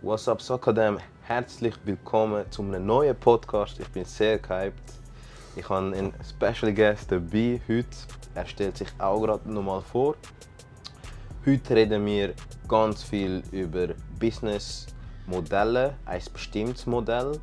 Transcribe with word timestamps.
What's 0.00 0.28
up, 0.28 0.40
Sakadem? 0.40 1.00
Herzlich 1.22 1.74
willkommen 1.84 2.48
zu 2.52 2.62
einem 2.62 2.86
neuen 2.86 3.16
Podcast. 3.16 3.80
Ich 3.80 3.88
bin 3.88 4.04
sehr 4.04 4.38
gehypt. 4.38 4.92
Ich 5.56 5.68
habe 5.68 5.86
einen 5.86 6.12
Special 6.22 6.72
Guest 6.72 7.10
dabei 7.10 7.60
heute. 7.66 7.88
Er 8.32 8.46
stellt 8.46 8.76
sich 8.76 8.90
auch 8.98 9.20
gerade 9.20 9.50
nochmal 9.50 9.82
vor. 9.82 10.14
Heute 11.44 11.74
reden 11.74 12.06
wir 12.06 12.34
ganz 12.68 13.02
viel 13.02 13.42
über 13.50 13.88
Businessmodelle, 14.20 15.96
ein 16.06 16.22
bestimmtes 16.32 16.86
Modell, 16.86 17.40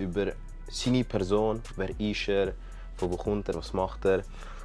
über 0.00 0.32
seine 0.68 1.04
Person, 1.04 1.62
wer 1.76 1.90
ist 2.00 2.28
er, 2.28 2.54
von 2.96 3.12
wo 3.12 3.16
kommt 3.16 3.48
er, 3.48 3.54
was 3.54 3.72
macht 3.72 4.04
er 4.06 4.24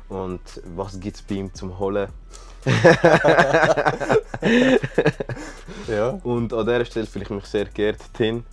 und 0.10 0.42
was 0.76 1.00
gibt 1.00 1.18
es 1.18 1.22
bei 1.22 1.36
ihm 1.36 1.54
zum 1.54 1.78
Holen. 1.78 2.08
Ja. 5.88 6.20
Und 6.24 6.54
an 6.54 6.66
dieser 6.66 6.86
Stelle 6.86 7.06
fühle 7.06 7.24
ich 7.24 7.30
mich 7.30 7.46
sehr 7.46 7.66
geehrt, 7.66 8.00
Tin. 8.14 8.44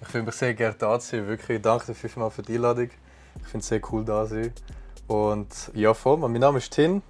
Ich 0.00 0.08
fühle 0.08 0.24
mich 0.24 0.34
sehr 0.34 0.54
gerne 0.54 0.74
da 0.76 0.98
zu 0.98 1.10
sein. 1.10 1.28
Wirklich, 1.28 1.62
danke 1.62 1.86
dir 1.86 1.94
fünfmal 1.94 2.30
für 2.30 2.42
die 2.42 2.56
Einladung. 2.56 2.90
Ich 3.36 3.46
finde 3.46 3.58
es 3.58 3.68
sehr 3.68 3.80
cool, 3.90 4.04
da 4.04 4.26
zu 4.26 4.34
sein. 4.34 4.52
Und 5.06 5.70
ja, 5.74 5.94
voll. 5.94 6.18
Mein 6.18 6.32
Name 6.32 6.58
ist 6.58 6.72
Tin. 6.72 7.02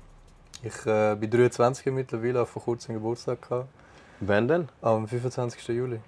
Ich 0.63 0.87
äh, 0.87 1.17
bin 1.17 1.31
23 1.31 1.93
mittlerweile, 1.93 2.41
habe 2.41 2.47
vor 2.47 2.63
kurzem 2.63 2.95
Geburtstag 2.95 3.43
gehabt. 3.43 3.69
Wann 4.21 4.47
denn? 4.47 4.69
Am 4.83 5.09
25. 5.09 5.67
Juli. 5.69 5.99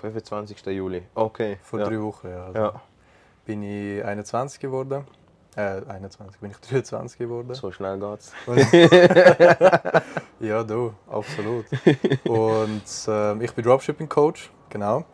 25. 0.00 0.66
Juli. 0.66 1.02
Okay. 1.14 1.58
Vor 1.62 1.78
ja. 1.78 1.86
drei 1.86 2.00
Wochen, 2.00 2.28
ja. 2.28 2.44
Also 2.44 2.58
Ja, 2.58 2.82
Bin 3.46 3.62
ich 3.62 4.04
21 4.04 4.60
geworden. 4.60 5.06
Äh, 5.56 5.80
21, 5.88 6.38
bin 6.40 6.50
ich 6.50 6.56
23 6.68 7.18
geworden. 7.18 7.54
so 7.54 7.72
schnell 7.72 7.98
geht's. 7.98 8.32
Ja, 10.40 10.62
du, 10.62 10.92
absolut. 11.10 11.64
Und 12.28 12.82
ähm, 13.08 13.40
ich 13.40 13.52
bin 13.54 13.64
Dropshipping-Coach, 13.64 14.50
genau. 14.68 15.04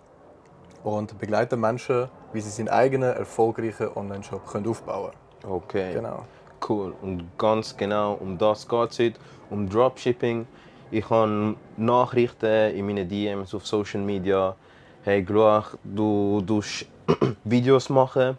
Und 0.82 1.16
begleite 1.18 1.56
Menschen, 1.56 2.08
wie 2.32 2.40
sie 2.40 2.50
seinen 2.50 2.68
eigenen 2.68 3.14
erfolgreichen 3.14 3.88
Online-Shop 3.94 4.44
können 4.48 4.66
aufbauen 4.66 5.12
Okay. 5.44 5.92
können. 5.92 5.94
Genau. 5.94 6.24
Cool. 6.68 6.92
Und 7.02 7.38
ganz 7.38 7.76
genau 7.76 8.14
um 8.14 8.36
das 8.36 8.66
geht 8.66 8.90
es 8.90 8.98
heute, 8.98 9.20
um 9.50 9.68
Dropshipping. 9.68 10.46
Ich 10.90 11.08
habe 11.08 11.54
Nachrichten 11.76 12.74
in 12.74 12.84
meinen 12.86 13.08
DMs 13.08 13.54
auf 13.54 13.64
Social 13.66 14.00
Media. 14.00 14.56
Hey, 15.04 15.22
Gloach, 15.22 15.76
du 15.84 16.40
tust 16.44 16.86
Videos 17.44 17.88
machen, 17.88 18.36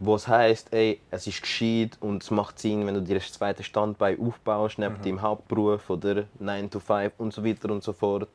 was 0.00 0.26
heißt, 0.26 0.72
ey, 0.72 0.98
es 1.10 1.26
ist 1.26 1.42
gescheit 1.42 1.98
und 2.00 2.22
es 2.22 2.30
macht 2.30 2.58
Sinn, 2.58 2.86
wenn 2.86 2.94
du 2.94 3.02
dir 3.02 3.16
ein 3.16 3.20
zweites 3.20 3.66
Standbein 3.66 4.18
aufbaust, 4.18 4.78
neben 4.78 5.00
deinem 5.02 5.20
Hauptberuf 5.20 5.90
oder 5.90 6.24
9 6.38 6.70
to 6.70 6.80
5 6.80 7.12
und 7.18 7.34
so 7.34 7.44
weiter 7.44 7.70
und 7.70 7.82
so 7.82 7.92
fort. 7.92 8.28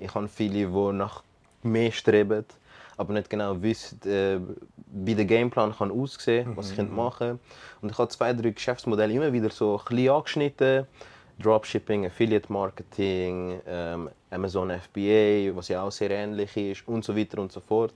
Ich 0.00 0.12
habe 0.14 0.26
viele, 0.26 0.66
die 0.66 0.92
nach 0.92 1.22
mehr 1.62 1.92
streben, 1.92 2.44
aber 2.96 3.12
nicht 3.12 3.30
genau 3.30 3.62
wissen, 3.62 4.00
äh, 4.04 4.38
wie 4.92 5.14
der 5.14 5.24
Gameplan 5.24 5.74
kann 5.74 5.92
aussehen 5.92 6.56
was 6.56 6.70
sie 6.70 6.74
können 6.74 6.94
machen 6.94 7.38
Und 7.80 7.92
ich 7.92 7.98
habe 7.98 8.08
zwei, 8.08 8.32
drei 8.32 8.50
Geschäftsmodelle 8.50 9.14
immer 9.14 9.32
wieder 9.32 9.50
so 9.50 9.78
ein 9.78 9.84
bisschen 9.88 10.10
angeschnitten. 10.12 10.86
Dropshipping, 11.38 12.06
Affiliate 12.06 12.52
Marketing, 12.52 13.60
ähm, 13.66 14.10
Amazon 14.30 14.70
FBA, 14.70 15.56
was 15.56 15.68
ja 15.68 15.82
auch 15.82 15.90
sehr 15.90 16.10
ähnlich 16.10 16.56
ist 16.56 16.86
und 16.86 17.04
so 17.04 17.16
weiter 17.16 17.40
und 17.40 17.50
so 17.50 17.60
fort. 17.60 17.94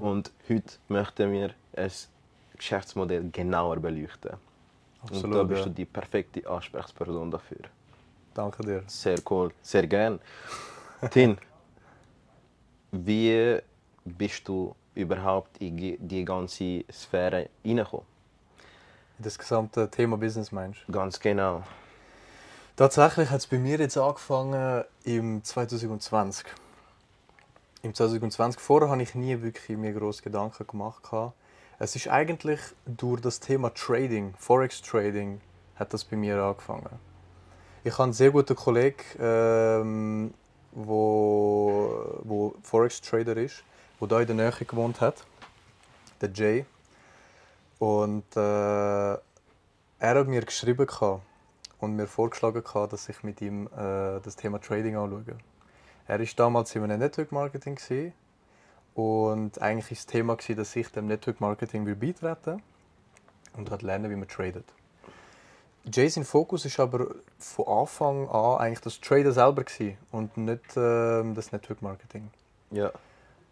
Und 0.00 0.30
heute 0.48 0.74
möchten 0.88 1.32
wir 1.32 1.50
ein 1.76 1.90
Geschäftsmodell 2.58 3.30
genauer 3.30 3.76
beleuchten. 3.76 4.32
und 4.32 5.10
da 5.12 5.16
Absolut, 5.16 5.48
bist 5.48 5.60
ja. 5.60 5.66
du 5.66 5.70
die 5.74 5.84
perfekte 5.84 6.48
Ansprechperson 6.48 7.30
dafür. 7.30 7.62
Danke 8.34 8.62
dir. 8.64 8.82
Sehr 8.86 9.18
cool, 9.30 9.52
sehr 9.62 9.86
gern. 9.86 10.20
Tin, 11.10 11.38
wie 12.90 13.58
bist 14.04 14.46
du 14.48 14.74
überhaupt 14.94 15.58
in 15.58 15.76
die- 15.76 15.98
die 15.98 16.24
ganze 16.24 16.84
Sphäre 16.92 17.48
reingekommen? 17.64 18.06
Das 19.18 19.38
gesamte 19.38 19.88
Thema 19.90 20.16
Business 20.16 20.52
meinst 20.52 20.80
du? 20.86 20.92
Ganz 20.92 21.18
genau. 21.18 21.62
Tatsächlich 22.76 23.30
hat 23.30 23.38
es 23.38 23.46
bei 23.46 23.58
mir 23.58 23.78
jetzt 23.78 23.96
angefangen 23.98 24.84
im 25.04 25.42
2020. 25.42 26.46
Im 27.82 27.94
2020 27.94 28.60
vorher 28.60 28.88
habe 28.90 29.02
ich 29.02 29.14
nie 29.14 29.40
wirklich 29.42 29.76
mir 29.76 29.92
groß 29.92 30.22
Gedanken 30.22 30.66
gemacht. 30.66 31.02
gehabt. 31.02 31.34
Es 31.80 31.94
ist 31.94 32.08
eigentlich 32.08 32.60
durch 32.86 33.20
das 33.20 33.38
Thema 33.38 33.72
Trading, 33.72 34.34
Forex 34.36 34.82
Trading, 34.82 35.40
hat 35.76 35.94
das 35.94 36.04
bei 36.04 36.16
mir 36.16 36.42
angefangen. 36.42 36.98
Ich 37.84 37.92
habe 37.92 38.04
einen 38.04 38.12
sehr 38.12 38.32
guten 38.32 38.56
Kollegen, 38.56 38.96
ähm, 39.20 40.34
wo, 40.72 42.18
wo 42.24 42.54
Forex 42.64 43.00
Trader 43.00 43.36
ist, 43.36 43.62
wo 44.00 44.06
da 44.06 44.20
in 44.20 44.26
der 44.26 44.34
Nähe 44.34 44.50
gewohnt 44.50 45.00
hat, 45.00 45.24
der 46.20 46.30
Jay. 46.32 46.66
Und 47.78 48.24
äh, 48.34 48.40
er 48.40 49.20
hat 50.00 50.26
mir 50.26 50.44
geschrieben 50.44 50.84
gehabt 50.84 51.22
und 51.78 51.94
mir 51.94 52.08
vorgeschlagen 52.08 52.64
gehabt, 52.64 52.92
dass 52.92 53.08
ich 53.08 53.22
mit 53.22 53.40
ihm 53.40 53.68
äh, 53.68 54.18
das 54.20 54.34
Thema 54.34 54.60
Trading 54.60 54.96
anschaue. 54.96 55.38
Er 56.08 56.18
ist 56.18 56.36
damals 56.40 56.74
in 56.74 56.82
einem 56.82 56.98
Network 56.98 57.30
Marketing 57.30 57.78
und 58.98 59.62
eigentlich 59.62 59.92
ist 59.92 60.08
das 60.08 60.12
Thema 60.12 60.34
gewesen, 60.34 60.56
dass 60.56 60.74
ich 60.74 60.88
dem 60.88 61.06
Network 61.06 61.40
Marketing 61.40 61.86
will 61.86 61.94
beitreten 61.94 62.60
und 63.56 63.70
halt 63.70 63.82
lernen, 63.82 64.10
wie 64.10 64.16
man 64.16 64.26
tradet. 64.26 64.64
Jason 65.84 66.24
Fokus 66.24 66.64
ist 66.64 66.80
aber 66.80 67.14
von 67.38 67.68
Anfang 67.68 68.28
an 68.28 68.58
eigentlich 68.58 68.80
das 68.80 69.00
Traden 69.00 69.30
selber 69.30 69.62
gewesen 69.62 69.96
und 70.10 70.36
nicht 70.36 70.76
ähm, 70.76 71.36
das 71.36 71.52
Network 71.52 71.80
Marketing. 71.80 72.28
Ja. 72.72 72.90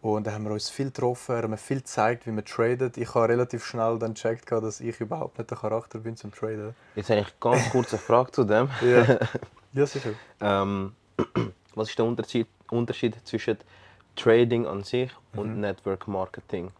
Und 0.02 0.26
da 0.26 0.32
haben 0.32 0.42
wir 0.42 0.50
uns 0.50 0.68
viel 0.68 0.86
getroffen, 0.86 1.36
er 1.36 1.42
hat 1.44 1.48
mir 1.48 1.56
viel 1.58 1.78
gezeigt, 1.78 2.26
wie 2.26 2.32
man 2.32 2.44
tradet. 2.44 2.96
Ich 2.96 3.14
habe 3.14 3.28
relativ 3.28 3.64
schnell 3.64 4.00
dann 4.00 4.14
gecheckt, 4.14 4.50
dass 4.50 4.80
ich 4.80 5.00
überhaupt 5.00 5.38
nicht 5.38 5.48
der 5.48 5.58
Charakter 5.58 6.00
bin 6.00 6.16
zum 6.16 6.32
Traden. 6.32 6.74
Jetzt 6.96 7.10
habe 7.10 7.20
ich 7.20 7.38
ganz 7.38 7.70
kurz 7.70 7.92
eine 7.92 8.00
Frage 8.00 8.32
zu 8.32 8.42
dem. 8.42 8.68
Ja, 8.82 9.20
ja 9.74 9.86
sicher. 9.86 10.10
Ähm, 10.40 10.96
was 11.76 11.88
ist 11.90 11.98
der 12.00 12.04
Unterschied, 12.04 12.48
Unterschied 12.68 13.16
zwischen 13.24 13.58
Trading 14.16 14.66
an 14.66 14.82
sich 14.82 15.10
und 15.34 15.54
Mhm. 15.54 15.60
Network 15.60 16.08
Marketing? 16.08 16.70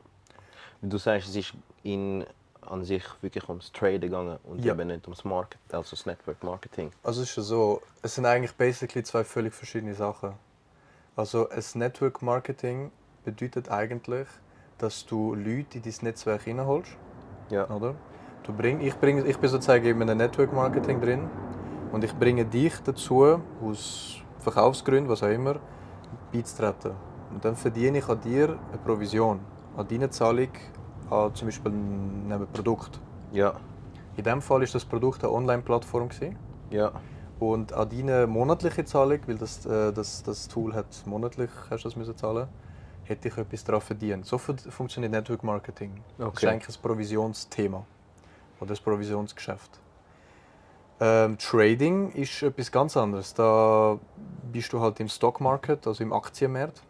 Du 0.82 0.98
sagst, 0.98 1.28
es 1.28 1.36
ist 1.36 1.54
in, 1.82 2.24
an 2.62 2.84
sich 2.84 3.04
wirklich 3.22 3.48
ums 3.48 3.70
Traden 3.72 4.00
gegangen 4.00 4.38
und 4.44 4.64
Ja. 4.64 4.72
eben 4.72 4.88
nicht 4.88 5.04
ums 5.06 5.24
Market, 5.24 5.58
also 5.72 5.90
das 5.90 6.06
Network 6.06 6.42
Marketing. 6.42 6.90
Also 7.02 7.22
es 7.22 7.30
ist 7.30 7.36
ja 7.36 7.42
so, 7.42 7.82
es 8.02 8.14
sind 8.14 8.26
eigentlich 8.26 8.52
basically 8.54 9.02
zwei 9.04 9.24
völlig 9.24 9.54
verschiedene 9.54 9.94
Sachen. 9.94 10.32
Also 11.14 11.48
ein 11.48 11.62
Network 11.74 12.20
Marketing 12.22 12.90
bedeutet 13.24 13.70
eigentlich, 13.70 14.28
dass 14.78 15.06
du 15.06 15.34
Leute 15.34 15.78
in 15.78 15.82
dein 15.82 15.94
Netzwerk 16.02 16.42
hineinholst, 16.42 16.92
Ja. 17.50 17.68
oder? 17.70 17.94
Du 18.42 18.52
bring, 18.52 18.80
ich, 18.80 18.94
bring, 18.96 19.24
ich 19.26 19.38
bin 19.38 19.48
sozusagen 19.50 19.84
in 19.86 20.02
einem 20.02 20.18
Network 20.18 20.52
Marketing 20.52 21.00
drin 21.00 21.28
und 21.92 22.04
ich 22.04 22.14
bringe 22.14 22.44
dich 22.44 22.74
dazu, 22.84 23.40
aus 23.62 24.18
Verkaufsgründen, 24.40 25.08
was 25.08 25.22
auch 25.22 25.28
immer, 25.28 25.56
beizutreten. 26.32 26.92
Und 27.32 27.44
dann 27.44 27.56
verdiene 27.56 27.98
ich 27.98 28.08
an 28.08 28.20
dir 28.20 28.58
eine 28.68 28.78
Provision, 28.84 29.40
an 29.76 29.86
deine 29.88 30.10
Zahlung 30.10 30.48
an 31.10 31.34
zum 31.34 31.48
Beispiel 31.48 31.72
ein 31.72 32.46
Produkt. 32.52 32.98
Ja. 33.32 33.54
In 34.16 34.24
diesem 34.24 34.40
Fall 34.42 34.60
war 34.60 34.66
das 34.66 34.84
Produkt 34.84 35.22
eine 35.22 35.32
Online-Plattform. 35.32 36.08
Ja. 36.70 36.92
Und 37.38 37.72
an 37.72 37.88
deine 37.90 38.26
monatliche 38.26 38.84
Zahlung, 38.84 39.20
weil 39.26 39.36
das, 39.36 39.66
äh, 39.66 39.92
das, 39.92 40.22
das 40.22 40.48
Tool 40.48 40.74
hat 40.74 40.86
monatlich 41.04 41.50
hast 41.70 41.84
du 41.84 41.88
das 41.88 41.96
müssen 41.96 42.16
zahlen, 42.16 42.48
hätte 43.04 43.28
ich 43.28 43.36
etwas 43.36 43.62
daran 43.62 43.82
verdient. 43.82 44.24
So 44.24 44.38
fun- 44.38 44.58
funktioniert 44.58 45.12
Network 45.12 45.44
Marketing. 45.44 46.02
Das 46.16 46.28
ist 46.28 46.32
Okay. 46.38 46.46
eigentlich 46.48 46.76
ein 46.76 46.82
Provisionsthema 46.82 47.84
oder 48.58 48.72
ein 48.74 48.78
Provisionsgeschäft. 48.82 49.80
Ähm, 50.98 51.36
Trading 51.36 52.10
ist 52.12 52.42
etwas 52.42 52.72
ganz 52.72 52.96
anderes. 52.96 53.34
Da 53.34 53.98
bist 54.50 54.72
du 54.72 54.80
halt 54.80 54.98
im 54.98 55.08
Stock 55.08 55.40
Market, 55.42 55.86
also 55.86 56.02
im 56.02 56.12
Aktienmarkt 56.14 56.82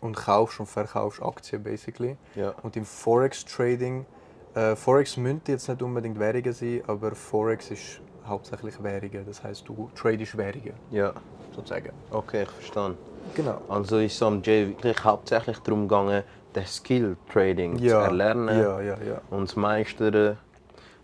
und 0.00 0.16
kaufst 0.16 0.60
und 0.60 0.66
verkaufst 0.66 1.22
Aktien 1.22 1.62
basically. 1.62 2.16
Ja. 2.34 2.54
Und 2.62 2.76
im 2.76 2.84
Forex 2.84 3.44
Trading, 3.44 4.06
äh, 4.54 4.74
Forex 4.76 5.16
müsste 5.16 5.52
jetzt 5.52 5.68
nicht 5.68 5.82
unbedingt 5.82 6.18
Währungen 6.18 6.52
sein, 6.52 6.82
aber 6.86 7.14
Forex 7.14 7.70
ist 7.70 8.00
hauptsächlich 8.26 8.82
Währungen. 8.82 9.24
Das 9.26 9.42
heißt, 9.42 9.68
du 9.68 9.90
tradest 9.94 10.36
Währungen, 10.36 10.74
Ja. 10.90 11.12
sozusagen. 11.54 11.90
Okay, 12.10 12.42
ich 12.44 12.48
verstehe. 12.50 12.96
Genau. 13.34 13.60
Also 13.68 13.98
ist 13.98 14.14
es 14.14 14.22
am 14.22 14.42
Jay 14.42 14.68
wirklich 14.68 15.02
hauptsächlich 15.04 15.58
darum 15.58 15.86
gegangen, 15.88 16.22
den 16.54 16.66
Skill 16.66 17.16
Trading 17.32 17.78
zu 17.78 17.84
erlernen 17.94 18.48
Ja, 18.60 18.80
ja, 18.80 18.96
ja. 19.02 19.20
und 19.30 19.48
zu 19.48 19.60
meistern 19.60 20.38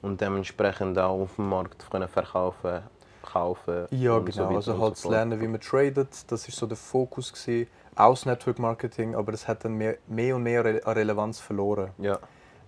und 0.03 0.21
dementsprechend 0.21 0.99
auch 0.99 1.21
auf 1.23 1.37
dem 1.37 1.49
Markt 1.49 1.89
können 1.91 2.09
verkaufen, 2.09 2.81
kaufen. 3.27 3.87
Ja, 3.91 4.15
so 4.15 4.23
genau. 4.23 4.57
also 4.57 4.73
und 4.75 4.81
halt 4.81 4.97
so 4.97 5.09
zu 5.09 5.11
lernen, 5.11 5.41
wie 5.41 5.49
man 5.49 5.61
tradet, 5.61 6.09
das 6.31 6.49
ist 6.49 6.57
so 6.57 6.67
der 6.67 6.79
Fokus 6.79 7.33
gewesen, 7.33 7.69
aus 7.95 8.25
Network 8.25 8.59
Marketing, 8.59 9.15
aber 9.15 9.33
es 9.35 9.47
hat 9.49 9.65
dann 9.65 9.75
mehr, 9.75 9.97
mehr 10.07 10.37
und 10.37 10.43
mehr 10.43 10.65
Re- 10.65 10.81
an 10.85 10.95
Relevanz 10.95 11.41
verloren. 11.41 11.91
Ja. 11.99 12.19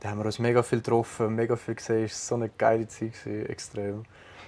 Da 0.01 0.11
haben 0.11 0.19
wir 0.19 0.27
uns 0.27 0.39
mega 0.39 0.63
viel 0.63 0.79
getroffen, 0.79 1.35
mega 1.35 1.57
viel 1.57 1.75
gesehen. 1.75 2.05
Es 2.05 2.31
war 2.31 2.39
so 2.39 2.43
eine 2.43 2.51
geile 2.57 2.87
Zeit, 2.87 3.13
gewesen, 3.13 3.47
extrem. 3.47 4.05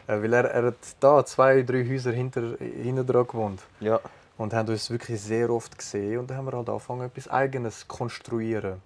Äh, 0.07 0.23
weil 0.23 0.33
er, 0.33 0.45
er 0.45 0.67
hat 0.67 0.77
da 1.01 1.25
zwei, 1.25 1.62
drei 1.62 1.87
Häuser 1.89 2.13
hinter, 2.13 2.56
hinter 2.59 3.05
dran 3.05 3.27
gewohnt. 3.27 3.63
Ja. 3.81 4.01
Und 4.39 4.55
haben 4.55 4.69
uns 4.69 4.91
wirklich 4.91 5.21
sehr 5.21 5.51
oft 5.51 5.77
gesehen 5.77 6.21
und 6.21 6.31
dann 6.31 6.39
haben 6.39 6.47
wir 6.47 6.53
halt 6.56 6.69
angefangen, 6.69 7.03
etwas 7.03 7.29
Eigenes 7.29 7.81
zu 7.81 7.87
konstruieren. 7.89 8.81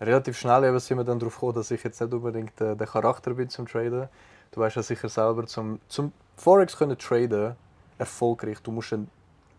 Relativ 0.00 0.36
schnell 0.36 0.64
eben 0.64 0.78
sind 0.80 0.98
wir 0.98 1.04
dann 1.04 1.18
darauf 1.18 1.36
gekommen, 1.36 1.54
dass 1.54 1.70
ich 1.70 1.82
jetzt 1.82 2.00
nicht 2.00 2.12
unbedingt 2.12 2.60
äh, 2.60 2.76
der 2.76 2.86
Charakter 2.86 3.32
bin 3.32 3.48
zum 3.48 3.66
Traden. 3.66 4.08
Du 4.50 4.60
weißt 4.60 4.76
ja 4.76 4.82
sicher 4.82 5.08
selber, 5.08 5.46
zum, 5.46 5.78
zum 5.88 6.12
Forex 6.36 6.76
können 6.76 6.98
traden, 6.98 7.56
erfolgreich, 7.98 8.58
du 8.62 8.72
musst 8.72 8.92
ein 8.92 9.08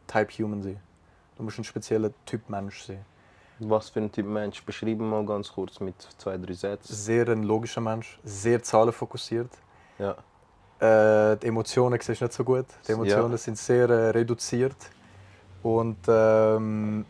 Type 0.08 0.32
Human 0.44 0.62
sein. 0.62 0.80
Du 1.38 1.44
musst 1.44 1.58
ein 1.58 1.64
spezieller 1.64 2.12
Typ 2.26 2.50
Mensch 2.50 2.84
sein. 2.84 3.06
Was 3.60 3.90
für 3.90 4.00
ein 4.02 4.12
Typ 4.12 4.26
Mensch? 4.26 4.64
Beschreiben 4.64 5.10
mal 5.10 5.26
ganz 5.26 5.52
kurz 5.52 5.80
mit 5.80 5.96
zwei, 6.18 6.38
drei 6.38 6.54
Sätzen. 6.54 6.94
Sehr 6.94 7.28
ein 7.30 7.44
logischer 7.44 7.82
Mensch, 7.82 8.20
sehr 8.24 8.62
zahlenfokussiert. 8.62 9.50
Ja. 10.00 10.12
Äh, 10.80 11.38
die 11.38 11.48
Emotionen 11.48 12.00
siehst 12.02 12.22
du 12.22 12.26
nicht 12.26 12.34
so 12.34 12.44
gut. 12.44 12.66
Die 12.88 12.92
Emotionen 12.92 13.32
Ja. 13.32 13.38
sind 13.38 13.58
sehr 13.58 13.90
äh, 13.90 14.10
reduziert. 14.10 14.76
Und 15.62 15.98
ähm, 16.08 17.06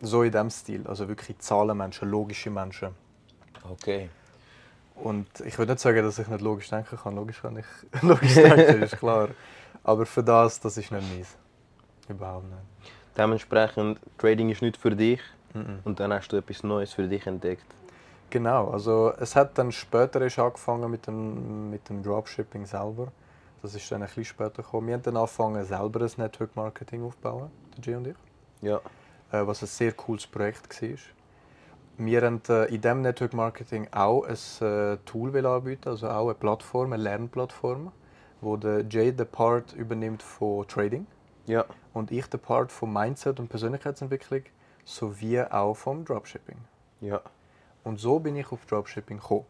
so 0.00 0.22
in 0.22 0.32
diesem 0.32 0.50
Stil. 0.50 0.86
Also 0.86 1.06
wirklich 1.08 1.38
Zahlenmenschen, 1.38 2.08
logische 2.08 2.48
Menschen. 2.50 2.90
Okay. 3.70 4.08
Und 4.96 5.26
ich 5.44 5.58
würde 5.58 5.72
nicht 5.72 5.80
sagen, 5.80 6.02
dass 6.02 6.18
ich 6.18 6.28
nicht 6.28 6.40
logisch 6.42 6.68
denken 6.70 6.96
kann. 6.96 7.14
Logisch 7.16 7.40
kann 7.42 7.56
ich 7.56 7.66
logisch 8.02 8.34
denken, 8.34 8.82
ist 8.82 8.98
klar. 8.98 9.28
Aber 9.84 10.06
für 10.06 10.22
das, 10.22 10.60
das 10.60 10.76
ist 10.76 10.90
nicht 10.92 11.12
meins. 11.14 11.36
Überhaupt 12.08 12.44
nicht. 12.44 12.58
Dementsprechend, 13.16 13.98
Trading 14.18 14.50
ist 14.50 14.62
nicht 14.62 14.76
für 14.76 14.90
dich 14.94 15.20
Mhm. 15.54 15.80
und 15.84 16.00
dann 16.00 16.10
hast 16.14 16.28
du 16.28 16.38
etwas 16.38 16.62
Neues 16.62 16.94
für 16.94 17.06
dich 17.06 17.26
entdeckt. 17.26 17.66
Genau, 18.30 18.70
also 18.70 19.12
es 19.20 19.36
hat 19.36 19.58
dann 19.58 19.70
später 19.70 20.22
erst 20.22 20.38
angefangen 20.38 20.90
mit 20.90 21.06
dem, 21.06 21.68
mit 21.68 21.86
dem 21.90 22.02
Dropshipping 22.02 22.64
selber. 22.64 23.08
Das 23.60 23.74
ist 23.74 23.92
dann 23.92 24.00
ein 24.00 24.06
bisschen 24.06 24.24
später 24.24 24.62
gekommen. 24.62 24.86
Wir 24.86 24.94
haben 24.94 25.02
dann 25.02 25.18
angefangen, 25.18 25.62
selber 25.66 26.00
ein 26.00 26.10
Network 26.16 26.56
Marketing 26.56 27.04
aufzubauen, 27.04 27.50
der 27.76 27.84
Jay 27.84 27.94
und 27.96 28.06
ich. 28.06 28.16
Ja. 28.62 28.76
äh, 29.30 29.46
was 29.46 29.60
ein 29.62 29.66
sehr 29.68 29.92
cooles 29.92 30.26
Projekt 30.26 30.80
war. 30.80 30.88
Wir 31.98 32.22
haben 32.22 32.40
äh, 32.48 32.64
in 32.74 32.80
diesem 32.80 33.02
Network 33.02 33.34
Marketing 33.34 33.86
auch 33.92 34.24
ein 34.24 34.66
äh, 34.66 34.96
Tool 35.04 35.32
will 35.32 35.46
anbieten, 35.46 35.88
also 35.88 36.08
auch 36.08 36.26
eine 36.26 36.34
Plattform, 36.34 36.92
eine 36.92 37.02
Lernplattform, 37.02 37.92
wo 38.40 38.56
der 38.56 38.84
Jay 38.88 39.12
den 39.12 39.26
Part 39.26 39.72
übernimmt 39.74 40.22
von 40.22 40.66
Trading 40.66 41.06
Ja. 41.46 41.64
und 41.92 42.10
ich 42.10 42.26
den 42.26 42.40
Part 42.40 42.72
von 42.72 42.92
Mindset 42.92 43.38
und 43.40 43.48
Persönlichkeitsentwicklung 43.48 44.42
sowie 44.84 45.42
auch 45.42 45.74
vom 45.74 46.04
Dropshipping. 46.04 46.56
Ja. 47.00 47.20
Und 47.84 48.00
so 48.00 48.18
bin 48.18 48.36
ich 48.36 48.50
auf 48.50 48.64
Dropshipping 48.66 49.18
gekommen. 49.18 49.46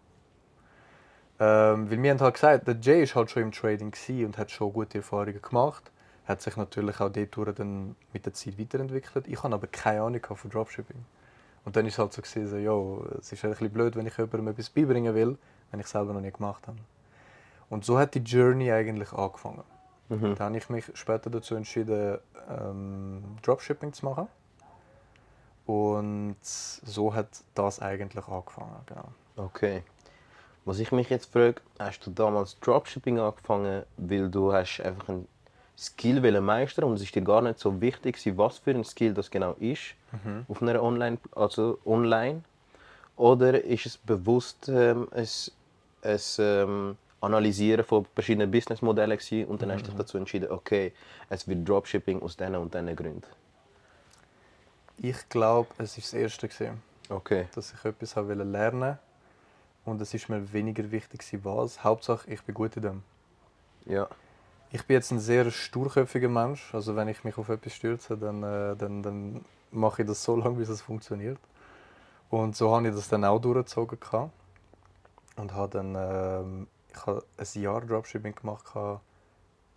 Ähm, 1.38 1.90
weil 1.90 2.02
wir 2.02 2.10
haben 2.10 2.20
halt 2.20 2.34
gesagt, 2.34 2.66
der 2.66 2.76
Jay 2.80 3.02
ist 3.02 3.14
halt 3.14 3.30
schon 3.30 3.42
im 3.44 3.52
Trading 3.52 3.92
und 4.24 4.36
hat 4.36 4.50
schon 4.50 4.72
gute 4.72 4.98
Erfahrungen 4.98 5.40
gemacht. 5.40 5.90
Hat 6.24 6.42
sich 6.42 6.56
natürlich 6.56 7.00
auch 7.00 7.10
dort 7.10 7.58
dann 7.58 7.96
mit 8.12 8.26
der 8.26 8.32
Zeit 8.32 8.58
weiterentwickelt. 8.58 9.26
Ich 9.26 9.42
habe 9.42 9.54
aber 9.54 9.66
keine 9.66 10.02
Ahnung 10.02 10.20
von 10.34 10.50
Dropshipping. 10.50 11.04
Und 11.64 11.76
dann 11.76 11.86
ist 11.86 11.94
es 11.94 11.98
halt 11.98 12.12
so 12.12 12.22
gewesen, 12.22 12.48
so, 12.48 12.56
jo, 12.56 13.06
es 13.18 13.32
ist 13.32 13.44
ein 13.44 13.50
bisschen 13.50 13.70
blöd, 13.70 13.96
wenn 13.96 14.06
ich 14.06 14.16
jemandem 14.16 14.48
etwas 14.48 14.70
beibringen 14.70 15.14
will, 15.14 15.38
wenn 15.70 15.80
ich 15.80 15.86
es 15.86 15.92
selber 15.92 16.12
noch 16.12 16.20
nie 16.20 16.32
gemacht 16.32 16.66
habe. 16.66 16.78
Und 17.70 17.84
so 17.84 17.98
hat 17.98 18.14
die 18.14 18.20
Journey 18.20 18.72
eigentlich 18.72 19.12
angefangen. 19.12 19.64
Mhm. 20.08 20.34
Dann 20.34 20.38
habe 20.40 20.58
ich 20.58 20.68
mich 20.68 20.90
später 20.94 21.30
dazu 21.30 21.54
entschieden, 21.54 22.18
ähm, 22.50 23.22
Dropshipping 23.42 23.92
zu 23.92 24.04
machen. 24.04 24.28
Und 25.64 26.36
so 26.42 27.14
hat 27.14 27.28
das 27.54 27.80
eigentlich 27.80 28.26
angefangen. 28.26 28.76
Genau. 28.86 29.08
Okay. 29.36 29.84
Was 30.64 30.78
ich 30.78 30.92
mich 30.92 31.08
jetzt 31.10 31.32
frage, 31.32 31.62
hast 31.78 32.06
du 32.06 32.10
damals 32.10 32.58
Dropshipping 32.60 33.18
angefangen, 33.18 33.84
weil 33.96 34.28
du 34.28 34.52
hast 34.52 34.80
einfach 34.80 35.08
einen 35.08 35.28
Skill 35.82 36.23
wollen 36.23 36.44
meistern 36.44 36.84
und 36.84 36.94
es 36.94 37.02
ist 37.02 37.14
dir 37.14 37.23
gar 37.23 37.43
nicht 37.43 37.58
so 37.58 37.81
wichtig, 37.81 38.19
was 38.37 38.58
für 38.58 38.70
ein 38.70 38.84
Skill 38.84 39.14
das 39.14 39.31
genau 39.31 39.55
ist 39.58 39.94
auf 40.49 40.62
einer 40.62 40.82
Online, 40.82 41.19
also 41.34 41.79
online, 41.84 42.43
oder 43.17 43.62
ist 43.64 43.87
es 43.87 43.96
bewusst 43.96 44.69
ähm, 44.69 45.08
ein, 45.12 45.29
ein 46.02 46.20
ähm, 46.38 46.96
Analysieren 47.20 47.84
von 47.84 48.05
verschiedenen 48.14 48.50
Businessmodellen 48.50 49.17
gewesen 49.17 49.46
und 49.46 49.62
dann 49.62 49.70
hast 49.70 49.82
du 49.82 49.87
dich 49.90 49.96
dazu 49.96 50.19
entschieden, 50.19 50.50
okay, 50.50 50.93
es 51.29 51.46
wird 51.46 51.69
Dropshipping 51.69 52.20
aus 52.20 52.37
diesen 52.37 52.56
und 52.56 52.75
diesen 52.75 52.96
Gründen. 52.96 53.23
Ich 54.99 55.29
glaube, 55.29 55.69
es 55.79 55.96
war 55.96 56.02
das 56.02 56.12
Erste, 56.12 56.49
gewesen, 56.49 56.82
Okay. 57.08 57.46
dass 57.55 57.73
ich 57.73 57.84
etwas 57.84 58.17
habe 58.17 58.29
wollte 58.29 58.43
lernen 58.44 58.99
Und 59.84 60.00
es 60.00 60.14
ist 60.14 60.29
mir 60.29 60.52
weniger 60.52 60.90
wichtig, 60.90 61.25
was. 61.44 61.82
Hauptsache, 61.84 62.29
ich 62.31 62.43
bin 62.43 62.55
gut 62.55 62.76
in 62.76 62.82
dem. 62.82 63.02
Ja. 63.87 64.08
Ich 64.74 64.86
bin 64.86 64.94
jetzt 64.94 65.10
ein 65.10 65.20
sehr 65.20 65.50
sturköpfiger 65.50 66.28
Mensch. 66.28 66.74
Also 66.74 66.96
wenn 66.96 67.08
ich 67.08 67.24
mich 67.24 67.36
auf 67.36 67.48
etwas 67.48 67.74
stürze, 67.74 68.16
dann, 68.16 68.42
äh, 68.42 68.74
dann, 68.76 69.02
dann 69.02 69.44
mache 69.70 70.02
ich 70.02 70.08
das 70.08 70.24
so 70.24 70.34
lange, 70.42 70.56
bis 70.56 70.69
es 70.69 70.80
funktioniert. 70.80 71.38
Und 72.30 72.56
so 72.56 72.74
habe 72.74 72.88
ich 72.88 72.94
das 72.94 73.08
dann 73.08 73.24
auch 73.24 73.38
durchgezogen. 73.38 74.00
gehabt. 74.00 74.32
Und 75.36 75.54
habe 75.54 75.70
dann 75.70 75.94
ähm, 75.96 76.66
ich 76.94 77.06
habe 77.06 77.24
ein 77.36 77.62
Jahr 77.62 77.80
Dropshipping 77.80 78.34
gemacht, 78.34 78.64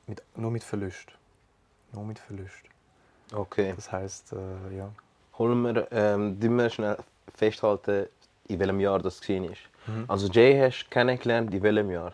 mit, 0.07 0.21
nur 0.35 0.51
mit 0.51 0.63
Verlust. 0.63 1.11
Nur 1.93 2.05
mit 2.05 2.19
Verlust. 2.19 2.63
Okay. 3.33 3.73
Das 3.75 3.91
heisst, 3.91 4.33
äh, 4.33 4.77
ja. 4.77 4.91
Holen 5.37 5.61
wir, 5.63 5.87
ähm, 5.91 6.41
wir 6.41 6.69
schnell 6.69 6.97
festhalten, 7.33 8.07
in 8.47 8.59
welchem 8.59 8.79
Jahr 8.79 8.99
das 8.99 9.27
war. 9.27 9.37
Mhm. 9.39 10.05
Also 10.07 10.27
Jay 10.27 10.57
hast 10.59 10.85
du 10.85 10.89
kennengelernt, 10.89 11.53
in 11.53 11.63
welchem 11.63 11.91
Jahr? 11.91 12.13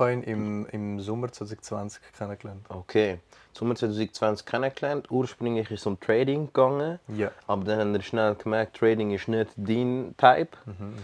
Ihn 0.00 0.22
im, 0.22 0.66
im 0.66 1.00
Sommer 1.00 1.30
2020 1.30 2.00
kennengelernt. 2.16 2.64
Okay. 2.68 3.18
Sommer 3.52 3.74
2020 3.74 4.46
kennengelernt. 4.46 5.10
Ursprünglich 5.10 5.70
ist 5.70 5.80
es 5.80 5.86
um 5.86 5.98
Trading 6.00 6.46
gegangen, 6.46 6.98
Ja. 7.08 7.30
aber 7.46 7.64
dann 7.64 7.78
haben 7.80 7.92
wir 7.92 8.02
schnell 8.02 8.34
gemerkt, 8.34 8.76
Trading 8.78 9.10
ist 9.12 9.28
nicht 9.28 9.50
dein 9.56 10.14
Type. 10.16 10.56
Mhm, 10.66 10.94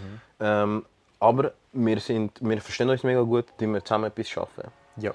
Ähm, 0.40 0.84
aber 1.20 1.52
wir, 1.72 2.00
sind, 2.00 2.38
wir 2.40 2.60
verstehen 2.60 2.88
uns 2.90 3.02
mega 3.02 3.20
gut, 3.22 3.46
tun 3.58 3.74
wir 3.74 3.84
zusammen 3.84 4.04
etwas 4.04 4.28
schaffen. 4.28 4.64
Ja. 4.96 5.12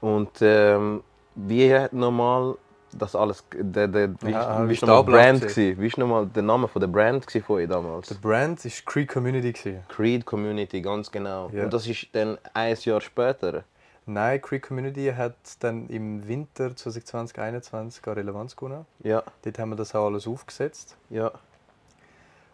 Und 0.00 0.30
ähm, 0.40 1.02
wie 1.36 1.72
hat 1.74 1.92
nochmal 1.92 2.56
das 2.92 3.14
alles, 3.14 3.44
der, 3.52 3.88
der, 3.88 4.14
wie, 4.22 4.30
Ja, 4.30 4.64
wie 4.64 4.68
wie 4.68 4.72
ist 4.74 4.82
nochmal 4.82 4.98
Ablauf 5.00 5.20
Brand 5.20 5.40
gewesen? 5.42 5.80
Wie 5.80 5.86
ist 5.86 5.98
nochmal 5.98 6.26
der 6.26 6.42
Name 6.42 6.68
von 6.68 6.80
der 6.80 6.86
Brand 6.88 7.30
von 7.30 7.56
euch 7.56 7.68
damals? 7.68 8.08
Der 8.08 8.14
Brand 8.16 8.64
war 8.64 8.72
Cree 8.84 9.06
Community. 9.06 9.52
gewesen. 9.52 9.82
Creed 9.88 10.24
Community, 10.24 10.80
ganz 10.80 11.10
genau. 11.10 11.50
Ja. 11.52 11.64
Und 11.64 11.72
das 11.72 11.86
ist 11.86 12.08
dann 12.12 12.38
ein 12.54 12.76
Jahr 12.80 13.00
später. 13.00 13.64
Nein, 14.08 14.40
Cree 14.40 14.60
Community 14.60 15.12
hat 15.16 15.34
dann 15.60 15.88
im 15.88 16.26
Winter 16.28 16.66
2020-2021 16.68 18.06
an 18.06 18.12
Relevanz 18.14 18.54
gewonnen. 18.54 18.86
Ja, 19.02 19.22
Dort 19.42 19.58
haben 19.58 19.70
wir 19.70 19.76
das 19.76 19.94
auch 19.94 20.06
alles 20.06 20.26
aufgesetzt. 20.28 20.96
ja, 21.10 21.32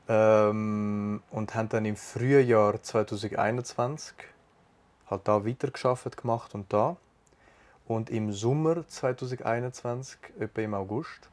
Ähm, 0.08 1.22
und 1.30 1.54
haben 1.54 1.68
dann 1.68 1.84
im 1.84 1.96
Frühjahr 1.96 2.82
2021 2.82 4.14
halt 5.08 5.20
da 5.24 5.46
weitergearbeitet 5.46 6.16
gemacht 6.16 6.54
und 6.54 6.72
da. 6.72 6.96
Und 7.92 8.08
im 8.08 8.32
Sommer 8.32 8.88
2021, 8.88 10.18
etwa 10.40 10.60
im 10.62 10.72
August, 10.72 11.28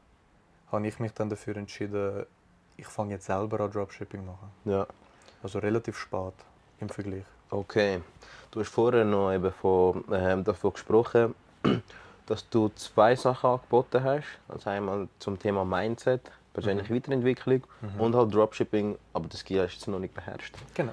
habe 0.70 0.86
ich 0.86 0.98
mich 0.98 1.12
dann 1.14 1.30
dafür 1.30 1.56
entschieden, 1.56 2.26
ich 2.76 2.86
fange 2.86 3.14
jetzt 3.14 3.24
selber 3.24 3.60
an 3.60 3.70
Dropshipping 3.70 4.26
machen. 4.26 4.50
ja. 4.66 4.86
Also 5.42 5.58
relativ 5.58 5.96
spät 5.96 6.34
im 6.80 6.90
Vergleich. 6.90 7.24
Okay. 7.48 8.02
Du 8.50 8.60
hast 8.60 8.68
vorher 8.68 9.06
noch 9.06 9.32
eben 9.32 9.50
von, 9.50 10.04
ähm, 10.12 10.44
davon 10.44 10.74
gesprochen, 10.74 11.34
dass 12.26 12.46
du 12.50 12.68
zwei 12.74 13.16
Sachen 13.16 13.48
angeboten 13.48 14.04
hast. 14.04 14.38
Also 14.46 14.68
einmal 14.68 15.08
zum 15.18 15.38
Thema 15.38 15.64
Mindset, 15.64 16.30
persönliche 16.52 16.94
Weiterentwicklung 16.94 17.62
und 17.96 18.14
halt 18.14 18.34
Dropshipping, 18.34 18.98
aber 19.14 19.28
das 19.28 19.40
Skill 19.40 19.62
hast 19.62 19.86
du 19.86 19.92
noch 19.92 19.98
nicht 19.98 20.12
beherrscht. 20.12 20.54
Genau. 20.74 20.92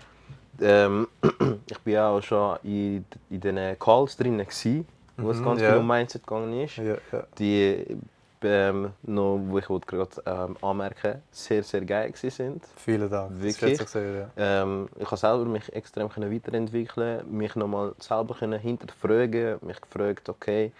Ähm, 0.62 1.09
ich 1.69 1.79
bin 1.79 1.97
auch 1.97 2.21
schon 2.21 2.57
in, 2.63 3.05
in 3.29 3.41
diesen 3.41 3.77
Calls 3.77 4.15
drin, 4.15 4.38
gewesen, 4.38 4.88
es 5.17 5.39
Mhm, 5.41 5.47
um 5.77 5.88
Mindset 5.88 6.25
gegangen 6.25 6.62
ist. 6.62 6.77
Ja, 6.77 6.97
ja. 7.12 7.24
Die, 7.39 7.97
ähm, 8.43 8.93
noch, 9.03 9.39
wo 9.47 9.57
ich 9.57 9.65
gerade 9.88 10.09
ähm, 10.25 10.55
anmerken 10.62 11.21
sehr, 11.31 11.63
sehr 11.63 11.81
geil 11.81 12.13
sind. 12.15 12.63
Vielen 12.75 13.09
Dank. 13.09 13.31
Das 13.31 13.41
Wirklich? 13.41 13.81
ich 13.81 13.88
sehr, 13.88 14.13
ja. 14.13 14.29
Ähm, 14.38 14.89
ich 14.97 15.05
habe 15.05 15.17
selber 15.17 15.45
mich 15.45 15.74
extrem 15.74 16.09
können 16.09 16.31
weiterentwickeln, 16.31 17.25
mich 17.36 17.55
nochmal 17.55 17.93
selber 18.00 18.36
können 18.36 18.59
hinterfragen, 18.59 19.57
mich 19.62 19.81
gefragt, 19.81 20.29
okay, 20.29 20.71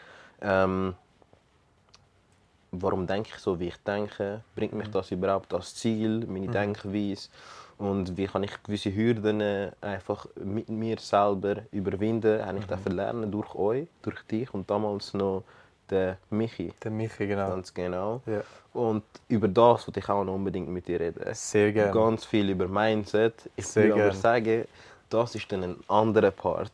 ähm, 0.42 0.94
warum 2.72 3.08
denke 3.08 3.30
ich 3.34 3.40
so, 3.40 3.60
wie 3.60 3.70
ich 3.70 3.78
denke? 3.78 4.42
Bringt 4.56 4.74
mich 4.74 4.90
das 4.92 5.12
überhaupt 5.12 5.54
als 5.54 5.74
Ziel, 5.76 6.26
meine 6.28 6.48
Denkweise? 6.48 7.30
Und 7.78 8.18
wie 8.18 8.26
kann 8.26 8.44
ich 8.44 8.52
gewisse 8.64 8.94
Hürden 8.94 9.40
äh, 9.42 9.72
einfach 9.82 10.26
mit 10.44 10.68
mir 10.70 10.98
selber 11.00 11.58
überwinden? 11.72 12.44
Habe 12.44 12.58
ich 12.60 12.66
das 12.66 12.84
lernen 12.86 13.32
durch 13.32 13.54
euch, 13.54 13.88
durch 14.02 14.22
dich 14.24 14.52
und 14.54 14.70
damals 14.70 15.14
noch 15.14 15.44
der 15.90 16.18
Michi, 16.30 16.74
Der 16.84 16.92
Michi, 16.92 17.28
genau. 17.28 17.50
ganz 17.50 17.74
genau. 17.74 18.22
Ja. 18.26 18.42
Und 18.74 19.04
über 19.30 19.48
das 19.48 19.88
wollte 19.88 20.00
ich 20.00 20.10
auch 20.10 20.24
noch 20.24 20.34
unbedingt 20.36 20.68
mit 20.70 20.88
dir 20.88 21.00
reden 21.00 21.24
Sehr 21.34 21.72
gerne. 21.72 21.92
ganz 21.94 22.26
viel 22.26 22.50
über 22.50 22.68
Mindset. 22.68 23.50
Ich 23.56 23.68
Sehr 23.68 23.84
will 23.86 23.92
aber 23.94 24.02
gern. 24.10 24.16
sagen, 24.16 24.66
das 25.10 25.36
ist 25.36 25.52
dann 25.52 25.64
ein 25.64 25.76
anderer 25.88 26.32
Part. 26.32 26.72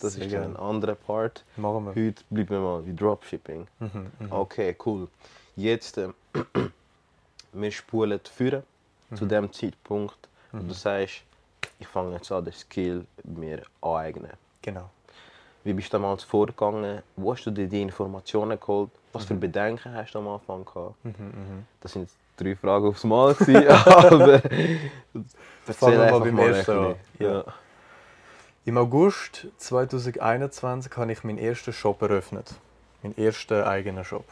Das 0.00 0.14
Sehr 0.14 0.26
ist 0.26 0.34
dann 0.34 0.42
ein 0.42 0.56
anderer 0.56 0.94
Part. 0.94 1.44
Machen 1.56 1.86
wir. 1.86 1.90
Heute 1.94 2.22
bleiben 2.30 2.50
wir 2.50 2.60
mal 2.60 2.82
bei 2.82 2.92
Dropshipping. 2.92 3.66
Mhm, 3.80 3.88
mhm. 4.20 4.32
Okay, 4.32 4.76
cool. 4.86 5.08
Jetzt, 5.56 5.98
äh, 5.98 6.08
wir 7.52 7.70
spulen 7.72 8.20
führen 8.22 8.62
zu 9.14 9.26
dem 9.26 9.52
Zeitpunkt, 9.52 10.16
Mhm. 10.62 10.68
du 10.68 10.74
sagst, 10.74 11.22
ich 11.78 11.86
fange 11.86 12.14
jetzt 12.14 12.30
an, 12.32 12.44
den 12.44 12.52
Skill 12.52 13.06
mir 13.24 13.62
aneignen. 13.80 14.32
Genau. 14.62 14.90
Wie 15.64 15.72
bist 15.72 15.88
du 15.92 15.96
damals 15.98 16.22
vorgegangen? 16.24 17.02
Wo 17.16 17.32
hast 17.32 17.44
du 17.44 17.50
dir 17.50 17.66
die 17.66 17.80
Informationen 17.82 18.58
geholt? 18.60 18.90
Was 19.12 19.24
Mhm. 19.24 19.28
für 19.28 19.34
Bedenken 19.34 19.94
hast 19.94 20.12
du 20.12 20.18
am 20.18 20.28
Anfang 20.28 20.64
gehabt? 20.64 20.94
Mhm, 21.04 21.12
mhm. 21.18 21.66
Das 21.80 21.92
sind 21.92 22.08
drei 22.36 22.54
Fragen 22.56 22.86
aufs 22.88 23.04
Mal, 23.04 23.34
aber 23.38 24.42
erzähl 24.44 25.74
Fangen 25.74 25.98
wir 25.98 26.10
mal 26.10 26.20
beim 26.20 26.38
ersten 26.38 26.70
an. 26.78 26.94
Ja. 27.18 27.44
Im 28.66 28.78
August 28.78 29.46
2021 29.58 30.96
habe 30.96 31.12
ich 31.12 31.22
meinen 31.24 31.38
ersten 31.38 31.72
Shop 31.72 32.00
eröffnet. 32.02 32.54
Meinen 33.02 33.16
ersten 33.18 33.62
eigenen 33.62 34.04
Shop. 34.04 34.24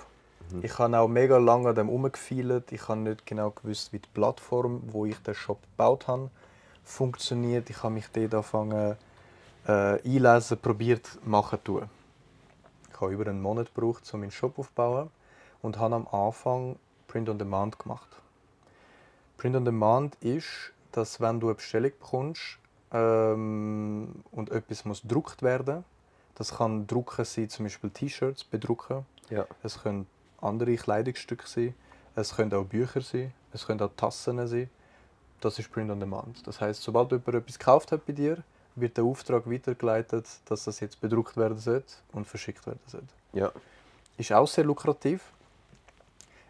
Mhm. 0.53 0.65
Ich 0.65 0.79
habe 0.79 0.99
auch 0.99 1.09
mega 1.09 1.39
lange 1.39 1.71
an 1.71 1.75
dem 1.75 1.89
herumgefeilt. 1.89 2.73
Ich 2.73 2.89
habe 2.89 3.01
nicht 3.01 3.27
genau 3.27 3.51
gewusst, 3.51 3.93
wie 3.93 3.99
die 3.99 4.09
Plattform, 4.13 4.83
wo 4.87 5.07
ich 5.07 5.19
den 5.19 5.35
Shop 5.35 5.61
gebaut 5.63 6.09
habe, 6.09 6.31
funktioniert. 6.85 7.71
Ich 7.71 7.83
habe 7.83 7.95
mich 7.95 8.07
dort 8.13 8.35
angefangen 8.35 8.97
äh, 9.67 10.01
einlesen, 10.05 10.59
probiert 10.59 11.19
machen 11.25 11.59
zu 11.61 11.65
tun. 11.65 11.91
Ich 12.93 13.01
habe 13.01 13.13
über 13.13 13.27
einen 13.27 13.43
Monat 13.43 13.75
gebraucht, 13.75 14.03
um 14.13 14.21
meinen 14.21 14.31
Shop 14.31 14.59
aufzubauen 14.59 15.11
und 15.63 15.79
habe 15.79 15.95
am 15.95 16.07
Anfang 16.09 16.77
Print 17.09 17.29
on 17.29 17.39
Demand 17.39 17.79
gemacht. 17.79 18.09
Print 19.39 19.57
on 19.57 19.65
Demand 19.65 20.15
ist, 20.17 20.73
dass 20.93 21.21
wenn 21.21 21.41
du 21.41 21.49
eine 21.49 21.55
Bestellung 21.57 21.91
bekommst 21.91 22.59
ähm, 22.93 24.23
und 24.31 24.51
etwas 24.51 24.85
muss 24.85 25.03
gedruckt 25.03 25.43
werden, 25.43 25.85
das 26.35 26.57
kann 26.57 26.87
drucken 26.87 27.25
sein, 27.25 27.49
zum 27.49 27.65
Beispiel 27.67 27.91
T-Shirts 27.91 28.45
bedrucken. 28.45 29.05
Ja. 29.31 29.47
Es 29.63 29.83
können 29.83 30.07
andere 30.43 30.77
Kleidungsstücke 30.77 31.47
sein, 31.47 31.75
es 32.15 32.37
können 32.37 32.53
auch 32.55 32.65
Bücher 32.65 33.01
sein, 33.01 33.33
es 33.53 33.67
können 33.67 33.81
auch 33.81 33.91
Tassen 33.97 34.47
sein. 34.47 34.69
Das 35.41 35.59
ist 35.59 35.73
Print 35.73 35.91
on 35.91 35.99
Demand. 35.99 36.47
Das 36.47 36.61
heißt, 36.61 36.83
sobald 36.83 37.11
jemand 37.11 37.29
etwas 37.35 37.59
gekauft 37.59 37.91
hat 37.91 38.07
bei 38.07 38.13
dir, 38.13 38.43
wird 38.77 38.97
der 38.97 39.05
Auftrag 39.05 39.51
weitergeleitet, 39.51 40.27
dass 40.47 40.65
das 40.65 40.81
jetzt 40.81 41.01
bedruckt 41.01 41.37
werden 41.37 41.59
soll 41.59 41.83
und 42.13 42.27
verschickt 42.27 42.67
werden 42.67 42.81
soll. 42.87 43.03
ja. 43.33 43.51
Ist 44.19 44.31
auch 44.33 44.47
sehr 44.47 44.65
lukrativ. 44.65 45.23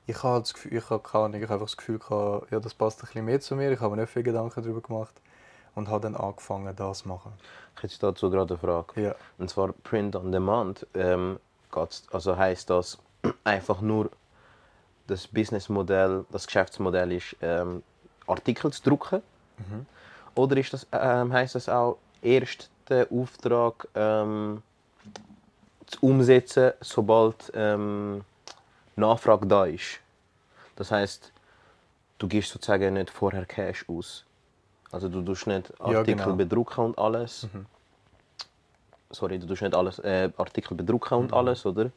Ich 0.06 0.20
habe 0.24 0.40
das 0.40 0.52
Gefühl, 0.52 0.74
ich 0.76 0.90
habe 0.90 1.02
keine 1.02 1.24
Ahnung, 1.24 1.36
ich 1.36 1.44
habe 1.44 1.54
einfach 1.54 1.66
das 1.66 1.76
Gefühl 1.76 2.00
gehabt, 2.00 2.50
ja, 2.50 2.58
das 2.58 2.74
passt 2.74 2.98
ein 2.98 3.06
bisschen 3.06 3.24
mehr 3.24 3.40
zu 3.40 3.54
mir. 3.54 3.70
Ich 3.70 3.80
habe 3.80 3.94
mir 3.94 4.02
nicht 4.02 4.12
viel 4.12 4.24
Gedanken 4.24 4.62
darüber 4.62 4.80
gemacht 4.80 5.14
und 5.76 5.88
habe 5.88 6.00
dann 6.00 6.16
angefangen, 6.16 6.74
das 6.74 6.98
zu 6.98 7.08
machen. 7.08 7.32
Ich 7.76 7.84
hätte 7.84 7.98
dazu 8.00 8.30
gerade 8.30 8.54
eine 8.54 8.58
Frage. 8.58 9.00
Ja. 9.00 9.14
Und 9.38 9.48
zwar 9.48 9.72
Print 9.72 10.16
on 10.16 10.32
Demand. 10.32 10.86
Ähm, 10.94 11.38
also 12.10 12.36
heißt 12.36 12.68
das 12.68 12.98
einfach 13.44 13.80
nur 13.80 14.10
das 15.06 15.26
Businessmodell, 15.26 16.24
das 16.30 16.46
Geschäftsmodell 16.46 17.12
ist, 17.12 17.36
ähm, 17.42 17.82
Artikel 18.26 18.72
zu 18.72 18.82
drucken? 18.82 19.22
Mhm. 19.58 19.86
Oder 20.34 20.56
ist 20.56 20.72
das, 20.72 20.86
ähm, 20.92 21.32
heißt 21.32 21.54
das 21.54 21.68
auch 21.68 21.98
erst 22.22 22.70
den 22.88 23.06
Auftrag 23.10 23.86
ähm, 23.94 24.62
zu 25.86 25.98
umsetzen, 26.00 26.72
sobald 26.80 27.50
ähm, 27.54 28.24
Nachfrage 28.96 29.46
da 29.46 29.66
ist? 29.66 30.00
Das 30.76 30.90
heißt, 30.90 31.30
du 32.18 32.28
gibst 32.28 32.50
sozusagen 32.50 32.94
nicht 32.94 33.10
vorher 33.10 33.44
Cash 33.44 33.84
aus. 33.88 34.24
Also 34.90 35.08
du 35.08 35.22
tust 35.22 35.46
nicht 35.46 35.72
Ja, 35.80 35.98
Artikel 35.98 36.24
genau. 36.24 36.36
bedrucken 36.36 36.84
und 36.86 36.98
alles. 36.98 37.48
Mhm. 37.52 37.66
Sorry, 39.10 39.38
du 39.38 39.46
tust 39.46 39.60
nicht 39.62 39.74
alles, 39.74 39.98
äh, 39.98 40.30
Artikel 40.38 40.74
bedrucken 40.74 41.18
Mhm. 41.18 41.24
und 41.24 41.32
alles, 41.34 41.66
oder? 41.66 41.90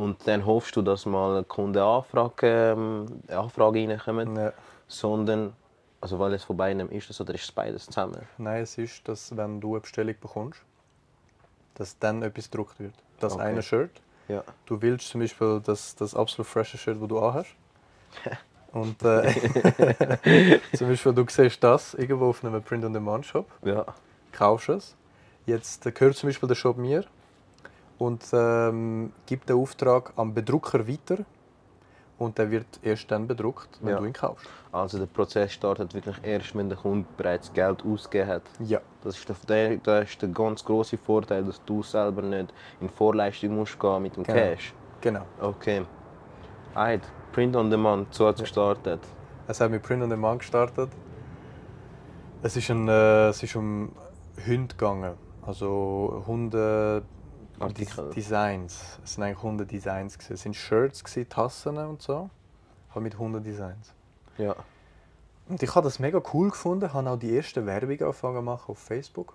Und 0.00 0.26
dann 0.26 0.46
hoffst 0.46 0.74
du, 0.76 0.82
dass 0.82 1.04
mal 1.04 1.44
Kunden 1.44 1.78
Anfrage, 1.82 2.46
ähm, 2.72 3.06
Anfrage 3.28 3.80
reinkommen, 3.80 4.34
Ja. 4.36 4.52
sondern, 4.88 5.52
also 6.00 6.18
weil 6.18 6.32
es 6.32 6.44
von 6.44 6.56
beiden 6.56 6.88
ist, 6.90 7.10
es, 7.10 7.20
oder 7.20 7.34
ist 7.34 7.44
es 7.44 7.52
beides 7.52 7.84
zusammen? 7.86 8.22
Nein, 8.38 8.62
es 8.62 8.78
ist, 8.78 9.06
dass 9.06 9.36
wenn 9.36 9.60
du 9.60 9.72
eine 9.74 9.80
Bestellung 9.80 10.14
bekommst, 10.18 10.62
dass 11.74 11.98
dann 11.98 12.22
etwas 12.22 12.50
gedruckt 12.50 12.80
wird. 12.80 12.94
Das 13.18 13.34
Okay. 13.34 13.42
eine 13.42 13.62
Shirt. 13.62 13.90
Ja. 14.28 14.42
Du 14.64 14.80
willst 14.80 15.08
zum 15.08 15.20
Beispiel 15.20 15.60
das, 15.64 15.94
das 15.96 16.14
absolut 16.14 16.46
frische 16.48 16.78
Shirt, 16.78 16.96
das 17.00 17.08
du 17.08 17.18
anhast. 17.18 17.50
Und 18.72 19.02
äh, 19.02 20.60
zum 20.78 20.88
Beispiel, 20.88 21.12
du 21.12 21.26
siehst 21.28 21.62
das 21.62 21.92
irgendwo 21.94 22.30
auf 22.30 22.42
einem 22.44 22.62
Print-on-Demand-Shop. 22.62 23.46
Ja. 23.64 23.84
kaufst 24.32 24.68
es. 24.70 24.96
Jetzt 25.44 25.82
gehört 25.94 26.16
zum 26.16 26.28
Beispiel 26.28 26.46
der 26.48 26.54
Shop 26.54 26.76
mir 26.78 27.04
und 28.00 28.24
ähm, 28.32 29.12
gibt 29.26 29.48
den 29.48 29.56
Auftrag 29.56 30.12
am 30.16 30.32
Bedrucker 30.34 30.88
weiter 30.88 31.18
und 32.18 32.38
der 32.38 32.50
wird 32.50 32.66
erst 32.82 33.10
dann 33.10 33.26
bedruckt, 33.26 33.78
wenn 33.82 33.90
Ja. 33.92 33.98
du 33.98 34.06
ihn 34.06 34.12
kaufst. 34.12 34.48
Also 34.72 34.98
der 34.98 35.06
Prozess 35.06 35.52
startet 35.52 35.92
wirklich 35.94 36.16
erst, 36.22 36.54
wenn 36.56 36.68
der 36.70 36.78
Kunde 36.78 37.06
bereits 37.16 37.52
Geld 37.52 37.84
ausgegeben 37.84 38.28
hat. 38.30 38.42
Ja, 38.60 38.80
Das 39.02 39.16
ist 39.18 39.48
der, 39.48 39.76
das 39.76 40.08
ist 40.10 40.22
der 40.22 40.28
ganz 40.30 40.64
große 40.64 40.96
Vorteil, 40.98 41.44
dass 41.44 41.62
du 41.64 41.82
selber 41.82 42.22
nicht 42.22 42.52
in 42.80 42.88
Vorleistung 42.88 43.54
musst 43.56 43.78
gehen 43.78 44.02
mit 44.02 44.16
dem 44.16 44.24
Genau. 44.24 44.38
Cash. 44.38 44.74
genau. 45.00 45.24
Okay. 45.40 45.82
Alright, 46.74 47.02
Print 47.32 47.54
on 47.56 47.68
Demand, 47.70 48.14
so 48.14 48.26
hat 48.26 48.36
es 48.36 48.40
gestartet. 48.42 49.00
Es 49.46 49.60
hat 49.60 49.70
mit 49.70 49.82
Print 49.82 50.02
on 50.02 50.10
Demand 50.10 50.38
gestartet. 50.40 50.90
Es 52.42 52.56
ist, 52.56 52.70
ein, 52.70 52.88
äh, 52.88 53.28
es 53.28 53.42
ist 53.42 53.56
um 53.56 53.92
Hunde 54.46 54.74
gegangen. 54.74 55.14
Also 55.46 56.22
Hunde 56.26 57.02
Artikel. 57.60 58.10
Designs. 58.10 58.98
Es 59.04 59.14
sind 59.14 59.22
eigentlich 59.22 59.42
Hunde-Designs. 59.42 60.18
gewesen. 60.18 60.34
Es 60.34 60.42
sind 60.42 60.56
Shirts, 60.56 61.04
gewesen, 61.04 61.28
Tassen 61.28 61.76
und 61.76 62.02
so. 62.02 62.30
Aber 62.90 63.00
mit 63.00 63.18
Hunde-Designs. 63.18 63.92
Ja. 64.38 64.56
Und 65.48 65.62
ich 65.62 65.74
habe 65.74 65.84
das 65.84 65.98
mega 65.98 66.22
cool 66.32 66.50
gefunden, 66.50 66.92
habe 66.92 67.10
auch 67.10 67.18
die 67.18 67.32
erste 67.32 67.66
Werbung 67.66 68.00
angefangen 68.00 68.44
machen 68.44 68.70
auf 68.70 68.78
Facebook. 68.78 69.34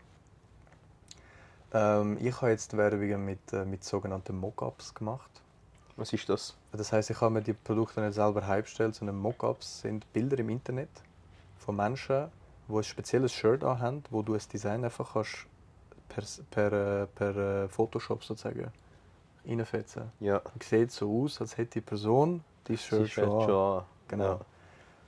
Ähm, 1.74 2.18
ich 2.22 2.36
habe 2.42 2.52
jetzt 2.52 2.76
Werbungen 2.78 3.26
mit, 3.26 3.52
äh, 3.52 3.66
mit 3.66 3.84
sogenannten 3.84 4.38
Mockups 4.38 4.94
gemacht. 4.94 5.30
Was 5.98 6.14
ist 6.14 6.30
das? 6.30 6.56
Das 6.72 6.92
heißt, 6.92 7.10
ich 7.10 7.22
habe 7.22 7.34
mir 7.34 7.42
die 7.42 7.54
Produkte 7.54 8.02
nicht 8.02 8.14
selber 8.14 8.48
heimgestellt, 8.48 8.96
sondern 8.96 9.18
Mockups 9.18 9.82
sind 9.82 10.12
Bilder 10.14 10.40
im 10.40 10.50
Internet 10.50 10.90
von 11.58 11.76
Menschen, 11.76 12.28
die 12.68 12.74
ein 12.74 12.84
spezielles 12.84 13.34
Shirt 13.34 13.64
anhaben, 13.64 14.04
wo 14.10 14.22
du 14.22 14.34
ein 14.34 14.42
Design 14.52 14.84
einfach 14.84 15.14
kannst 15.14 15.48
per, 16.10 16.24
per, 16.52 16.74
äh, 17.04 17.08
per 17.08 17.36
äh, 17.64 17.68
Photoshop 17.68 18.24
sozusagen 18.24 18.72
reinfetzen. 19.48 20.12
Ja. 20.20 20.38
Und 20.54 20.64
sieht 20.64 20.92
so 20.92 21.24
aus, 21.24 21.40
als 21.42 21.58
hätte 21.58 21.72
die 21.74 21.82
Person 21.82 22.44
die 22.68 22.78
Shirt 22.78 23.10
schon 23.10 23.26
schon 23.44 23.50
an. 23.80 23.84
Genau. 24.08 24.24
Ja. 24.26 24.40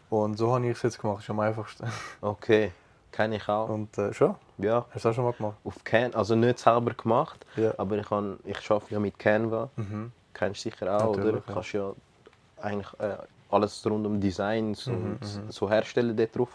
Und 0.09 0.37
so 0.37 0.53
habe 0.53 0.65
ich 0.67 0.77
es 0.77 0.83
jetzt 0.83 0.99
gemacht, 0.99 1.21
ist 1.23 1.29
am 1.29 1.39
einfachsten. 1.39 1.87
Okay. 2.21 2.71
Kenne 3.11 3.37
ich 3.37 3.47
auch. 3.49 3.69
Und 3.69 3.97
äh, 3.97 4.13
schon? 4.13 4.35
Ja. 4.57 4.85
Hast 4.91 5.05
du 5.05 5.09
das 5.09 5.13
auch 5.13 5.13
schon 5.15 5.23
mal 5.25 5.33
gemacht? 5.33 5.57
Auf 5.63 5.83
Can 5.83 6.13
also 6.13 6.35
nicht 6.35 6.59
selber 6.59 6.93
gemacht, 6.93 7.45
Ja. 7.55 7.73
aber 7.77 7.97
ich, 7.97 8.07
kann, 8.07 8.37
ich 8.43 8.69
arbeite 8.71 8.93
ja 8.93 8.99
mit 8.99 9.17
Canva. 9.17 9.69
Mhm. 9.75 10.11
Kennst 10.33 10.65
du 10.65 10.69
sicher 10.69 10.95
auch, 10.97 11.09
oder? 11.09 11.23
Natürlich, 11.23 11.43
Du 11.43 11.49
ja. 11.49 11.53
kannst 11.53 11.73
ja 11.73 11.93
eigentlich 12.61 12.99
äh, 12.99 13.17
alles 13.49 13.85
rund 13.85 14.05
um 14.05 14.19
Designs 14.19 14.85
Mhm, 14.87 14.93
und 14.93 15.21
mhm. 15.21 15.51
so 15.51 15.69
herstellen 15.69 16.15
dort 16.15 16.35
drauf. 16.35 16.49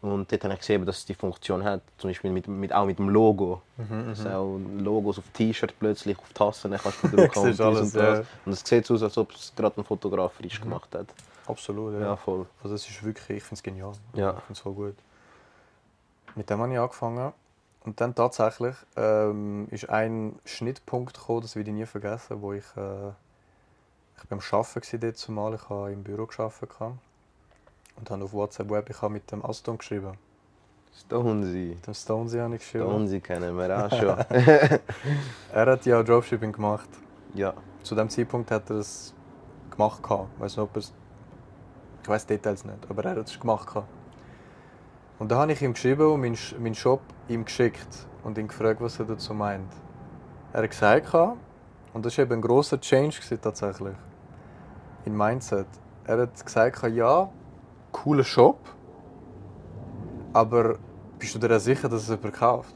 Und 0.00 0.30
dort 0.30 0.44
habe 0.44 0.54
ich 0.54 0.60
gesehen, 0.60 0.86
dass 0.86 0.98
es 0.98 1.06
die 1.06 1.14
Funktion 1.14 1.64
hat, 1.64 1.80
zum 1.98 2.10
Beispiel 2.10 2.30
mit, 2.30 2.46
mit, 2.46 2.72
auch 2.72 2.86
mit 2.86 2.98
dem 3.00 3.08
Logo. 3.08 3.62
Mhm, 3.76 4.06
Dass 4.08 4.20
mhm. 4.20 4.26
auch 4.30 4.58
Logos 4.78 5.18
auf 5.18 5.24
T-Shirt 5.32 5.74
plötzlich, 5.78 6.16
auf 6.18 6.32
Tassen 6.32 6.70
kannst 6.80 7.02
du 7.02 7.08
bedrucken 7.10 7.42
und 7.42 7.60
alles, 7.60 7.80
und 7.80 7.94
das. 7.96 8.18
ja. 8.18 8.24
Und 8.46 8.52
es 8.52 8.60
sieht 8.64 8.86
so 8.86 8.94
aus, 8.94 9.02
als 9.02 9.18
ob 9.18 9.32
es 9.32 9.52
gerade 9.56 9.80
ein 9.80 9.84
Fotograf 9.84 10.34
frisch 10.34 10.60
Mhm. 10.60 10.64
gemacht 10.64 10.94
hat. 10.94 11.06
Absolut, 11.46 11.94
ja. 11.94 12.00
Ja, 12.00 12.16
voll. 12.16 12.46
Also 12.62 12.76
es 12.76 12.88
ist 12.88 13.02
wirklich, 13.02 13.38
ich 13.38 13.42
finde 13.42 13.54
es 13.56 13.62
genial. 13.62 13.92
Ja. 14.14 14.30
Ich 14.30 14.44
finde 14.44 14.52
es 14.52 14.58
voll 14.60 14.74
gut. 14.74 14.94
Mit 16.36 16.48
dem 16.48 16.60
habe 16.60 16.72
ich 16.72 16.78
angefangen. 16.78 17.32
Und 17.84 18.00
dann 18.00 18.14
tatsächlich 18.14 18.76
ähm, 18.96 19.66
ist 19.70 19.88
ein 19.88 20.38
Schnittpunkt 20.44 21.14
gekommen, 21.14 21.40
das 21.40 21.56
werde 21.56 21.70
ich 21.70 21.76
nie 21.76 21.86
vergessen, 21.86 22.40
wo 22.42 22.52
ich, 22.52 22.64
äh, 22.76 23.08
ich 24.18 24.28
beim 24.28 24.40
Arbeiten 24.40 24.92
war 24.92 24.98
dort 25.00 25.16
zumal, 25.16 25.54
ich 25.54 25.68
habe 25.68 25.92
im 25.92 26.02
Büro 26.04 26.26
gearbeitet. 26.26 26.70
Und 27.98 28.10
habe 28.10 28.24
auf 28.24 28.32
WhatsApp 28.32 28.70
Web 28.70 28.90
ich 28.90 29.00
habe 29.02 29.14
mit 29.14 29.30
dem 29.30 29.44
Aston 29.44 29.78
geschrieben. 29.78 30.12
Stonesy. 30.94 31.74
Mit 31.76 31.86
dem 31.86 31.94
Stonesy 31.94 32.38
habe 32.38 32.54
ich 32.56 32.60
geschrieben. 32.60 32.86
Stonesy 32.86 33.20
kennen 33.20 33.56
wir 33.56 33.84
auch 33.84 33.90
schon. 33.90 34.16
Er 35.52 35.66
hat 35.66 35.86
ja 35.86 36.02
Dropshipping 36.02 36.52
gemacht. 36.52 36.88
ja. 37.34 37.54
Zu 37.82 37.94
dem 37.94 38.08
Zeitpunkt 38.10 38.50
hat 38.50 38.68
er 38.70 38.76
es 38.76 39.14
gemacht. 39.70 40.00
Ich 40.04 40.40
weiß 40.40 40.56
nicht, 40.56 40.58
ob 40.58 40.74
er 40.76 40.80
es. 40.80 40.92
Ich 42.02 42.08
weiß 42.08 42.26
Details 42.26 42.64
nicht, 42.64 42.78
aber 42.88 43.04
er 43.04 43.16
hat 43.16 43.28
es 43.28 43.38
gemacht. 43.38 43.68
Und 45.18 45.30
da 45.30 45.38
habe 45.38 45.52
ich 45.52 45.62
ihm 45.62 45.72
geschrieben 45.72 46.06
und 46.12 46.20
meinen 46.20 46.74
Shop 46.74 47.00
ihm 47.28 47.44
geschickt 47.44 48.06
und 48.24 48.36
ihn 48.38 48.48
gefragt, 48.48 48.80
was 48.80 48.98
er 48.98 49.06
dazu 49.06 49.34
meint. 49.34 49.72
Er 50.52 50.62
hat 50.62 50.70
gesagt, 50.70 51.14
und 51.94 52.04
das 52.04 52.16
war 52.18 52.24
eben 52.24 52.34
ein 52.34 52.40
grosser 52.40 52.80
Change 52.80 53.20
tatsächlich 53.40 53.94
in 55.04 55.16
Mindset. 55.16 55.66
Er 56.04 56.18
hat 56.18 56.44
gesagt, 56.44 56.82
ja, 56.94 57.30
cooler 58.02 58.24
Shop, 58.24 58.58
aber 60.32 60.78
bist 61.18 61.34
du 61.34 61.38
dir 61.38 61.56
auch 61.56 61.60
sicher, 61.60 61.88
dass 61.88 62.02
es 62.02 62.08
jemand 62.08 62.34
kauft? 62.34 62.74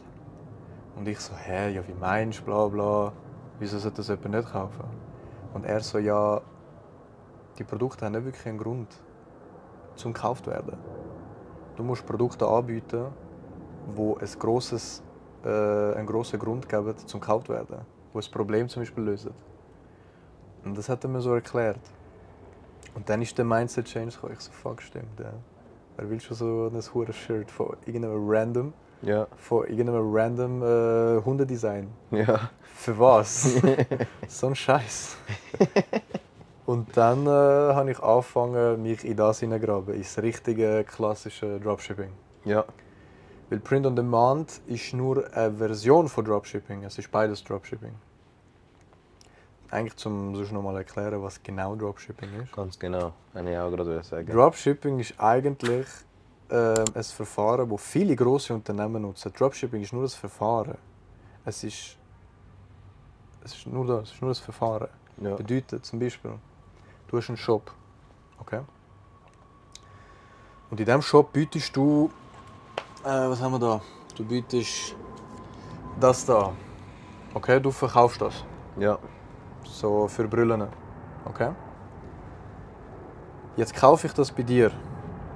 Und 0.96 1.06
ich 1.06 1.20
so, 1.20 1.34
hä, 1.34 1.72
ja, 1.72 1.86
wie 1.86 1.94
meinst 1.94 2.40
du, 2.40 2.44
bla 2.44 2.66
bla. 2.66 3.12
Wieso 3.58 3.78
sollte 3.78 3.98
das 3.98 4.08
jemand 4.08 4.30
nicht 4.30 4.50
kaufen? 4.50 4.84
Und 5.54 5.64
er 5.64 5.80
so, 5.80 5.98
ja, 5.98 6.40
die 7.58 7.64
Produkte 7.64 8.04
haben 8.04 8.12
nicht 8.12 8.24
wirklich 8.24 8.46
einen 8.46 8.58
Grund 8.58 8.88
zum 9.94 10.12
gekauft 10.12 10.46
werden. 10.46 10.76
Du 11.76 11.84
musst 11.84 12.04
Produkte 12.04 12.46
anbieten, 12.46 13.06
wo 13.94 14.16
ein 14.16 14.38
grosses, 14.38 15.02
äh, 15.44 15.48
einen 15.48 16.06
grossen 16.06 16.38
Grund 16.38 16.68
geben 16.68 16.94
zum 17.06 17.20
gekauft 17.20 17.48
werden, 17.48 17.78
wo 18.12 18.18
ein 18.18 18.30
Problem 18.30 18.68
zum 18.68 18.82
Beispiel 18.82 19.04
lösen. 19.04 19.32
Und 20.64 20.76
das 20.76 20.88
hat 20.88 21.04
er 21.04 21.10
mir 21.10 21.20
so 21.20 21.32
erklärt. 21.34 21.80
Und 22.94 23.08
dann 23.08 23.22
ist 23.22 23.36
der 23.38 23.44
Mindset 23.44 23.86
Change 23.86 24.14
gekommen. 24.14 24.34
Ich 24.34 24.40
so, 24.40 24.52
fuck, 24.52 24.82
stimmt. 24.82 25.18
Ja. 25.18 25.32
Wer 25.96 26.10
will 26.10 26.20
schon 26.20 26.36
so 26.36 26.70
ein 26.72 26.80
hohes 26.94 27.16
Shirt 27.16 27.50
von 27.50 27.76
irgendeinem 27.86 28.28
random, 28.28 28.72
Ja. 29.02 29.26
von 29.36 29.66
irgendeinem 29.66 30.14
random 30.14 30.62
äh, 30.62 31.22
Hundedesign? 31.24 31.88
Ja. 32.10 32.50
Für 32.74 32.98
was? 32.98 33.54
so 34.28 34.46
ein 34.48 34.54
Scheiß. 34.54 35.16
Und 36.66 36.96
dann 36.96 37.26
äh, 37.26 37.30
habe 37.30 37.90
ich 37.90 38.00
angefangen, 38.00 38.82
mich 38.82 39.04
in 39.04 39.16
das 39.16 39.40
hineingraben, 39.40 39.94
ins 39.94 40.16
richtige 40.18 40.84
klassische 40.84 41.58
Dropshipping. 41.60 42.12
Ja. 42.44 42.64
Weil 43.50 43.60
Print 43.60 43.86
on 43.86 43.96
Demand 43.96 44.60
ist 44.66 44.94
nur 44.94 45.30
eine 45.34 45.52
Version 45.54 46.08
von 46.08 46.24
Dropshipping. 46.24 46.84
Es 46.84 46.98
ist 46.98 47.10
beides 47.10 47.44
Dropshipping. 47.44 47.92
Eigentlich 49.72 49.96
zum 49.96 50.36
sonst 50.36 50.52
noch 50.52 50.60
mal 50.60 50.76
erklären, 50.76 51.22
was 51.22 51.42
genau 51.42 51.74
Dropshipping 51.74 52.42
ist. 52.42 52.52
Ganz 52.52 52.78
genau. 52.78 53.14
Habe 53.34 53.50
ich 53.50 53.56
auch 53.56 53.70
gerade 53.70 54.02
sagen. 54.02 54.30
Dropshipping 54.30 54.98
ist 54.98 55.18
eigentlich 55.18 55.86
ähm, 56.50 56.84
ein 56.94 57.02
Verfahren, 57.02 57.70
das 57.70 57.80
viele 57.80 58.14
große 58.14 58.52
Unternehmen 58.52 59.00
nutzen. 59.00 59.32
Dropshipping 59.32 59.80
ist 59.80 59.94
nur 59.94 60.02
ein 60.02 60.10
Verfahren. 60.10 60.76
Es 61.46 61.64
ist, 61.64 61.96
es 63.42 63.54
ist 63.54 63.66
nur 63.66 63.86
das, 63.86 64.08
es 64.08 64.14
ist 64.16 64.20
nur 64.20 64.32
ein 64.32 64.34
Verfahren. 64.34 64.88
ja. 65.22 65.36
Bedeutet 65.36 65.86
zum 65.86 65.98
Beispiel, 65.98 66.32
du 67.08 67.16
hast 67.16 67.30
einen 67.30 67.38
Shop. 67.38 67.72
Okay? 68.40 68.60
Und 70.70 70.80
in 70.80 70.84
diesem 70.84 71.00
Shop 71.00 71.32
bietest 71.32 71.74
du. 71.74 72.10
Äh, 73.04 73.08
was 73.08 73.40
haben 73.40 73.52
wir 73.52 73.58
da? 73.58 73.80
Du 74.16 74.22
bietest 74.22 74.94
das 75.98 76.26
da. 76.26 76.52
Okay, 77.32 77.58
du 77.58 77.70
verkaufst 77.70 78.20
das. 78.20 78.44
ja. 78.78 78.98
So 79.64 80.08
für 80.08 80.28
Brillen. 80.28 80.68
Okay? 81.24 81.50
Jetzt 83.56 83.74
kaufe 83.74 84.06
ich 84.06 84.12
das 84.14 84.30
bei 84.30 84.42
dir 84.42 84.70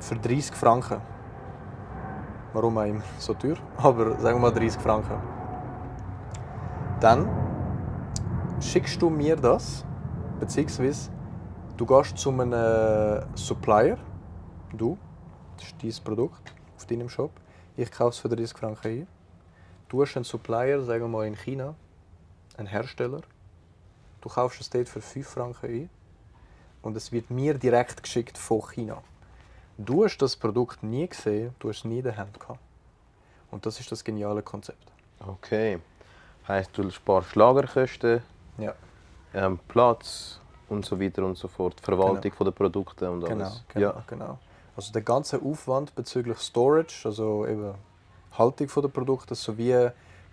für 0.00 0.16
30 0.16 0.54
Franken. 0.54 1.00
Warum 2.52 2.78
auch 2.78 2.85
immer 2.85 3.02
so 3.18 3.35
teuer? 3.35 3.56
Aber 3.76 4.18
sagen 4.18 4.37
wir 4.37 4.50
mal 4.50 4.52
30 4.52 4.80
Franken. 4.80 5.21
Dann 7.00 7.28
schickst 8.61 9.00
du 9.02 9.11
mir 9.11 9.37
das, 9.37 9.85
beziehungsweise 10.40 11.11
du 11.76 11.85
gehst 11.85 12.16
zu 12.16 12.30
einem 12.30 12.52
äh, 12.52 13.21
Supplier, 13.35 13.99
du, 14.73 14.97
das 15.56 15.66
ist 15.66 15.83
dein 15.83 16.04
Produkt 16.04 16.54
auf 16.76 16.87
deinem 16.87 17.09
Shop, 17.09 17.33
ich 17.76 17.90
kaufe 17.90 18.11
es 18.11 18.18
für 18.18 18.28
30 18.28 18.56
Franken 18.56 18.88
ein. 18.88 19.06
Du 19.88 20.02
hast 20.02 20.16
einen 20.16 20.25
Supplier, 20.25 20.80
sagen 20.80 21.04
wir 21.04 21.09
mal 21.09 21.26
in 21.26 21.37
China, 21.37 21.75
einen 22.56 22.66
Hersteller, 22.66 23.21
du 24.26 24.33
kaufst 24.33 24.61
es 24.61 24.68
dort 24.71 24.88
für 24.88 25.00
5 25.00 25.28
Franken 25.28 25.66
ein 25.66 25.90
und 26.83 26.97
es 26.97 27.12
wird 27.12 27.30
mir 27.30 27.54
direkt 27.54 28.02
geschickt 28.02 28.37
von 28.37 28.61
China. 28.61 29.00
Du 29.78 30.04
hast 30.04 30.18
das 30.18 30.35
Produkt 30.35 30.83
nie 30.83 31.06
gesehen, 31.06 31.54
du 31.61 31.68
hast 31.68 31.78
es 31.78 31.85
nie 31.85 31.99
in 31.99 32.04
der 32.04 32.16
Hand 32.16 32.40
gehabt. 32.40 32.59
Und 33.52 33.64
das 33.66 33.78
ist 33.78 33.92
das 33.92 34.02
geniale 34.02 34.42
Konzept. 34.42 34.90
Okay. 35.21 35.78
Heißt, 36.49 36.71
du 36.76 36.90
sparst 36.90 37.37
Lagerkosten, 37.37 38.21
Ja. 38.59 38.75
ähm, 39.33 39.61
Platz 39.68 40.40
und 40.68 40.85
so 40.85 41.00
weiter 41.00 41.25
und 41.25 41.37
so 41.38 41.47
fort. 41.47 41.80
Verwaltung 41.80 42.33
von 42.33 42.47
der 42.47 42.52
Produkte 42.52 43.09
und 43.09 43.21
Genau, 43.25 43.45
alles. 43.45 43.64
genau, 43.68 43.87
Ja. 43.87 44.04
genau. 44.09 44.38
Also 44.74 44.92
der 44.92 45.03
ganze 45.03 45.40
Aufwand 45.40 45.94
bezüglich 45.94 46.38
Storage, 46.38 47.03
also 47.05 47.46
eben 47.46 47.74
Haltung 48.37 48.68
der 48.83 48.88
Produkte 48.88 49.37
sowie 49.37 49.90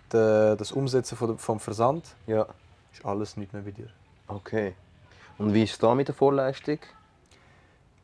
das 0.08 0.72
Umsetzen 0.72 1.16
vom 1.38 1.60
Versand, 1.60 2.14
ja. 2.26 2.46
Ist 2.94 3.04
alles 3.04 3.36
nicht 3.36 3.52
mehr 3.52 3.62
bei 3.62 3.70
dir. 3.72 3.88
Okay. 4.28 4.74
Und 5.38 5.52
wie 5.52 5.64
ist 5.64 5.72
es 5.72 5.78
da 5.78 5.94
mit 5.94 6.08
der 6.08 6.14
Vorleistung? 6.14 6.78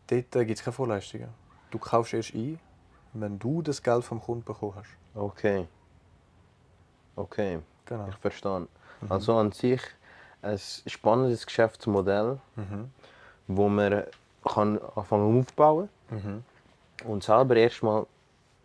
Dort 0.09 0.31
gibt 0.33 0.51
es 0.51 0.65
keine 0.65 0.73
Vorleistungen. 0.75 1.29
Du 1.71 1.79
kaufst 1.79 2.13
erst 2.15 2.35
ein, 2.35 2.59
wenn 3.13 3.39
du 3.39 3.63
das 3.63 3.83
Geld 3.83 4.05
vom 4.05 4.21
Kunden 4.21 4.45
bekommen 4.45 4.75
hast. 4.75 4.89
Okay. 5.15 5.67
Okay, 7.17 7.61
Genau. 7.87 8.09
ich 8.09 8.17
verstehe. 8.17 8.67
Also 9.09 9.37
an 9.37 9.53
sich 9.53 9.81
ein 10.43 10.59
spannendes 10.87 11.47
Geschäftsmodell, 11.47 12.39
Mhm. 12.57 12.91
wo 13.47 13.69
man 13.69 14.05
kann 14.45 14.79
anfangen 14.97 15.41
aufbauen 15.41 15.89
Mhm. 16.11 16.45
und 17.05 17.23
selber 17.23 17.57
erstmal 17.57 18.07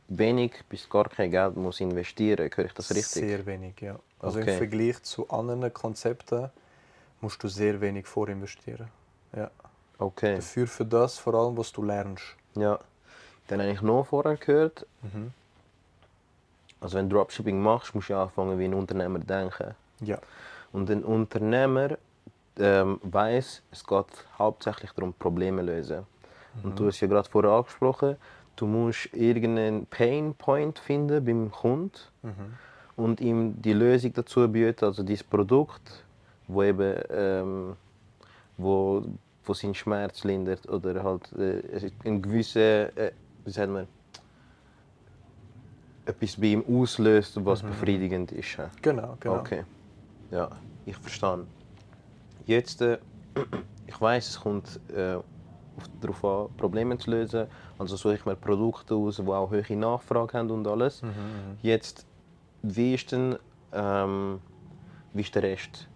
wenig 0.08 0.64
bis 0.70 0.90
gar 0.90 1.10
kein 1.10 1.32
Geld 1.32 1.56
muss 1.58 1.80
investieren. 1.82 2.50
Höre 2.56 2.66
ich 2.66 2.74
das 2.74 2.90
richtig? 2.92 3.24
Sehr 3.28 3.46
wenig, 3.46 3.80
ja. 3.82 3.98
Also 4.20 4.40
Okay. 4.40 4.52
im 4.54 4.58
Vergleich 4.58 5.04
zu 5.04 5.30
anderen 5.30 5.74
Konzepten 5.74 6.50
musst 7.22 7.44
du 7.44 7.48
sehr 7.48 7.80
wenig 7.82 8.08
vorinvestieren. 8.08 8.88
Ja. 9.36 9.52
Okay. 9.98 10.36
Dafür 10.36 10.68
für 10.68 10.86
das 10.86 11.18
vor 11.18 11.34
allem, 11.36 11.58
was 11.58 11.72
du 11.72 11.82
lernst. 11.84 12.24
Ja. 12.56 12.80
Dann 13.48 13.62
habe 13.62 13.72
ich 13.72 13.82
noch 13.82 14.06
vorher 14.06 14.38
gehört, 14.38 14.86
Mhm. 15.02 15.32
also 16.82 16.98
wenn 16.98 17.10
du 17.10 17.16
Dropshipping 17.16 17.62
machst, 17.62 17.94
musst 17.96 18.10
du 18.10 18.16
anfangen 18.18 18.58
wie 18.60 18.66
ein 18.66 18.74
Unternehmer 18.74 19.20
denken. 19.20 19.76
Ja. 20.02 20.20
Und 20.72 20.90
ein 20.90 21.04
Unternehmer 21.04 21.98
ähm, 22.58 23.00
weiß, 23.04 23.62
es 23.72 23.86
geht 23.86 24.06
hauptsächlich 24.40 24.92
darum, 24.94 25.14
Probleme 25.14 25.62
lösen. 25.62 26.06
Und 26.64 26.80
du 26.80 26.88
hast 26.88 27.02
ja 27.02 27.08
gerade 27.08 27.30
vorher 27.30 27.52
angesprochen, 27.52 28.16
du 28.56 28.66
musst 28.66 29.10
irgendeinen 29.14 29.86
Pain 29.88 30.34
Point 30.36 30.80
finden 30.80 31.24
beim 31.26 31.52
Kunden 31.52 31.92
Mhm. 32.24 32.58
Und 32.96 33.20
ihm 33.22 33.62
die 33.62 33.74
Lösung 33.74 34.14
dazu 34.14 34.48
bieten, 34.48 34.86
also 34.86 35.04
dieses 35.04 35.24
Produkt, 35.24 36.06
wo 36.48 36.64
eben 36.64 36.96
ähm, 37.10 37.76
wo, 38.58 39.04
wo 39.44 39.54
seinen 39.54 39.76
Schmerz 39.76 40.24
lindert 40.24 40.68
oder 40.70 41.04
halt 41.04 41.32
äh, 41.34 41.92
ein 42.04 42.22
gewisser, 42.22 42.96
äh, 42.98 43.12
wie 43.44 43.52
sagt 43.52 43.70
man, 43.72 43.88
etwas 46.06 46.40
bei 46.40 46.48
ihm 46.48 46.64
auslöst, 46.68 47.44
was 47.46 47.62
befriedigend 47.62 48.32
ist. 48.32 48.58
ja. 48.58 48.70
Genau, 48.82 49.18
genau. 49.20 49.40
Okay. 49.40 49.66
Ja, 50.32 50.50
ich 50.86 50.96
verstehe. 50.98 51.48
Jetzt, 52.46 52.82
äh, 52.82 53.00
ich 53.88 54.00
weiß, 54.00 54.30
es 54.30 54.40
kommt 54.40 54.80
äh, 54.90 55.16
auf- 55.16 55.90
darauf 56.02 56.24
an, 56.26 56.50
Probleme 56.58 56.98
zu 56.98 57.12
lösen. 57.12 57.48
Also 57.78 57.96
suche 57.96 58.16
ich 58.16 58.26
mir 58.26 58.36
Produkte 58.36 58.96
aus, 58.96 59.18
die 59.18 59.28
auch 59.28 59.52
hohe 59.52 59.76
Nachfrage 59.78 60.38
haben 60.38 60.52
und 60.52 60.68
alles. 60.68 61.02
Mhm, 61.02 61.10
mhm. 61.10 61.58
Jetzt, 61.62 62.06
wie 62.68 62.94
ist 62.96 63.12
denn 63.12 63.38
ähm, 63.74 64.40
wie 65.14 65.22
ist 65.22 65.36
der 65.36 65.44
Rest? 65.44 65.88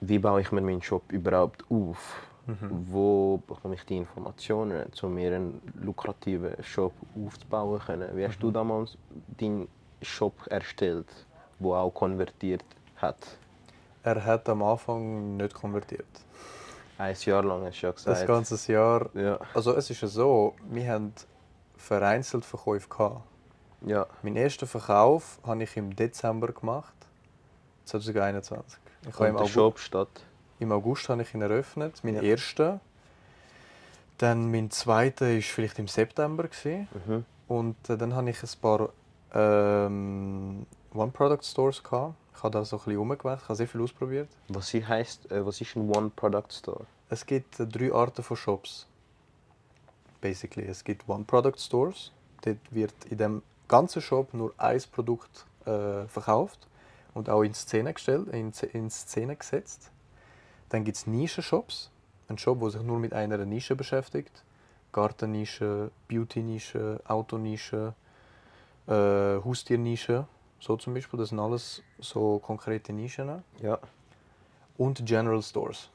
Wie 0.00 0.18
baue 0.18 0.40
ich 0.40 0.52
mir 0.52 0.60
meinen 0.60 0.82
Shop 0.82 1.10
überhaupt 1.10 1.64
auf? 1.70 2.22
Mhm. 2.46 2.86
Wo 2.90 3.38
bekomme 3.46 3.74
ich 3.74 3.84
die 3.84 3.96
Informationen, 3.96 4.86
um 5.02 5.14
mir 5.14 5.34
einen 5.34 5.60
lukrativen 5.82 6.62
Shop 6.62 6.92
aufzubauen 7.16 7.80
können? 7.80 8.08
Wie 8.16 8.22
Mhm. 8.22 8.28
hast 8.28 8.38
du 8.42 8.50
damals 8.50 8.96
deinen 9.38 9.68
Shop 10.02 10.34
erstellt, 10.48 11.08
wo 11.58 11.74
auch 11.74 11.90
konvertiert 11.90 12.64
hat? 12.96 13.16
Er 14.02 14.24
hat 14.24 14.48
am 14.48 14.62
Anfang 14.62 15.36
nicht 15.36 15.52
konvertiert. 15.54 16.06
Ein 16.96 17.14
Jahr 17.20 17.42
lang 17.44 17.64
hast 17.64 17.80
du 17.82 17.86
ja 17.86 17.92
Das 17.92 18.04
gesagt. 18.04 18.26
ganze 18.26 18.72
Jahr. 18.72 19.10
ja, 19.14 19.38
Also 19.54 19.74
es 19.74 19.90
ist 19.90 20.00
ja 20.00 20.08
so, 20.08 20.54
wir 20.70 20.88
haben 20.90 21.12
vereinzelt 21.76 22.44
Verkäufe 22.44 22.88
gehabt. 22.88 23.22
Ja, 23.86 24.06
Meinen 24.22 24.36
ersten 24.36 24.66
Verkauf 24.66 25.38
habe 25.44 25.62
ich 25.62 25.76
im 25.76 25.94
Dezember 25.94 26.48
gemacht, 26.52 26.94
2021. 27.84 28.78
Ich 29.08 29.14
habe 29.14 29.28
im, 29.28 29.36
August, 29.36 29.52
Shop 29.52 29.78
statt. 29.78 30.08
im 30.58 30.72
August 30.72 31.08
habe 31.08 31.22
ich 31.22 31.32
ihn 31.34 31.42
eröffnet, 31.42 32.02
meinen 32.02 32.16
Ja. 32.16 32.22
ersten. 32.30 32.80
Dann 34.18 34.50
mein 34.50 34.70
zweiter 34.70 35.26
war 35.32 35.40
vielleicht 35.40 35.78
im 35.78 35.86
September. 35.86 36.44
Gewesen. 36.48 36.88
Mhm. 37.06 37.24
Und 37.46 37.76
äh, 37.88 37.96
dann 37.96 38.14
hatte 38.16 38.30
ich 38.30 38.42
ein 38.42 38.48
paar 38.60 38.88
ähm, 39.32 40.66
One-Product-Stores. 40.92 41.82
gehabt. 41.82 42.14
Ich 42.34 42.42
habe 42.42 42.52
da 42.52 42.64
so 42.64 42.76
ein 42.78 42.84
bisschen 42.84 43.12
ich 43.12 43.24
habe 43.48 43.54
sehr 43.56 43.66
viel 43.68 43.80
ausprobiert. 43.80 44.28
Was 44.48 44.72
heißt, 44.74 45.30
äh, 45.30 45.44
was 45.46 45.60
ist 45.60 45.76
ein 45.76 45.88
One-Product-Store? 45.88 46.84
Es 47.08 47.24
gibt 47.24 47.58
äh, 47.60 47.66
drei 47.66 47.92
Arten 47.92 48.22
von 48.22 48.36
Shops. 48.36 48.86
Basically. 50.20 50.66
Es 50.66 50.82
gibt 50.84 51.08
One-Product-Stores. 51.08 52.12
Dort 52.42 52.58
wird 52.70 52.94
in 53.08 53.18
dem 53.18 53.42
ganzen 53.68 54.02
Shop 54.02 54.34
nur 54.34 54.52
ein 54.56 54.80
Produkt 54.90 55.46
äh, 55.64 56.06
verkauft 56.08 56.66
und 57.14 57.28
auch 57.28 57.42
in 57.42 57.54
Szene 57.54 57.92
gestellt, 57.92 58.28
in, 58.28 58.52
in 58.72 58.90
Szene 58.90 59.36
gesetzt. 59.36 59.90
Dann 60.70 60.84
gibt 60.84 60.96
es 60.96 61.06
Nischen-Shops. 61.06 61.90
Ein 62.28 62.38
Shop, 62.38 62.60
der 62.60 62.70
sich 62.70 62.82
nur 62.82 62.98
mit 62.98 63.12
einer 63.12 63.38
Nische 63.44 63.74
beschäftigt. 63.74 64.44
Gartennische, 64.92 65.90
Beauty-Nische, 66.08 67.00
Autonische, 67.06 67.94
äh, 68.86 68.92
Haustiernische. 69.44 70.26
so 70.60 70.76
zum 70.76 70.94
Beispiel, 70.94 71.18
das 71.18 71.30
sind 71.30 71.38
alles 71.38 71.82
so 71.98 72.38
konkrete 72.38 72.92
Nischen. 72.92 73.42
Ja. 73.60 73.78
Und 74.76 75.04
General 75.04 75.42
Stores. 75.42 75.90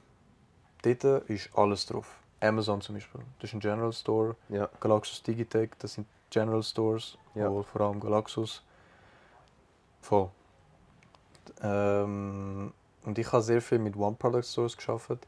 Dort 0.81 1.03
ist 1.29 1.49
alles 1.55 1.85
drauf. 1.85 2.19
Amazon 2.41 2.81
zum 2.81 2.95
Beispiel, 2.95 3.21
das 3.39 3.49
ist 3.49 3.53
ein 3.53 3.59
General 3.61 3.93
Store. 3.93 4.35
Ja. 4.49 4.69
Galaxus 4.81 5.23
Digitech, 5.23 5.71
das 5.79 5.93
sind 5.93 6.07
General 6.33 6.63
Stores, 6.63 7.17
Ja. 7.35 7.49
wo 7.51 7.61
vor 7.63 7.81
allem 7.81 7.99
Galaxus. 7.99 8.63
Voll. 10.01 10.29
Ähm, 11.61 12.73
und 13.05 13.17
ich 13.19 13.31
habe 13.31 13.43
sehr 13.43 13.61
viel 13.61 13.79
mit 13.79 13.95
One-Product-Stores 13.95 14.75
geschafft. 14.77 15.27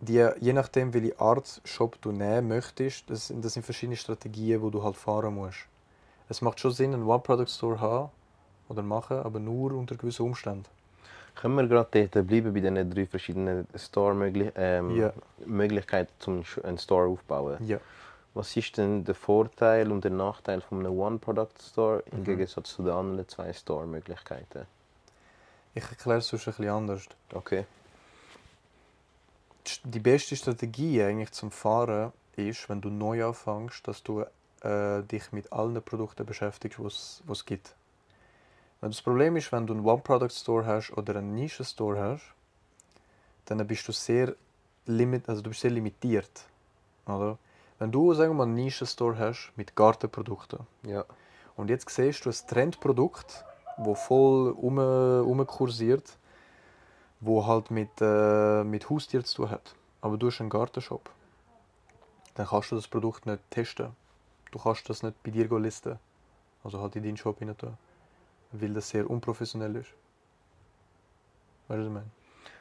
Die, 0.00 0.28
je 0.40 0.52
nachdem, 0.52 0.92
welche 0.92 1.18
Art 1.20 1.60
Shop 1.64 1.96
du 2.02 2.10
nehmen 2.12 2.48
möchtest, 2.48 3.08
das, 3.08 3.28
sind- 3.28 3.44
das 3.44 3.52
sind 3.54 3.62
verschiedene 3.62 3.96
Strategien, 3.96 4.60
die 4.62 4.70
du 4.70 4.82
halt 4.82 4.96
fahren 4.96 5.34
musst. 5.34 5.66
Es 6.28 6.40
macht 6.42 6.58
schon 6.60 6.72
Sinn, 6.72 6.92
einen 6.94 7.04
One-Product-Store 7.06 7.80
haben 7.80 8.10
oder 8.68 8.82
machen, 8.82 9.18
aber 9.18 9.38
nur 9.38 9.72
unter 9.72 9.96
gewissen 9.96 10.24
Umständen. 10.26 10.66
Können 11.34 11.54
wir 11.54 11.66
gerade 11.66 12.08
dort 12.08 12.26
bleiben 12.26 12.52
bei 12.52 12.60
diesen 12.60 12.90
drei 12.90 13.06
verschiedenen 13.06 13.66
Store-Möglichkeiten, 13.74 14.90
ähm, 14.90 14.96
Ja. 14.96 15.12
Möglichkeiten, 15.46 16.12
um 16.26 16.44
einen 16.64 16.78
Store 16.78 17.08
aufzubauen? 17.08 17.56
Ja. 17.66 17.78
Was 18.34 18.56
ist 18.56 18.76
denn 18.78 19.04
der 19.04 19.14
Vorteil 19.14 19.92
und 19.92 20.04
der 20.04 20.10
Nachteil 20.10 20.62
von 20.62 20.78
einem 20.80 20.98
One-Product-Store 20.98 22.02
im 22.10 22.20
Mhm. 22.20 22.24
Gegensatz 22.24 22.70
zu 22.70 22.82
den 22.82 22.92
anderen 22.92 23.28
zwei 23.28 23.52
Store-Möglichkeiten? 23.52 24.66
Ich 25.74 25.82
erkläre 25.84 26.18
es 26.18 26.28
sonst 26.28 26.48
ein 26.48 26.54
bisschen 26.54 26.68
anders. 26.70 27.02
Okay. 27.34 27.66
die 29.84 30.00
beste 30.00 30.34
Strategie 30.36 31.02
eigentlich 31.02 31.30
zum 31.32 31.50
Fahren 31.50 32.12
ist, 32.36 32.68
wenn 32.68 32.80
du 32.80 32.88
neu 32.90 33.24
anfängst, 33.24 33.86
dass 33.86 34.02
du 34.02 34.24
äh, 34.62 35.02
dich 35.04 35.30
mit 35.32 35.52
allen 35.52 35.80
Produkten 35.82 36.26
beschäftigst, 36.26 36.78
was 36.82 37.22
es 37.30 37.44
gibt. 37.44 37.74
Weil 38.80 38.90
das 38.90 39.00
Problem 39.02 39.36
ist, 39.36 39.52
wenn 39.52 39.66
du 39.66 39.74
einen 39.74 39.84
One-Product-Store 39.84 40.66
hast 40.66 40.90
oder 40.96 41.16
einen 41.16 41.34
Nischen-Store 41.34 42.00
hast, 42.00 42.24
dann 43.46 43.64
bist 43.66 43.86
du 43.86 43.92
sehr, 43.92 44.34
limit 44.86 45.28
also 45.28 45.42
du 45.42 45.50
bist 45.50 45.60
sehr 45.60 45.70
limitiert. 45.70 46.44
Oder? 47.06 47.38
Wenn 47.82 47.90
du 47.90 48.14
sagen 48.14 48.30
wir 48.30 48.34
mal, 48.36 48.42
einen 48.44 48.54
Nischen-Store 48.54 49.18
hast 49.18 49.52
mit 49.56 49.74
Gartenprodukten 49.74 50.60
Ja. 50.86 51.04
und 51.56 51.68
jetzt 51.68 51.90
siehst 51.90 52.24
du 52.24 52.30
ein 52.30 52.36
Trendprodukt, 52.46 53.44
wo 53.76 53.96
voll 53.96 54.52
um, 54.52 54.78
umkursiert, 54.78 56.16
wo 57.18 57.44
halt 57.44 57.72
mit, 57.72 57.90
äh, 58.00 58.62
mit 58.62 58.88
Haustier 58.88 59.24
zu 59.24 59.34
tun 59.38 59.50
hat. 59.50 59.74
Aber 60.00 60.16
du 60.16 60.28
hast 60.28 60.38
einen 60.40 60.48
Gartenshop. 60.48 61.10
Dann 62.34 62.46
kannst 62.46 62.70
du 62.70 62.76
das 62.76 62.86
Produkt 62.86 63.26
nicht 63.26 63.40
testen. 63.50 63.96
Du 64.52 64.60
kannst 64.60 64.88
das 64.88 65.02
nicht 65.02 65.20
bei 65.24 65.32
dir 65.32 65.48
listen. 65.58 65.98
Also 66.62 66.80
halt 66.80 66.94
in 66.94 67.02
deinen 67.02 67.16
Shop 67.16 67.40
rein 67.40 67.58
tun. 67.58 67.76
Weil 68.52 68.74
das 68.74 68.90
sehr 68.90 69.10
unprofessionell 69.10 69.74
ist. 69.74 69.90
Weißt 71.66 71.80
du, 71.80 71.82
was 71.82 71.86
ich 71.86 71.92
meine? 71.92 72.10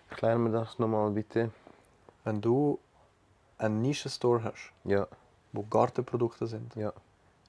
Erklär 0.10 0.40
mir 0.40 0.50
das 0.50 0.80
nochmal 0.80 1.12
bitte. 1.12 1.52
Wenn 2.24 2.42
du 2.42 2.80
einen 3.62 3.82
Nischen-Store 3.82 4.43
hast, 4.43 4.71
Ja. 4.84 5.08
wo 5.54 5.63
Gartenprodukte 5.63 6.47
sind, 6.47 6.76
Ja. 6.76 6.91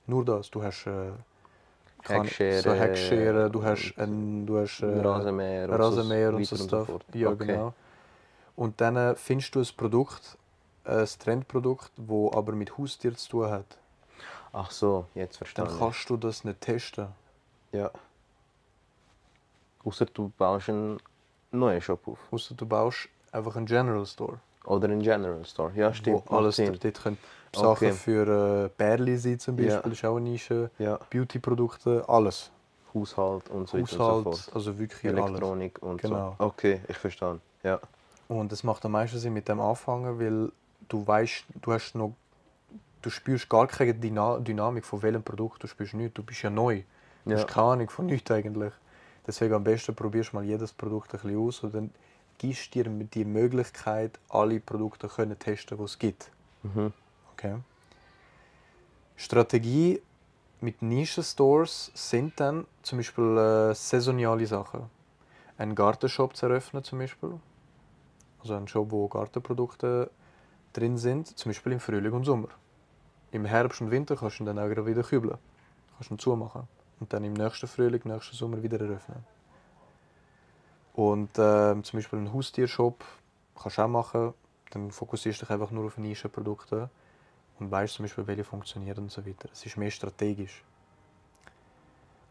nur 0.07 0.25
das. 0.25 0.51
Du 0.51 0.63
hast 0.63 0.87
äh, 0.87 1.13
Heckschere, 2.05 2.63
so 2.63 2.73
Heckschere, 2.73 3.51
du 3.51 3.63
hast, 3.63 3.93
und 3.97 4.03
ein, 4.03 4.47
du 4.47 4.59
hast 4.59 4.81
äh, 4.83 4.87
Rasenmäher 5.01 5.69
und 5.69 5.75
Rasenmäher 5.81 6.31
so 6.31 6.37
und 6.37 6.45
so 6.47 6.57
Stuff. 6.57 6.87
fort. 6.87 7.05
ja, 7.15 7.29
Okay. 7.31 7.47
genau. 7.47 7.75
Und 8.57 8.81
dann 8.81 9.17
findest 9.17 9.55
du 9.55 9.61
ein 9.61 9.69
Produkt, 9.77 10.37
ein 10.85 11.07
Trendprodukt, 11.19 11.93
wo 11.97 12.31
aber 12.33 12.53
mit 12.53 12.77
Haustier 12.77 13.15
zu 13.17 13.29
tun 13.31 13.51
hat. 13.51 13.79
Ach 14.53 14.71
so, 14.71 15.07
jetzt 15.15 15.35
Dann 15.35 15.39
verstanden. 15.39 15.77
kannst 15.79 16.11
du 16.11 16.17
das 16.19 16.45
nicht 16.45 16.61
testen. 16.61 17.09
Ja. 17.73 17.91
Außer 19.85 20.07
du 20.07 20.31
baust 20.37 20.69
einen 20.69 20.99
neuen 21.51 21.81
Shop 21.81 22.07
auf. 22.07 22.19
Außer 22.31 22.55
du 22.55 22.67
baust 22.67 23.09
einfach 23.33 23.57
einen 23.57 23.67
General 23.67 24.05
Store, 24.07 24.39
Oder 24.65 24.85
einen 24.89 25.01
General 25.03 25.45
Store. 25.45 25.73
Ja, 25.75 25.93
stimmt. 25.93 26.23
wo 26.29 26.37
alles 26.37 26.57
Sinn. 26.57 26.79
dort 26.81 27.03
können 27.03 27.19
Okay. 27.55 27.91
Sachen 27.91 27.93
für 27.99 28.65
äh, 28.67 28.71
Bärli 28.79 29.17
sein 29.19 29.39
zum 29.39 29.59
Ja. 29.59 29.75
Beispiel, 29.75 29.93
ist 29.93 30.05
auch 30.07 30.17
eine 30.17 30.31
Nische. 30.31 30.71
Ja. 30.79 30.99
Beautyprodukte, 31.11 32.05
alles. 32.09 32.51
Haushalt 32.95 33.49
und 33.51 33.69
so 33.69 33.79
weiter 33.79 33.99
Haushalt, 33.99 34.27
und 34.27 34.35
so 34.37 34.43
fort. 34.43 34.57
also 34.57 34.79
wirklich 34.79 35.13
alles. 35.13 35.27
Elektronik 35.31 35.83
und 35.83 36.01
Genau. 36.01 36.37
so. 36.39 36.45
Okay, 36.47 36.81
ich 36.89 36.97
verstehe. 36.97 37.41
Ja. 37.63 37.79
Und 38.29 38.53
es 38.53 38.65
macht 38.65 38.85
am 38.87 38.93
meisten 38.93 39.19
Sinn 39.19 39.33
mit 39.35 39.49
dem 39.49 39.61
anfangen, 39.61 40.19
weil 40.19 40.51
du 40.89 41.07
weißt, 41.07 41.45
du 41.61 41.73
hast 41.73 41.95
noch, 41.95 42.15
du 43.03 43.11
spürst 43.11 43.49
gar 43.51 43.67
keine 43.67 43.93
Dyna 43.95 44.39
Dynamik 44.39 44.85
von 44.87 45.03
welchem 45.03 45.23
Produkt, 45.23 45.63
du 45.63 45.67
spürst 45.67 45.93
nichts, 45.95 46.15
du 46.15 46.23
bist 46.23 46.43
ja 46.43 46.49
neu. 46.51 46.83
Du 47.25 47.31
Ja. 47.33 47.37
hast 47.39 47.49
keine 47.49 47.67
Ahnung 47.69 47.91
von 47.91 48.07
nichts 48.07 48.31
eigentlich. 48.31 48.73
Deswegen 49.27 49.55
am 49.55 49.65
besten 49.65 49.95
probierst 49.95 50.33
du 50.33 50.37
mal 50.37 50.45
jedes 50.45 50.73
Produkt 50.73 51.13
ein 51.15 51.21
bisschen 51.21 51.39
aus 51.39 51.63
und 51.63 51.75
dann 51.75 51.91
gibst 52.39 52.75
dir 52.75 52.85
die 52.85 53.25
Möglichkeit, 53.25 54.19
alle 54.29 54.61
Produkte 54.61 55.09
können 55.09 55.39
testen, 55.39 55.79
die 55.79 55.85
es 55.85 55.99
gibt. 55.99 56.31
Mhm. 56.63 56.93
Okay. 57.33 57.57
Strategie 59.17 60.01
mit 60.61 60.81
Nischen-Stores 60.83 61.91
sind 61.95 62.39
dann 62.39 62.67
zum 62.83 62.99
Beispiel 62.99 63.37
äh, 63.37 63.75
saisonale 63.75 64.47
Sachen. 64.47 64.91
Einen 65.59 65.75
Gartenshop 65.75 66.37
zu 66.37 66.47
eröffnen 66.47 66.83
zum 66.85 66.99
Beispiel. 66.99 67.39
Also 68.41 68.55
einen 68.55 68.69
Shop, 68.69 68.91
wo 68.91 69.09
Gartenprodukte 69.09 70.11
drin 70.73 70.99
sind, 70.99 71.39
zum 71.39 71.51
Beispiel 71.51 71.73
im 71.73 71.81
Frühling 71.81 72.13
und 72.13 72.25
Sommer. 72.25 72.49
Im 73.31 73.45
Herbst 73.45 73.81
und 73.81 73.91
Winter 73.91 74.17
kannst 74.17 74.39
du 74.39 74.45
ihn 74.45 74.47
dann 74.47 74.59
auch 74.59 74.87
wieder 74.87 75.03
kübeln. 75.03 75.39
Kannst 75.97 76.11
ihn 76.11 76.19
zumachen. 76.19 76.69
Und 77.01 77.13
dann 77.13 77.25
im 77.25 77.33
nächsten 77.33 77.67
Frühling, 77.67 78.01
nächsten 78.05 78.37
Sommer 78.37 78.63
wieder 78.63 78.81
eröffnen. 78.81 79.25
Und 80.95 81.31
ähm, 81.39 81.85
zum 81.85 81.99
Beispiel 81.99 82.19
einen 82.19 82.33
Haustiershop 82.33 83.05
kannst 83.61 83.79
du 83.79 83.83
auch 83.83 83.89
machen. 83.89 84.35
Dann 84.71 84.91
fokussierst 84.91 85.41
du 85.41 85.47
dich 85.47 85.53
einfach 85.53 85.71
nur 85.71 85.87
auf 85.87 85.99
Nischenprodukte 85.99 86.91
und 87.59 87.71
weißt 87.71 87.95
zum 87.95 88.05
Beispiel, 88.05 88.27
welche 88.27 88.45
funktionieren 88.45 89.05
und 89.05 89.11
so 89.11 89.25
weiter. 89.27 89.49
Es 89.53 89.65
ist 89.65 89.77
mehr 89.77 89.91
strategisch. 89.91 90.65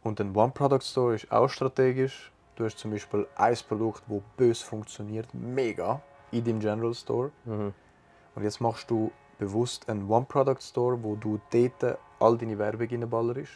Und 0.03 0.19
ein 0.19 0.35
One-Product-Store 0.35 1.15
ist 1.15 1.31
auch 1.31 1.47
strategisch. 1.47 2.31
Du 2.55 2.65
hast 2.65 2.79
zum 2.79 2.91
Beispiel 2.91 3.27
ein 3.35 3.57
Produkt, 3.67 4.03
das 4.07 4.21
bös 4.37 4.61
funktioniert, 4.61 5.31
mega, 5.33 6.01
in 6.31 6.43
deinem 6.43 6.59
General 6.59 6.93
Store. 6.93 7.31
Mhm. 7.45 7.73
Und 8.35 8.43
jetzt 8.43 8.61
machst 8.61 8.89
du 8.89 9.11
bewusst 9.37 9.89
einen 9.89 10.09
One-Product-Store, 10.09 11.03
wo 11.03 11.15
du 11.15 11.39
dort 11.51 11.97
all 12.19 12.37
deine 12.37 12.57
Werbung 12.57 12.87
reinballerst 12.87 13.51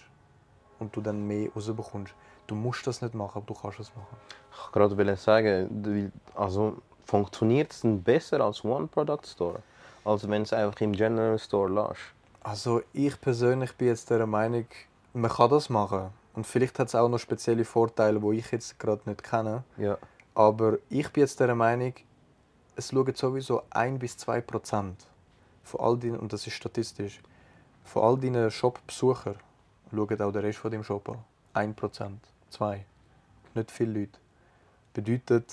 und 0.79 0.95
du 0.95 1.01
dann 1.01 1.25
mehr 1.25 1.49
rausbekommst. 1.53 2.13
Du 2.47 2.55
musst 2.55 2.85
das 2.85 3.01
nicht 3.01 3.13
machen, 3.15 3.37
aber 3.37 3.45
du 3.47 3.53
kannst 3.59 3.79
es 3.79 3.91
machen. 3.95 4.15
Ich 4.51 4.71
gerade 4.71 5.15
sagen, 5.15 5.83
du- 5.83 6.11
also 6.35 6.77
funktioniert 7.05 7.71
es 7.71 7.81
denn 7.81 8.01
besser 8.03 8.41
als 8.41 8.63
One-Product-Store? 8.63 9.59
Als 10.03 10.27
wenn 10.29 10.43
es 10.43 10.53
einfach 10.53 10.79
im 10.81 10.91
General 10.93 11.37
Store 11.39 11.69
lässt? 11.71 12.01
Also 12.43 12.81
ich 12.93 13.19
persönlich 13.19 13.75
bin 13.75 13.87
jetzt 13.87 14.09
der 14.09 14.25
Meinung, 14.27 14.65
man 15.13 15.31
kann 15.31 15.49
das 15.49 15.69
machen. 15.69 16.09
Und 16.35 16.45
vielleicht 16.45 16.77
hat 16.79 16.89
es 16.89 16.95
auch 16.95 17.09
noch 17.09 17.17
spezielle 17.17 17.65
Vorteile, 17.65 18.19
die 18.19 18.37
ich 18.37 18.51
jetzt 18.51 18.77
gerade 18.77 19.01
nicht 19.09 19.23
kenne. 19.23 19.63
Ja. 19.77 19.97
Aber 20.35 20.77
ich 20.89 21.09
bin 21.11 21.21
jetzt 21.21 21.39
der 21.39 21.55
Meinung, 21.55 21.93
es 22.75 22.89
schauen 22.91 23.15
sowieso 23.15 23.63
1 23.71 23.97
bis 23.99 24.17
2 24.17 24.41
Prozent 24.41 25.07
von 25.63 25.79
all 25.79 25.97
deinen, 25.97 26.19
und 26.19 26.31
das 26.33 26.45
ist 26.45 26.53
statistisch, 26.53 27.21
von 27.85 28.03
all 28.03 28.17
deinen 28.17 28.51
Shop-Besuchern 28.51 29.35
schauen 29.91 30.21
auch 30.21 30.31
den 30.31 30.41
Rest 30.41 30.59
von 30.59 30.71
dem 30.71 30.83
Shop 30.83 31.07
an. 31.09 31.17
1 31.53 31.75
Prozent, 31.75 32.19
2. 32.55 32.85
Nicht 33.53 33.71
viele 33.71 33.99
Leute. 33.99 34.19
Bedeutet, 34.93 35.49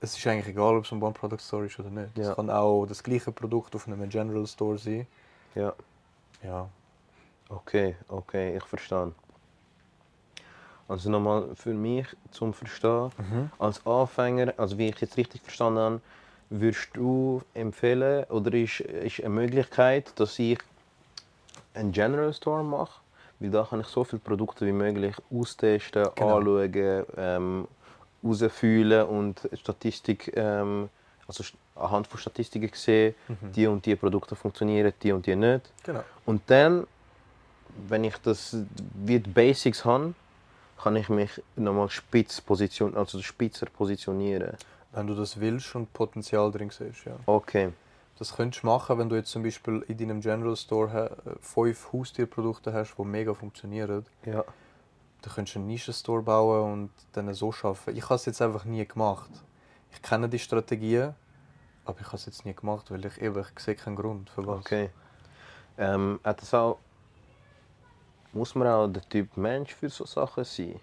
es 0.00 0.16
ist 0.16 0.26
eigentlich 0.26 0.48
egal, 0.48 0.76
ob 0.76 0.84
es 0.84 0.92
ein 0.92 1.02
One-Product-Store 1.02 1.66
ist 1.66 1.78
oder 1.78 1.90
nicht. 1.90 2.16
Ja. 2.16 2.30
Es 2.30 2.36
kann 2.36 2.50
auch 2.50 2.86
das 2.86 3.02
gleiche 3.02 3.32
Produkt 3.32 3.74
auf 3.76 3.86
einem 3.86 4.08
General 4.08 4.46
Store 4.46 4.78
sein. 4.78 5.06
Ja. 5.54 5.74
Ja. 6.42 6.68
Okay, 7.48 7.96
okay, 8.08 8.56
ich 8.56 8.64
verstehe. 8.64 9.12
Also 10.88 11.10
nochmal 11.10 11.54
für 11.54 11.74
mich 11.74 12.06
zum 12.30 12.54
Verstehen. 12.54 13.10
Als 13.58 13.86
Anfänger, 13.86 14.54
also 14.56 14.76
wie 14.78 14.88
ich 14.88 15.00
jetzt 15.00 15.16
richtig 15.16 15.42
verstanden 15.42 15.78
habe, 15.78 16.00
würdest 16.50 16.88
du 16.94 17.42
empfehlen 17.54 18.24
oder 18.24 18.52
ist, 18.54 18.80
ist 18.80 19.20
eine 19.20 19.28
Möglichkeit, 19.28 20.12
dass 20.18 20.38
ich 20.38 20.58
einen 21.74 21.92
General 21.92 22.32
Store 22.32 22.64
mache? 22.64 23.01
Weil 23.42 23.50
da 23.50 23.66
kann 23.68 23.80
ich 23.80 23.88
so 23.88 24.04
viele 24.04 24.20
Produkte 24.20 24.64
wie 24.66 24.72
möglich 24.72 25.16
austesten, 25.30 26.08
Genau. 26.14 26.36
anschauen, 26.36 27.04
ähm, 27.16 27.68
herausfühlen 28.22 29.06
und 29.08 29.48
Statistik, 29.54 30.32
ähm, 30.36 30.88
also 31.26 31.42
anhand 31.74 32.06
von 32.06 32.20
Statistiken 32.20 32.70
sehen, 32.74 33.14
die 33.56 33.66
und 33.66 33.84
die 33.84 33.96
Produkte 33.96 34.36
funktionieren, 34.36 34.92
die 35.02 35.12
und 35.12 35.26
die 35.26 35.34
nicht. 35.34 35.72
Genau. 35.82 36.04
Und 36.24 36.42
dann, 36.46 36.86
wenn 37.88 38.04
ich 38.04 38.16
das 38.18 38.56
wie 38.94 39.18
die 39.18 39.30
Basics 39.30 39.84
habe, 39.84 40.14
kann 40.80 40.96
ich 40.96 41.08
mich 41.08 41.30
nochmal 41.56 41.88
spitz 41.90 42.40
position 42.40 42.96
also 42.96 43.20
spitzer 43.22 43.66
positionieren. 43.66 44.56
Wenn 44.92 45.06
du 45.06 45.14
das 45.14 45.40
willst 45.40 45.74
und 45.74 45.92
Potenzial 45.92 46.50
drin 46.50 46.70
siehst, 46.70 47.06
ja. 47.06 47.16
Okay. 47.26 47.72
Das 48.22 48.36
könntest 48.36 48.62
du 48.62 48.68
machen, 48.68 48.98
wenn 48.98 49.08
du 49.08 49.16
jetzt 49.16 49.32
zum 49.32 49.42
Beispiel 49.42 49.84
in 49.88 49.98
deinem 49.98 50.20
General 50.20 50.54
Store 50.54 51.10
äh, 51.26 51.30
fünf 51.40 51.92
Haustierprodukte 51.92 52.72
hast, 52.72 52.94
die 52.96 53.02
mega 53.02 53.34
funktionieren. 53.34 54.06
Ja. 54.24 54.44
Du 55.22 55.28
könntest 55.28 55.56
einen 55.56 55.66
Nischenstore 55.66 56.22
bauen 56.22 56.72
und 56.72 56.90
dann 57.14 57.34
so 57.34 57.52
arbeiten. 57.64 57.96
Ich 57.96 58.04
habe 58.04 58.14
es 58.14 58.26
jetzt 58.26 58.40
einfach 58.40 58.64
nie 58.64 58.86
gemacht. 58.86 59.28
Ich 59.90 60.00
kenne 60.02 60.28
die 60.28 60.38
Strategien, 60.38 61.16
aber 61.84 61.98
ich 61.98 62.06
habe 62.06 62.14
es 62.14 62.26
jetzt 62.26 62.44
nie 62.44 62.54
gemacht, 62.54 62.92
weil 62.92 63.04
ich 63.04 63.20
eben 63.20 63.40
ich 63.40 63.60
sehe 63.60 63.74
keinen 63.74 63.96
Grund 63.96 64.30
für 64.30 64.46
was. 64.46 64.60
Okay. 64.60 64.90
Ähm, 65.76 66.20
hat 66.22 66.40
es 66.42 66.54
auch, 66.54 66.78
muss 68.32 68.54
man 68.54 68.68
auch 68.68 68.86
der 68.86 69.02
Typ 69.02 69.36
Mensch 69.36 69.74
für 69.74 69.88
so 69.88 70.06
Sachen 70.06 70.44
sein? 70.44 70.78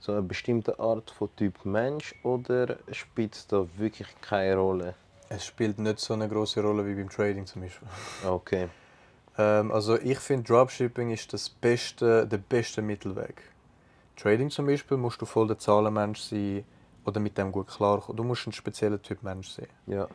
So 0.00 0.10
eine 0.10 0.22
bestimmte 0.22 0.76
Art 0.80 1.08
von 1.12 1.28
Typ 1.36 1.64
Mensch 1.64 2.16
oder 2.24 2.78
spielt 2.90 3.36
es 3.36 3.46
da 3.46 3.64
wirklich 3.76 4.08
keine 4.20 4.56
Rolle? 4.56 4.96
Es 5.34 5.46
spielt 5.46 5.78
nicht 5.78 5.98
so 5.98 6.12
eine 6.12 6.28
große 6.28 6.60
Rolle 6.60 6.86
wie 6.86 6.94
beim 6.94 7.08
Trading 7.08 7.46
zum 7.46 7.62
Beispiel. 7.62 7.88
Okay. 8.26 8.68
Ähm, 9.38 9.72
also 9.72 9.98
ich 9.98 10.18
finde 10.18 10.44
Dropshipping 10.44 11.10
ist 11.10 11.32
das 11.32 11.48
beste, 11.48 12.26
der 12.26 12.36
beste 12.36 12.82
Mittelweg. 12.82 13.42
Trading 14.16 14.50
zum 14.50 14.66
Beispiel 14.66 14.98
musst 14.98 15.22
du 15.22 15.26
voll 15.26 15.46
der 15.46 15.58
Zahlenmensch 15.58 16.20
sein 16.20 16.64
oder 17.06 17.18
mit 17.18 17.38
dem 17.38 17.50
gut 17.50 17.68
klarkommen. 17.68 18.16
Du 18.16 18.24
musst 18.24 18.46
ein 18.46 18.52
spezieller 18.52 19.00
Typ 19.00 19.22
Mensch 19.22 19.48
sein. 19.48 19.68
Ja. 19.86 20.06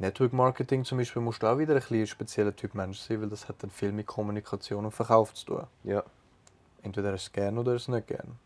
Network 0.00 0.32
Marketing 0.32 0.84
zum 0.84 0.98
Beispiel 0.98 1.22
musst 1.22 1.44
du 1.44 1.46
auch 1.46 1.56
wieder 1.56 1.74
ein 1.74 1.80
bisschen 1.80 2.06
spezieller 2.08 2.54
Typ 2.54 2.74
Mensch 2.74 2.98
sein, 2.98 3.22
weil 3.22 3.28
das 3.28 3.48
hat 3.48 3.62
dann 3.62 3.70
viel 3.70 3.92
mit 3.92 4.06
Kommunikation 4.06 4.84
und 4.84 4.90
Verkauf 4.90 5.34
zu 5.34 5.46
tun. 5.46 5.66
Ja. 5.84 6.02
Entweder 6.82 7.14
ist 7.14 7.22
es 7.22 7.32
gern 7.32 7.58
oder 7.58 7.74
ist 7.76 7.82
es 7.82 7.88
nicht 7.88 8.08
gern. 8.08 8.36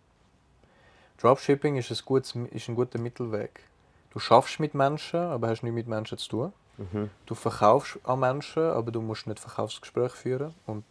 Dropshipping 1.17 1.77
ist 1.77 1.91
ein, 1.91 1.99
gutes, 2.05 2.35
ist 2.53 2.69
ein 2.69 2.75
guter 2.75 2.99
Mittelweg. 2.99 3.68
Du 4.11 4.19
schaffst 4.19 4.61
mit 4.61 4.75
Menschen, 4.75 5.21
aber 5.21 5.49
hast 5.49 5.63
nichts 5.63 5.75
mit 5.75 5.87
Menschen 5.87 6.19
zu 6.19 6.29
tun. 6.29 6.53
Mhm. 6.79 7.11
Du 7.27 7.35
verkaufst 7.35 7.99
an 8.05 8.21
Menschen, 8.21 8.63
aber 8.63 8.91
du 8.91 9.01
musst 9.01 9.27
nicht 9.27 9.41
Verkaufsgespräche 9.41 10.17
führen 10.17 10.55
und 10.67 10.85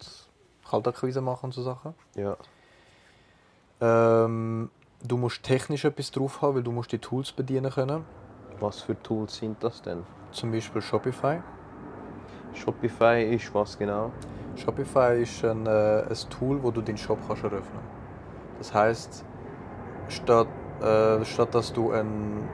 Kaltakquise 0.69 1.21
machen 1.21 1.45
und 1.45 1.53
so 1.53 1.63
Sachen. 1.63 1.93
Ja. 2.15 2.35
Ähm, 3.79 4.69
du 5.03 5.17
musst 5.17 5.43
technisch 5.43 5.85
etwas 5.85 6.11
drauf 6.11 6.41
haben, 6.41 6.55
weil 6.55 6.63
du 6.63 6.71
musst 6.71 6.91
die 6.91 6.99
Tools 6.99 7.31
bedienen 7.31 7.71
können. 7.71 8.03
Was 8.59 8.81
für 8.81 9.01
Tools 9.01 9.35
sind 9.37 9.63
das 9.63 9.81
denn? 9.81 10.03
Zum 10.31 10.51
Beispiel 10.51 10.81
Shopify. 10.81 11.41
Shopify 12.53 13.23
ist 13.23 13.53
was 13.53 13.77
genau? 13.77 14.11
Shopify 14.55 15.21
ist 15.21 15.45
ein, 15.45 15.65
äh, 15.67 16.05
ein 16.09 16.29
Tool, 16.29 16.61
wo 16.61 16.71
du 16.71 16.81
den 16.81 16.97
Shop 16.97 17.19
kannst 17.27 17.43
eröffnen. 17.43 17.83
Das 18.57 18.73
heißt, 18.73 19.23
statt, 20.09 20.47
äh, 20.81 21.23
statt 21.23 21.53
dass 21.53 21.71
du 21.71 21.91
ein, 21.91 22.47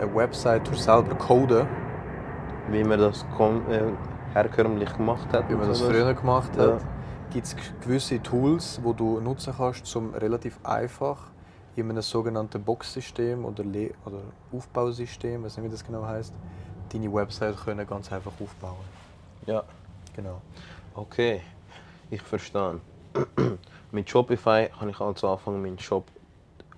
eine 0.00 0.14
Website 0.14 0.66
durch 0.68 0.80
selber 0.80 1.14
coden, 1.14 1.66
Wie 2.70 2.84
man 2.84 2.98
das 2.98 3.24
äh, 3.70 3.82
herkömmlich 4.34 4.92
gemacht 4.96 5.26
hat? 5.32 5.48
wie 5.48 5.54
man 5.54 5.68
das 5.68 5.80
früher 5.80 6.14
gemacht 6.14 6.50
Ja. 6.56 6.74
hat, 6.74 6.82
gibt 7.32 7.46
es 7.46 7.56
gewisse 7.82 8.22
Tools, 8.22 8.80
wo 8.82 8.92
du 8.92 9.20
nutzen 9.20 9.54
kannst, 9.56 9.94
um 9.96 10.14
relativ 10.14 10.58
einfach 10.64 11.18
in 11.76 11.90
einem 11.90 12.02
sogenannten 12.02 12.62
Box-System 12.62 13.44
oder, 13.44 13.64
Le 13.64 13.90
oder 14.04 14.18
Aufbausystem, 14.52 15.44
weiß 15.44 15.56
nicht 15.56 15.66
wie 15.66 15.70
das 15.70 15.84
genau 15.84 16.04
heißt, 16.04 16.32
deine 16.92 17.12
Website 17.12 17.56
können 17.64 17.86
ganz 17.86 18.10
einfach 18.12 18.32
aufbauen. 18.40 18.84
Ja. 19.46 19.62
Genau. 20.16 20.40
Okay, 20.94 21.42
ich 22.10 22.20
verstehe. 22.22 22.80
Mit 23.92 24.10
Shopify 24.10 24.68
kann 24.78 24.88
ich 24.88 25.00
also 25.00 25.28
anfangen, 25.28 25.62
meinen 25.62 25.78
Shop 25.78 26.04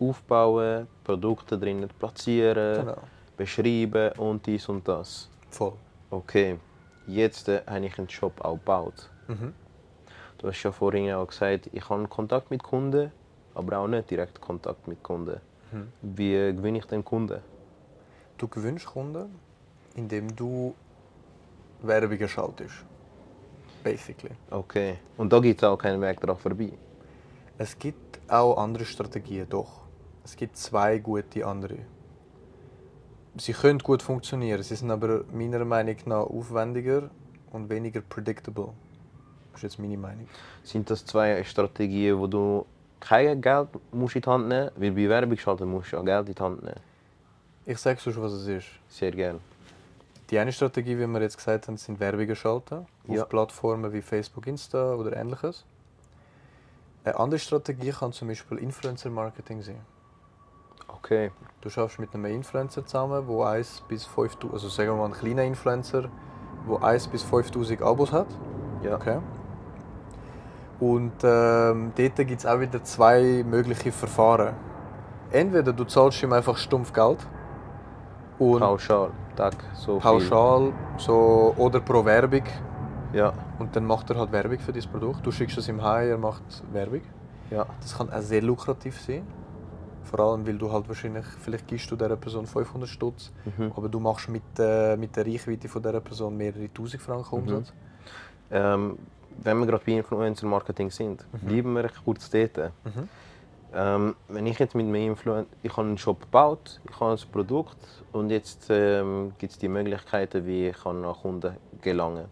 aufbauen, 0.00 0.86
Produkte 1.04 1.58
drinnen 1.58 1.88
platzieren, 1.98 2.86
Genau. 2.86 2.96
beschreiben 3.36 4.12
und 4.18 4.46
dies 4.46 4.68
und 4.68 4.86
das. 4.88 5.28
Voll. 5.50 5.72
Okay, 6.10 6.58
jetzt 7.06 7.48
äh, 7.48 7.62
habe 7.66 7.86
ich 7.86 7.98
einen 7.98 8.08
Shop 8.08 8.40
auch 8.44 8.54
gebaut. 8.54 9.08
Mhm. 9.28 9.54
Du 10.38 10.48
hast 10.48 10.62
ja 10.62 10.72
vorhin 10.72 11.12
auch 11.12 11.26
gesagt, 11.26 11.68
ich 11.72 11.88
habe 11.88 12.06
Kontakt 12.08 12.50
mit 12.50 12.62
Kunden, 12.62 13.12
aber 13.54 13.78
auch 13.78 13.86
nicht 13.88 14.10
direkt 14.10 14.40
Kontakt 14.40 14.88
mit 14.88 15.02
Kunden. 15.02 15.40
Mhm. 15.72 15.88
Wie 16.02 16.34
äh, 16.34 16.52
gewinne 16.52 16.78
ich 16.78 16.86
den 16.86 17.04
Kunden? 17.04 17.40
Du 18.38 18.48
gewinnst 18.48 18.86
Kunden, 18.86 19.38
indem 19.94 20.34
du 20.34 20.74
Werbung 21.82 22.26
schaltest. 22.26 22.84
Basically. 23.84 24.34
Okay, 24.50 24.98
und 25.16 25.32
da 25.32 25.38
gibt 25.40 25.62
es 25.62 25.68
auch 25.68 25.76
keinen 25.78 26.00
Weg 26.00 26.20
daran 26.20 26.36
vorbei. 26.36 26.72
Es 27.56 27.78
gibt 27.78 28.18
auch 28.28 28.56
andere 28.56 28.84
Strategien, 28.84 29.46
doch. 29.48 29.82
Es 30.24 30.37
gibt 30.37 30.56
zwei 30.56 30.98
gute 30.98 31.46
andere. 31.46 31.78
Sie 33.37 33.52
können 33.52 33.78
gut 33.78 34.02
funktionieren, 34.02 34.62
sie 34.62 34.74
sind 34.76 34.90
aber 34.90 35.24
meiner 35.33 35.64
Meinung 35.64 35.96
nach 36.06 36.24
aufwendiger 36.24 37.11
und 37.52 37.70
weniger 37.70 38.00
predictable. 38.00 38.70
Das 39.52 39.61
ist 39.61 39.62
jetzt 39.74 39.78
meine 39.78 39.96
Meinung. 39.96 40.28
Sind 40.62 40.90
das 40.90 41.04
zwei 41.04 41.42
Strategien, 41.44 42.18
wo 42.18 42.26
du 42.26 42.66
kein 42.98 43.40
Geld 43.40 43.68
musst 43.92 44.16
in 44.16 44.22
die 44.22 44.28
Hand 44.28 44.48
nehmen 44.48 44.64
musst? 44.66 44.80
Weil 44.80 44.90
bei 44.92 45.09
Werbung 45.09 45.38
schalten 45.38 45.68
musst 45.70 45.92
du 45.92 45.96
ja 45.96 46.02
Geld 46.02 46.28
in 46.28 46.35
die 46.35 46.42
Hand 46.42 46.62
nehmen. 46.62 46.80
Ich 47.66 47.78
sage 47.78 48.00
sonst, 48.00 48.20
was 48.20 48.33
es 48.33 48.46
ist. 48.46 48.66
Sehr 48.88 49.12
gerne. 49.12 49.38
Die 50.30 50.38
eine 50.38 50.52
Strategie, 50.52 50.98
wie 50.98 51.06
wir 51.06 51.20
jetzt 51.22 51.37
gesagt 51.37 51.66
haben, 51.66 51.76
sind 51.76 51.98
Werbungen 51.98 52.37
schalten 52.37 52.87
Ja. 53.06 53.22
auf 53.22 53.28
Plattformen 53.28 53.92
wie 53.92 54.02
Facebook, 54.02 54.46
Insta 54.46 54.94
oder 54.94 55.16
ähnliches. 55.16 55.64
Eine 57.04 57.18
andere 57.18 57.38
Strategie 57.40 57.90
kann 57.90 58.12
zum 58.12 58.28
Beispiel 58.28 58.59
Influencer-Marketing 58.59 59.62
sein. 59.62 59.80
Okay. 61.02 61.30
Du 61.60 61.68
schaffst 61.68 61.98
mit 61.98 62.14
einem 62.14 62.24
Influencer 62.26 62.84
zusammen, 62.86 63.26
wo 63.26 63.42
1 63.42 63.82
bis 63.88 64.06
5000, 64.06 64.52
also 64.52 64.68
sagen 64.68 64.90
wir 64.90 64.96
mal 64.96 65.06
ein 65.06 65.12
kleiner 65.12 65.44
Influencer, 65.44 66.04
wo 66.66 66.76
1 66.76 67.08
bis 67.08 67.22
5000 67.22 67.82
Abos 67.82 68.12
hat. 68.12 68.26
Ja. 68.82 68.94
Okay. 68.94 69.18
Und 70.78 71.12
ähm, 71.22 71.92
dort 71.94 72.16
gibt 72.16 72.38
es 72.40 72.46
auch 72.46 72.58
wieder 72.60 72.82
zwei 72.82 73.44
mögliche 73.46 73.92
Verfahren. 73.92 74.54
Entweder 75.30 75.72
du 75.74 75.84
zahlst 75.84 76.22
ihm 76.22 76.32
einfach 76.32 76.56
stumpf 76.56 76.92
Geld 76.92 77.18
und 78.38 78.60
Pauschal. 78.60 79.10
Tag, 79.36 79.54
so 79.74 80.00
viel. 80.00 80.00
pauschal 80.00 80.72
so, 80.96 81.54
oder 81.56 81.80
pro 81.80 82.04
Werbung 82.04 82.42
Ja. 83.12 83.32
und 83.58 83.76
dann 83.76 83.84
macht 83.84 84.08
er 84.10 84.16
halt 84.16 84.32
Werbung 84.32 84.58
für 84.58 84.72
dieses 84.72 84.90
Produkt. 84.90 85.24
Du 85.24 85.30
schickst 85.30 85.58
es 85.58 85.68
ihm 85.68 85.82
heim, 85.82 86.08
er 86.08 86.18
macht 86.18 86.42
Werbung. 86.72 87.02
Ja. 87.50 87.66
Das 87.82 87.96
kann 87.96 88.10
auch 88.10 88.20
sehr 88.22 88.42
lukrativ 88.42 88.98
sein. 89.00 89.22
Vor 90.11 90.18
allem, 90.20 90.44
weil 90.46 90.59
du 90.59 90.70
halt 90.73 90.88
wahrscheinlich, 90.88 91.25
vielleicht 91.40 91.68
gibst 91.68 91.88
du 91.90 91.94
dieser 91.96 92.16
Person 92.16 92.44
500 92.46 92.88
Stutz, 92.88 93.31
Mhm. 93.44 93.73
aber 93.77 93.88
du 93.88 94.01
machst 94.01 94.29
mit, 94.29 94.42
äh, 94.59 94.96
mit 94.96 95.14
der 95.14 95.25
Reichweite 95.25 95.68
von 95.68 95.83
dieser 95.83 96.01
Person 96.01 96.37
mehrere 96.37 96.68
tausend 96.73 97.01
Franken 97.03 97.33
Umsatz. 97.37 97.73
Ähm, 98.51 98.99
wenn 99.42 99.59
wir 99.61 99.66
gerade 99.66 99.85
bei 99.87 99.92
Influencer-Marketing 99.92 100.90
sind, 100.90 101.25
bleiben 101.46 101.73
wir 101.75 101.88
kurz 102.05 102.29
dort. 102.29 102.57
Mhm. 102.85 103.09
Ähm, 103.73 104.16
wenn 104.29 104.46
ich 104.49 104.59
jetzt 104.59 104.75
mit 104.75 104.85
einem 104.87 104.96
Influencer, 104.96 105.46
ich 105.62 105.70
habe 105.77 105.87
einen 105.87 105.96
Shop 105.99 106.20
gebaut, 106.23 106.81
ich 106.90 106.99
habe 106.99 107.12
ein 107.12 107.18
Produkt 107.31 107.79
und 108.11 108.31
jetzt 108.31 108.66
ähm, 108.68 109.33
gibt 109.38 109.53
es 109.53 109.59
die 109.59 109.68
Möglichkeiten, 109.68 110.44
wie 110.44 110.68
ich 110.70 110.77
kann 110.83 111.05
an 111.05 111.14
Kunden 111.14 111.57
gelangen 111.81 112.25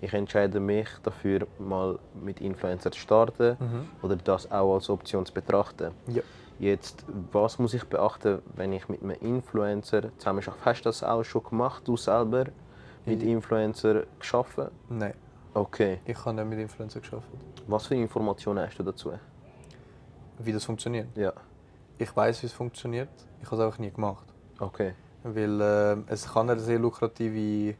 Ich 0.00 0.12
entscheide 0.14 0.58
mich 0.58 0.88
dafür, 1.02 1.46
mal 1.58 1.98
mit 2.24 2.40
Influencer 2.40 2.90
zu 2.90 2.98
starten 2.98 3.56
Mhm. 3.60 3.88
oder 4.02 4.16
das 4.16 4.50
auch 4.50 4.74
als 4.74 4.88
Option 4.88 5.26
zu 5.26 5.34
betrachten. 5.34 5.90
Ja. 6.08 6.22
Jetzt, 6.60 7.06
was 7.32 7.58
muss 7.58 7.72
ich 7.72 7.84
beachten, 7.84 8.42
wenn 8.54 8.74
ich 8.74 8.86
mit 8.90 9.02
einem 9.02 9.16
Influencer 9.22 10.16
zusammen 10.18 10.40
arbeite? 10.46 10.64
Hast 10.66 10.80
du 10.82 10.88
das 10.90 11.02
auch 11.02 11.24
schon 11.24 11.42
gemacht, 11.42 11.88
du 11.88 11.96
selber 11.96 12.44
mit. 13.06 13.22
Influencer 13.22 14.04
geschaffen? 14.18 14.68
Nein, 14.90 15.14
Okay. 15.54 16.00
ich 16.04 16.18
habe 16.24 16.34
nicht 16.34 16.48
mit 16.50 16.58
Influencer 16.58 17.00
geschafft. 17.00 17.26
Was 17.66 17.86
für 17.86 17.94
Informationen 17.94 18.66
hast 18.66 18.76
du 18.78 18.82
dazu? 18.82 19.12
Wie 20.38 20.52
das 20.52 20.64
funktioniert. 20.66 21.08
Ja. 21.16 21.32
Ich 21.96 22.14
weiß, 22.14 22.42
wie 22.42 22.46
es 22.46 22.52
funktioniert. 22.52 23.08
Ich 23.40 23.46
habe 23.46 23.56
es 23.56 23.62
einfach 23.62 23.78
nie 23.78 23.90
gemacht. 23.90 24.26
Okay. 24.58 24.92
Weil 25.22 25.60
äh, 25.62 25.96
es 26.08 26.30
kann 26.30 26.50
eine 26.50 26.60
sehr 26.60 26.78
lukrative. 26.78 27.74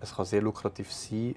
Es 0.00 0.14
kann 0.14 0.26
sehr 0.26 0.42
lukrativ 0.42 0.92
sein. 0.92 1.34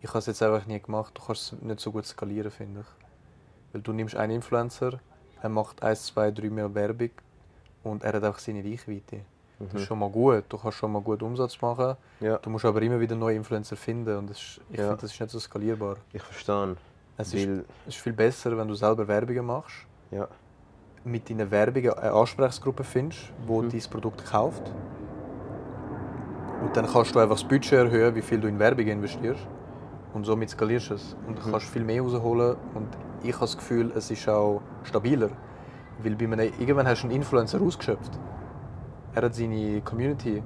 Ich 0.00 0.08
habe 0.08 0.20
es 0.20 0.26
jetzt 0.26 0.40
einfach 0.40 0.66
nie 0.66 0.80
gemacht. 0.80 1.18
Du 1.18 1.22
kannst 1.26 1.52
es 1.52 1.60
nicht 1.60 1.80
so 1.80 1.90
gut 1.90 2.06
skalieren, 2.06 2.52
finde 2.52 2.80
ich. 2.82 3.72
Weil 3.72 3.82
du 3.82 3.92
nimmst 3.92 4.14
einen 4.14 4.36
Influencer, 4.36 5.00
er 5.42 5.48
macht 5.48 5.82
1, 5.82 6.06
2, 6.06 6.30
3 6.30 6.50
Mal 6.50 6.74
Werbung 6.74 7.10
und 7.84 8.02
er 8.04 8.12
hat 8.14 8.24
einfach 8.24 8.38
seine 8.38 8.62
Reichweite. 8.64 9.20
Das 9.58 9.68
ist 9.68 9.74
Mhm. 9.74 9.78
schon 9.86 9.98
mal 9.98 10.10
gut. 10.10 10.44
Du 10.48 10.56
kannst 10.58 10.78
schon 10.78 10.92
mal 10.92 11.02
gut 11.02 11.22
Umsatz 11.22 11.60
machen. 11.60 11.96
Ja, 12.20 12.38
Du 12.38 12.50
musst 12.50 12.64
aber 12.64 12.80
immer 12.82 13.00
wieder 13.00 13.16
neue 13.16 13.34
Influencer 13.36 13.76
finden 13.76 14.16
und 14.16 14.30
das 14.30 14.36
ist, 14.38 14.60
ich 14.70 14.78
Ja. 14.78 14.86
finde, 14.88 15.00
das 15.02 15.12
ist 15.12 15.20
nicht 15.20 15.30
so 15.30 15.38
skalierbar. 15.40 15.96
ich 16.12 16.22
verstehe. 16.22 16.76
Es 17.16 17.34
ist, 17.34 17.48
es 17.86 17.94
ist 17.96 17.96
viel 18.00 18.12
besser, 18.12 18.56
wenn 18.56 18.68
du 18.68 18.74
selber 18.74 19.06
Werbungen 19.08 19.44
machst, 19.46 19.74
ja. 20.12 20.28
mit 21.04 21.28
deinen 21.28 21.50
Werbungen 21.50 21.92
eine 21.94 22.12
Ansprechgruppe 22.12 22.84
findest, 22.84 23.32
wo 23.46 23.62
Mhm. 23.62 23.70
dein 23.70 23.80
Produkt 23.90 24.24
kauft. 24.24 24.62
Und 26.62 26.76
dann 26.76 26.86
kannst 26.86 27.14
du 27.14 27.18
einfach 27.18 27.36
das 27.36 27.44
Budget 27.44 27.72
erhöhen, 27.72 28.14
wie 28.14 28.22
viel 28.22 28.40
du 28.40 28.48
in 28.48 28.58
Werbung 28.58 28.86
investierst. 28.86 29.46
Und 30.14 30.24
somit 30.24 30.50
skalierst 30.50 30.90
du 30.90 30.94
es. 30.94 31.16
Und 31.26 31.38
du 31.38 31.46
Mhm. 31.48 31.52
kannst 31.52 31.66
viel 31.68 31.84
mehr 31.84 32.02
rausholen. 32.02 32.56
Und 32.74 32.88
ich 33.22 33.32
habe 33.34 33.40
das 33.44 33.56
Gefühl, 33.56 33.92
es 33.94 34.10
ist 34.10 34.28
auch 34.28 34.60
stabiler. 34.84 35.30
Weil 36.02 36.14
bei 36.14 36.24
einem, 36.24 36.52
irgendwann 36.58 36.86
hast 36.86 37.02
du 37.02 37.06
einen 37.08 37.16
Influencer 37.16 37.60
ausgeschöpft. 37.60 38.12
Er 39.14 39.22
hat 39.22 39.34
seine 39.34 39.80
Community. 39.82 40.42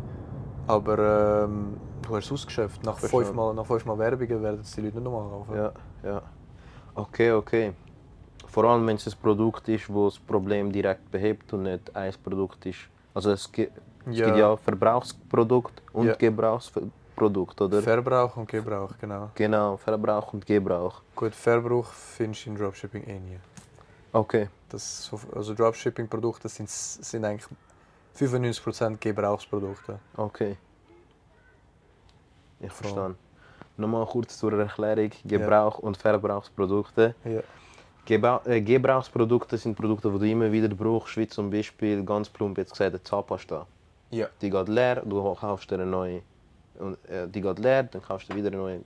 Aber 0.67 1.45
ähm, 1.45 1.77
du 2.03 2.17
hast 2.17 2.27
es 2.27 2.33
ausgeschöpft. 2.33 2.83
Nach 2.85 2.99
fünfmal, 2.99 3.53
nach 3.55 3.67
fünfmal 3.67 3.99
Werbungen 3.99 4.43
werden 4.43 4.61
es 4.61 4.73
die 4.73 4.81
Leute 4.81 4.97
nicht 4.97 5.05
nochmal 5.05 5.29
kaufen. 5.29 5.57
Ja, 5.57 5.73
ja. 6.03 6.23
Okay, 6.95 7.33
okay. 7.33 7.73
Vor 8.47 8.65
allem, 8.65 8.87
wenn 8.87 8.97
es 8.97 9.07
ein 9.07 9.15
Produkt 9.21 9.69
ist, 9.69 9.93
wo 9.93 10.07
das 10.07 10.19
Problem 10.19 10.71
direkt 10.71 11.11
behebt 11.11 11.53
und 11.53 11.65
nicht 11.65 11.95
ein 11.97 12.13
Produkt 12.23 12.65
ist. 12.67 12.81
Also 13.15 13.31
es 13.33 13.51
gibt, 13.51 13.73
es 14.07 14.19
Ja. 14.19 14.27
gibt 14.27 14.37
ja 14.39 14.57
Verbrauchsprodukt 14.57 15.83
und 15.93 16.07
Ja. 16.07 16.15
Gebrauchsprodukt, 16.15 16.93
oder? 17.21 17.83
Verbrauch 17.83 18.37
und 18.37 18.49
Gebrauch, 18.49 18.93
genau. 19.01 19.31
genau, 19.35 19.77
Verbrauch 19.77 20.33
und 20.33 20.45
Gebrauch. 20.47 21.03
Gut, 21.15 21.35
Verbrauch 21.35 21.87
findest 21.87 22.47
du 22.47 22.51
in 22.51 22.57
Dropshipping 22.57 23.05
eh 23.05 23.19
nie. 23.19 23.39
Okay. 24.13 24.49
Das, 24.69 25.05
so- 25.05 25.21
also 25.35 25.55
Dropshipping-Produkte 25.55 26.49
sind, 26.49 26.69
sind 26.69 27.25
eigentlich 27.25 27.47
95% 28.19 28.97
Gebrauchsprodukte. 28.99 29.99
Okay. 30.17 30.57
Ich 32.61 32.73
verstehe. 32.73 33.15
Nochmal 33.77 34.07
kurz 34.07 34.39
zur 34.39 34.53
Erklärung: 34.59 35.11
Gebrauch 35.25 35.79
und 35.79 35.97
Verbrauchsprodukte. 35.97 37.15
Ja. 37.25 37.41
Gebra 38.05 38.41
äh, 38.47 38.61
Gebrauchsprodukte 38.61 39.57
sind 39.57 39.77
Produkte, 39.77 40.11
die 40.11 40.19
du 40.19 40.27
immer 40.27 40.51
wieder 40.51 40.69
brauchst, 40.69 41.17
wie 41.17 41.27
zum 41.29 41.51
Beispiel, 41.51 42.05
ganz 42.05 42.29
plump 42.29 42.59
jetzt 42.59 42.73
gesagt, 42.73 42.91
eine 42.91 43.03
Zahnpasta. 43.03 43.67
Ja. 44.11 44.27
Die 44.41 44.51
geht 44.51 44.69
leer, 44.69 45.03
du 45.05 45.35
kaufst 45.35 45.71
dir 45.71 45.77
eine 45.77 45.87
neue. 45.87 46.23
Und, 46.79 46.97
äh, 47.09 47.29
die 47.29 47.41
geht 47.41 47.59
leer, 47.59 47.83
dann 47.85 48.03
kaufst 48.03 48.29
du 48.31 48.35
wieder 48.35 48.51
neue. 48.51 48.81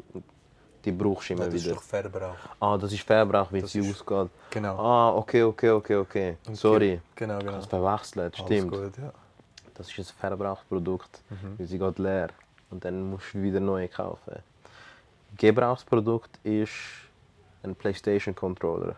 Die 0.84 0.92
brauchst 0.92 1.28
du 1.30 1.34
immer 1.34 1.46
das 1.46 1.54
ist 1.54 1.64
wieder. 1.64 1.74
doch 1.74 1.82
Verbrauch. 1.82 2.36
Ah, 2.60 2.76
das 2.78 2.92
ist 2.92 3.02
Verbrauch, 3.02 3.50
wie 3.52 3.60
Das 3.60 3.72
sie 3.72 3.80
ist- 3.80 4.00
ausgeht. 4.08 4.30
Genau. 4.50 4.78
Ah, 4.78 5.14
okay, 5.16 5.42
okay, 5.42 5.70
okay, 5.70 5.96
okay. 5.96 6.36
Sorry. 6.52 7.00
Genau, 7.14 7.38
genau. 7.38 7.58
es 7.58 7.66
verwechselt, 7.66 8.36
stimmt. 8.36 8.72
Alles 8.72 8.92
gut, 8.94 8.98
ja. 9.04 9.12
Das 9.74 9.88
ist 9.88 9.98
ein 9.98 10.04
Verbrauchsprodukt, 10.04 11.20
Mhm. 11.30 11.58
weil 11.58 11.66
sie 11.66 11.78
geht 11.78 11.98
leer. 11.98 12.28
Und 12.70 12.84
dann 12.84 13.10
musst 13.10 13.34
du 13.34 13.42
wieder 13.42 13.60
neu 13.60 13.86
kaufen. 13.88 14.36
Gebrauchsprodukt 15.36 16.38
ist 16.44 16.70
ein 17.62 17.74
PlayStation 17.74 18.34
Controller 18.34 18.96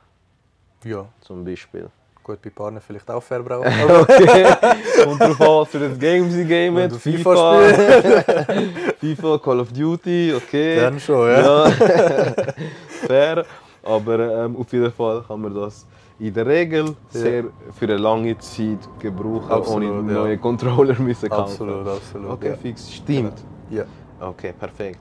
Ja, 0.85 1.07
zum 1.21 1.45
Beispiel. 1.45 1.91
Gut, 2.29 2.43
bei 2.43 2.51
Partnern 2.51 2.83
vielleicht 2.87 3.11
auch 3.11 3.23
Verbrauch. 3.23 3.65
Okay, 4.03 4.45
kommt 5.05 5.21
drauf 5.21 5.41
an, 5.41 5.47
was 5.49 5.69
für 5.69 5.85
ein 5.85 5.99
Game 5.99 6.31
sie 6.31 6.45
gamen. 6.45 6.91
FIFA, 6.91 7.61
FIFA, 9.01 9.39
Call 9.39 9.61
of 9.61 9.73
Duty, 9.73 10.35
okay. 10.37 10.77
Dann 10.77 11.01
schon, 11.01 11.29
ja. 11.29 11.69
Ja, 11.69 11.73
fair. 13.07 13.45
Aber 13.83 14.45
ähm, 14.45 14.57
auf 14.57 14.71
jeden 14.73 14.93
Fall 14.93 15.23
kann 15.27 15.41
man 15.41 15.55
das 15.55 15.87
in 16.19 16.35
der 16.35 16.45
Regel 16.47 16.95
sehr 17.11 17.45
für 17.79 17.85
eine 17.87 17.97
lange 17.97 18.37
Zeit 18.39 18.79
gebrauchen, 18.99 19.51
Absolut, 19.51 19.91
ohne 19.91 20.13
ja. 20.13 20.19
neue 20.19 20.39
Controller 20.39 20.99
müssen 21.01 21.29
kaufen. 21.31 21.43
Absolut, 21.53 21.89
absolut. 21.89 22.31
Okay, 22.33 22.49
ja. 22.51 22.57
fix, 22.57 22.93
stimmt. 22.93 23.35
Ja. 23.71 23.85
Okay, 24.21 24.53
perfekt. 24.53 25.01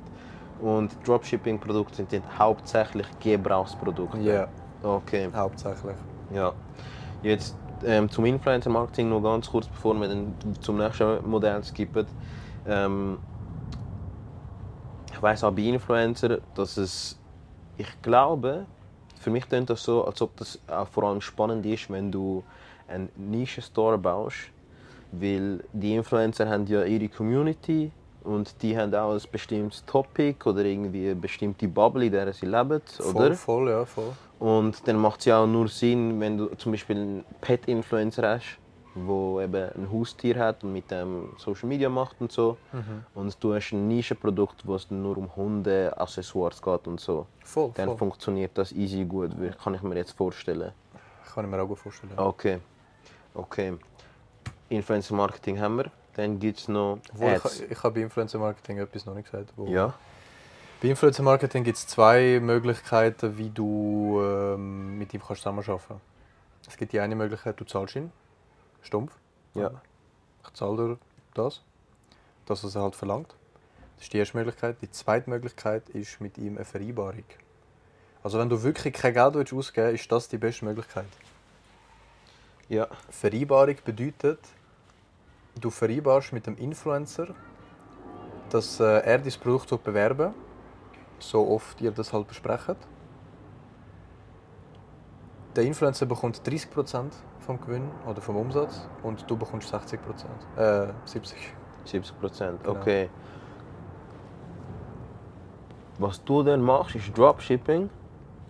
Und 0.62 0.92
Dropshipping-Produkte 1.06 2.06
sind 2.10 2.24
hauptsächlich 2.38 3.08
Gebrauchsprodukte. 3.20 4.20
ja, 4.20 4.48
Okay, 4.84 5.28
hauptsächlich. 5.36 5.96
ja. 6.34 6.54
Jetzt 7.24 7.56
ähm, 7.86 8.10
zum 8.10 8.26
Influencer-Marketing 8.26 9.10
noch 9.10 9.22
ganz 9.22 9.50
kurz, 9.50 9.68
bevor 9.68 9.96
wir 9.96 10.08
dann 10.08 10.34
zum 10.62 10.78
nächsten 10.78 11.30
Modell 11.30 11.64
skippen. 11.64 12.06
Ähm, 12.68 13.18
ich 15.12 15.22
weiß 15.22 15.44
auch 15.44 15.52
bei 15.52 15.64
Influencer, 15.64 16.40
dass 16.54 16.78
es, 16.78 17.18
ich 17.78 17.88
glaube, 18.02 18.66
für 19.20 19.32
mich 19.32 19.48
klingt 19.48 19.70
das 19.70 19.84
so, 19.84 20.06
als 20.06 20.22
ob 20.22 20.36
das 20.38 20.60
auch 20.68 20.88
vor 20.88 21.04
allem 21.04 21.22
spannend 21.22 21.66
ist, 21.66 21.90
wenn 21.90 22.12
du 22.12 22.44
einen 22.88 23.10
Nischen-Store 23.16 23.98
baust, 23.98 24.38
weil 25.12 25.64
die 25.74 25.96
Influencer 25.96 26.48
haben 26.48 26.66
ja 26.68 26.84
ihre 26.84 27.10
Community 27.10 27.92
und 28.24 28.62
die 28.62 28.78
haben 28.78 28.94
auch 28.94 29.14
ein 29.14 29.22
bestimmtes 29.32 29.84
Topic 29.86 30.48
oder 30.48 30.64
irgendwie 30.64 31.06
eine 31.08 31.16
bestimmte 31.16 31.68
Bubble, 31.68 32.06
in 32.06 32.12
der 32.12 32.32
sie 32.34 32.46
leben, 32.46 32.82
Voll, 32.86 33.16
oder? 33.16 33.34
voll, 33.36 33.70
ja, 33.70 33.86
voll. 33.86 34.14
Und 34.40 34.88
dann 34.88 34.98
macht 34.98 35.22
es 35.22 35.26
ja 35.26 35.40
auch 35.40 35.48
nur 35.48 35.68
Sinn, 35.68 36.20
wenn 36.20 36.38
du 36.38 36.48
zum 36.56 36.72
Beispiel 36.72 36.96
einen 36.96 37.26
Pet-Influencer 37.42 38.30
hast, 38.30 38.60
der 38.96 39.44
eben 39.44 39.70
ein 39.76 39.92
Haustier 39.92 40.38
hat 40.38 40.64
und 40.64 40.74
mit 40.74 40.90
dem 40.92 41.30
Social 41.38 41.68
Media 41.68 41.90
macht 41.90 42.16
und 42.20 42.32
so. 42.32 42.58
Mhm. 42.72 43.04
Und 43.16 43.44
du 43.44 43.54
hast 43.54 43.72
ein 43.72 43.88
Nischenprodukt, 43.88 44.66
wo 44.66 44.76
es 44.76 44.90
nur 44.92 45.18
um 45.18 45.36
Hunde, 45.36 45.94
Accessoires 45.98 46.62
geht 46.62 46.88
und 46.88 47.00
so. 47.00 47.26
Voll, 47.44 47.72
Dann 47.76 47.90
voll. 47.90 47.98
funktioniert 47.98 48.52
das 48.56 48.72
easy 48.72 49.06
gut, 49.06 49.32
kann 49.64 49.74
ich 49.74 49.82
mir 49.82 49.96
jetzt 49.96 50.12
vorstellen. 50.12 50.72
Kann 51.34 51.46
ich 51.46 51.52
mir 51.52 51.62
auch 51.62 51.68
gut 51.68 51.80
vorstellen. 51.80 52.14
Okay, 52.16 52.60
okay. 53.34 53.74
Influencer 54.70 55.16
Marketing 55.16 55.60
haben 55.60 55.78
wir. 55.78 55.92
Dann 56.16 56.40
gibt 56.40 56.60
es 56.60 56.68
noch 56.68 57.00
Ads. 57.20 57.62
ich, 57.62 57.72
ich 57.72 57.84
habe 57.84 57.96
bei 57.96 58.02
Influencer 58.02 58.40
Marketing 58.40 58.80
etwas 58.80 59.06
noch 59.06 59.14
nicht 59.14 59.32
gesagt. 59.32 59.54
Wo 59.56 59.68
Ja, 59.68 59.94
Bei 60.80 60.90
Influencer 60.90 61.24
Marketing 61.24 61.64
gibt 61.64 61.76
es 61.76 61.88
zwei 61.88 62.40
Möglichkeiten, 62.40 63.36
wie 63.36 63.50
du 63.50 64.22
ähm, 64.22 65.00
mit 65.00 65.12
ihm 65.12 65.22
kannst 65.22 65.42
zusammenarbeiten 65.42 65.84
kannst. 65.88 66.04
Es 66.68 66.78
gibt 66.78 66.94
die 66.94 67.00
eine 67.00 67.16
Möglichkeit, 67.16 67.60
du 67.60 67.66
zahlst 67.66 67.96
ihn. 67.96 68.12
Stumpf. 68.84 69.12
Ja. 69.56 69.72
Ich 70.44 70.54
zahle 70.54 70.78
dir 70.78 70.98
das. 71.34 71.64
Das, 72.46 72.64
was 72.64 72.76
er 72.76 72.84
halt 72.84 72.96
verlangt. 72.96 73.34
Das 73.96 74.04
ist 74.04 74.14
die 74.14 74.20
erste 74.20 74.38
Möglichkeit. 74.38 74.78
Die 74.84 74.92
zweite 74.92 75.32
Möglichkeit 75.32 75.90
ist 75.90 76.22
mit 76.22 76.38
ihm 76.38 76.58
eine 76.58 76.66
Vereinbarung. 76.66 77.26
Also 78.22 78.38
wenn 78.38 78.50
du 78.50 78.62
wirklich 78.62 78.94
kein 78.94 79.16
Geld 79.16 79.34
willst 79.34 79.54
ausgeben 79.54 79.88
willst, 79.88 80.04
ist 80.04 80.12
das 80.12 80.30
die 80.30 80.38
beste 80.38 80.64
Möglichkeit. 80.64 81.08
ja, 82.70 82.88
Vereinbarung 83.10 83.78
bedeutet, 83.84 84.42
du 85.60 85.72
vereinbarst 85.72 86.34
mit 86.34 86.46
dem 86.46 86.56
Influencer, 86.56 87.30
dass 88.52 88.80
äh, 88.80 88.84
er 88.84 89.18
dein 89.18 89.34
Produkt 89.42 89.72
wird 89.72 89.84
bewerben 89.84 90.36
so 91.20 91.48
oft 91.48 91.82
ihr 91.82 91.92
das 91.92 92.14
halt 92.14 92.28
besprecht. 92.28 92.78
Der 95.56 95.64
Influencer 95.64 96.06
bekommt 96.06 96.42
30% 96.48 97.12
vom 97.40 97.60
Gewinn 97.60 97.90
oder 98.08 98.22
vom 98.22 98.36
Umsatz 98.36 98.88
und 99.04 99.30
du 99.30 99.36
bekommst 99.36 99.74
60%. 99.74 99.98
Äh, 100.58 100.94
70. 101.06 101.38
70 101.86 102.20
Prozent. 102.20 102.64
Genau. 102.64 102.80
Okay. 102.80 103.10
Was 106.00 106.24
du 106.24 106.44
dann 106.44 106.62
machst, 106.62 106.96
ist 106.96 107.18
Dropshipping. 107.18 107.90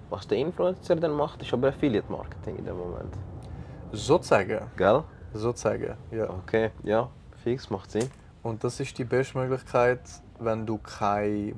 Was 0.09 0.27
der 0.27 0.37
Influencer 0.37 0.95
dann 0.95 1.11
macht, 1.11 1.41
ist 1.41 1.53
aber 1.53 1.69
Affiliate 1.69 2.11
Marketing 2.11 2.57
in 2.57 2.65
dem 2.65 2.77
Moment. 2.77 3.13
Sozusagen. 3.91 4.59
Gell? 4.75 5.03
Sozusagen, 5.33 5.95
ja. 6.11 6.29
Okay, 6.29 6.71
ja, 6.83 7.09
fix, 7.43 7.69
macht 7.69 7.91
Sinn. 7.91 8.09
Und 8.43 8.63
das 8.63 8.79
ist 8.79 8.97
die 8.97 9.03
beste 9.03 9.37
Möglichkeit, 9.37 10.01
wenn 10.39 10.65
du 10.65 10.77
keine 10.77 11.53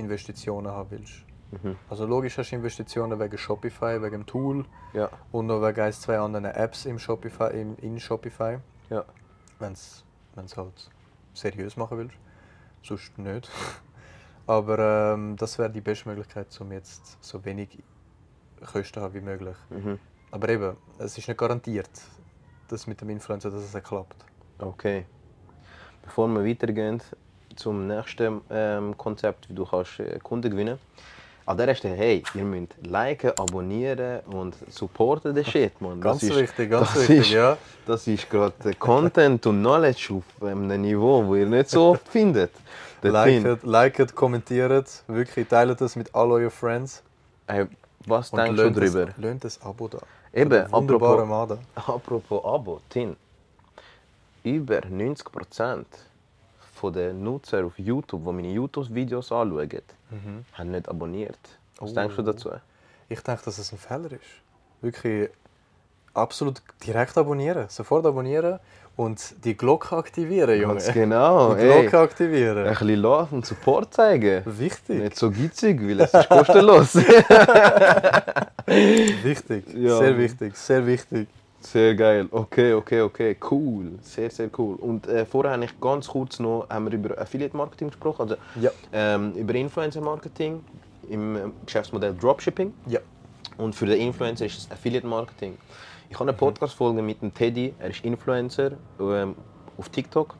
Investitionen 0.00 0.68
haben 0.68 0.90
willst. 0.90 1.24
Mhm. 1.50 1.76
Also 1.88 2.06
logisch 2.06 2.38
hast 2.38 2.50
du 2.50 2.56
Investitionen 2.56 3.18
wegen 3.18 3.36
Shopify, 3.36 4.00
wegen 4.00 4.20
dem 4.20 4.26
Tool 4.26 4.64
Ja, 4.92 5.10
und 5.32 5.46
noch 5.46 5.60
wegen 5.62 5.80
ein, 5.80 5.92
zwei 5.92 6.18
anderen 6.18 6.44
Apps 6.46 6.86
im 6.86 6.98
Shopify, 6.98 7.50
im, 7.52 7.76
in 7.78 7.98
Shopify, 7.98 8.58
ja. 8.88 9.04
wenn 9.58 9.74
du 9.74 10.56
halt 10.56 10.90
seriös 11.34 11.76
machen 11.76 11.98
willst. 11.98 12.16
Sonst 12.82 13.18
nicht. 13.18 13.50
Aber 14.46 15.12
ähm, 15.14 15.36
das 15.36 15.58
wäre 15.58 15.70
die 15.70 15.80
beste 15.80 16.08
Möglichkeit, 16.08 16.46
um 16.60 16.72
jetzt 16.72 17.18
so 17.20 17.44
wenig 17.44 17.78
Kosten 18.60 18.94
zu 18.94 19.00
haben 19.00 19.14
wie 19.14 19.20
möglich. 19.20 19.56
Mhm. 19.70 19.98
Aber 20.30 20.48
eben, 20.48 20.76
es 20.98 21.18
ist 21.18 21.28
nicht 21.28 21.36
garantiert, 21.36 21.90
dass 22.68 22.86
mit 22.86 23.00
dem 23.00 23.10
Influencer 23.10 23.50
dass 23.50 23.74
es 23.74 23.82
klappt. 23.82 24.24
Okay. 24.58 25.06
Bevor 26.02 26.28
wir 26.28 26.44
weitergehen 26.44 27.02
zum 27.56 27.86
nächsten 27.86 28.40
ähm, 28.50 28.96
Konzept, 28.96 29.48
wie 29.48 29.54
du 29.54 29.64
kannst 29.64 30.00
äh, 30.00 30.18
Kunden 30.22 30.50
gewinnen 30.50 30.78
An 31.46 31.56
dieser 31.56 31.74
Stelle, 31.74 31.96
hey, 31.96 32.22
ihr 32.34 32.44
müsst 32.44 32.74
liken, 32.82 33.30
abonnieren 33.38 34.20
und 34.26 34.54
supporten 34.68 35.34
den 35.34 35.44
Shit, 35.44 35.80
man. 35.80 36.00
Ganz 36.00 36.22
ist, 36.22 36.36
wichtig, 36.36 36.70
ganz 36.70 36.92
das 36.92 37.02
wichtig, 37.02 37.20
ist, 37.20 37.30
ja. 37.30 37.56
Das 37.86 38.06
ist 38.06 38.30
gerade 38.30 38.74
Content 38.78 39.46
und 39.46 39.60
Knowledge 39.60 40.14
auf 40.14 40.42
einem 40.42 40.80
Niveau, 40.80 41.26
wo 41.26 41.34
ihr 41.34 41.46
nicht 41.46 41.70
so 41.70 41.90
oft 41.90 42.08
findet. 42.08 42.52
Liket, 43.02 43.62
liket, 43.62 44.14
kommentiert, 44.14 45.02
wirklich 45.06 45.48
teilt 45.48 45.80
es 45.80 45.96
mit 45.96 46.14
all 46.14 46.30
euren 46.32 46.50
Friends. 46.50 47.02
Hey, 47.46 47.66
was 48.06 48.30
Und 48.30 48.38
denkst 48.38 48.62
du 48.62 48.70
darüber? 48.70 49.08
Löhnt 49.16 49.44
das 49.44 49.60
Abo 49.62 49.88
da. 49.88 49.98
Eben, 50.32 50.72
apropos, 50.72 51.58
apropos 51.74 52.44
Abo, 52.44 52.80
Tin. 52.88 53.16
Über 54.44 54.78
90% 54.78 55.24
von 55.24 55.80
den 56.82 57.22
Nutzer 57.22 57.64
auf 57.66 57.78
YouTube, 57.78 58.24
die 58.24 58.32
meine 58.32 58.48
YouTube-Videos 58.52 59.30
anschauen, 59.32 59.68
haben 60.54 60.70
nicht 60.70 60.88
abonniert. 60.88 61.38
Was 61.78 61.90
Oh. 61.90 61.94
denkst 61.94 62.16
du 62.16 62.22
dazu? 62.22 62.50
Ich 63.08 63.20
denke, 63.20 63.42
dass 63.44 63.58
es 63.58 63.72
ein 63.72 63.78
Fehler 63.78 64.12
ist. 64.12 64.20
Wirklich 64.80 65.28
absolut 66.14 66.62
direkt 66.86 67.16
abonnieren. 67.18 67.66
Sofort 67.68 68.06
abonnieren 68.06 68.58
und 68.96 69.34
die 69.44 69.56
Glocke 69.56 69.96
aktivieren, 69.96 70.60
Junge. 70.60 70.74
Ganz 70.74 70.92
genau. 70.92 71.54
Die 71.54 71.60
Ey, 71.62 71.82
Glocke 71.82 71.98
ein 71.98 72.04
aktivieren. 72.04 72.64
bisschen 72.68 72.96
Love 72.96 73.34
und 73.34 73.46
Support 73.46 73.94
zeigen. 73.94 74.42
Wichtig. 74.46 74.98
Nicht 75.02 75.16
so 75.16 75.30
gitzig, 75.30 75.80
weil 75.80 76.00
es 76.00 76.12
ist 76.14 76.28
kostenlos. 76.28 76.94
Wichtig. 78.66 79.64
Ja. 79.74 79.98
Sehr 79.98 80.18
wichtig. 80.18 80.56
Sehr 80.56 80.86
wichtig. 80.86 81.28
Sehr 81.60 81.94
geil. 81.94 82.26
Okay, 82.30 82.72
okay, 82.72 83.02
okay. 83.02 83.36
Cool. 83.50 83.98
Sehr, 84.00 84.30
sehr 84.30 84.50
cool. 84.58 84.76
Und 84.76 85.06
äh, 85.06 85.26
vorher 85.26 85.52
habe 85.52 85.64
ich 85.64 85.78
ganz 85.80 86.08
kurz 86.08 86.38
noch 86.40 86.66
haben 86.70 86.86
wir 86.86 86.92
über 86.98 87.18
Affiliate 87.20 87.56
Marketing 87.56 87.88
gesprochen, 87.88 88.22
also 88.22 88.36
Ja. 88.60 88.70
ähm, 88.92 89.32
über 89.34 89.54
Influencer 89.54 90.00
Marketing 90.00 90.64
im 91.08 91.36
äh, 91.36 91.40
Geschäftsmodell 91.66 92.14
Dropshipping. 92.14 92.72
Ja. 92.86 93.00
Und 93.58 93.74
für 93.74 93.84
den 93.86 94.00
Influencer 94.00 94.46
ist 94.46 94.58
es 94.58 94.70
Affiliate 94.70 95.06
Marketing. 95.06 95.58
Ich 96.08 96.14
habe 96.18 96.30
eine 96.30 96.32
Podcast-Folge 96.36 97.02
mit 97.02 97.20
dem 97.22 97.32
Teddy, 97.32 97.74
er 97.78 97.90
ist 97.90 98.04
Influencer 98.04 98.72
ähm, 98.98 99.36
auf 99.76 99.88
TikTok. 99.90 100.34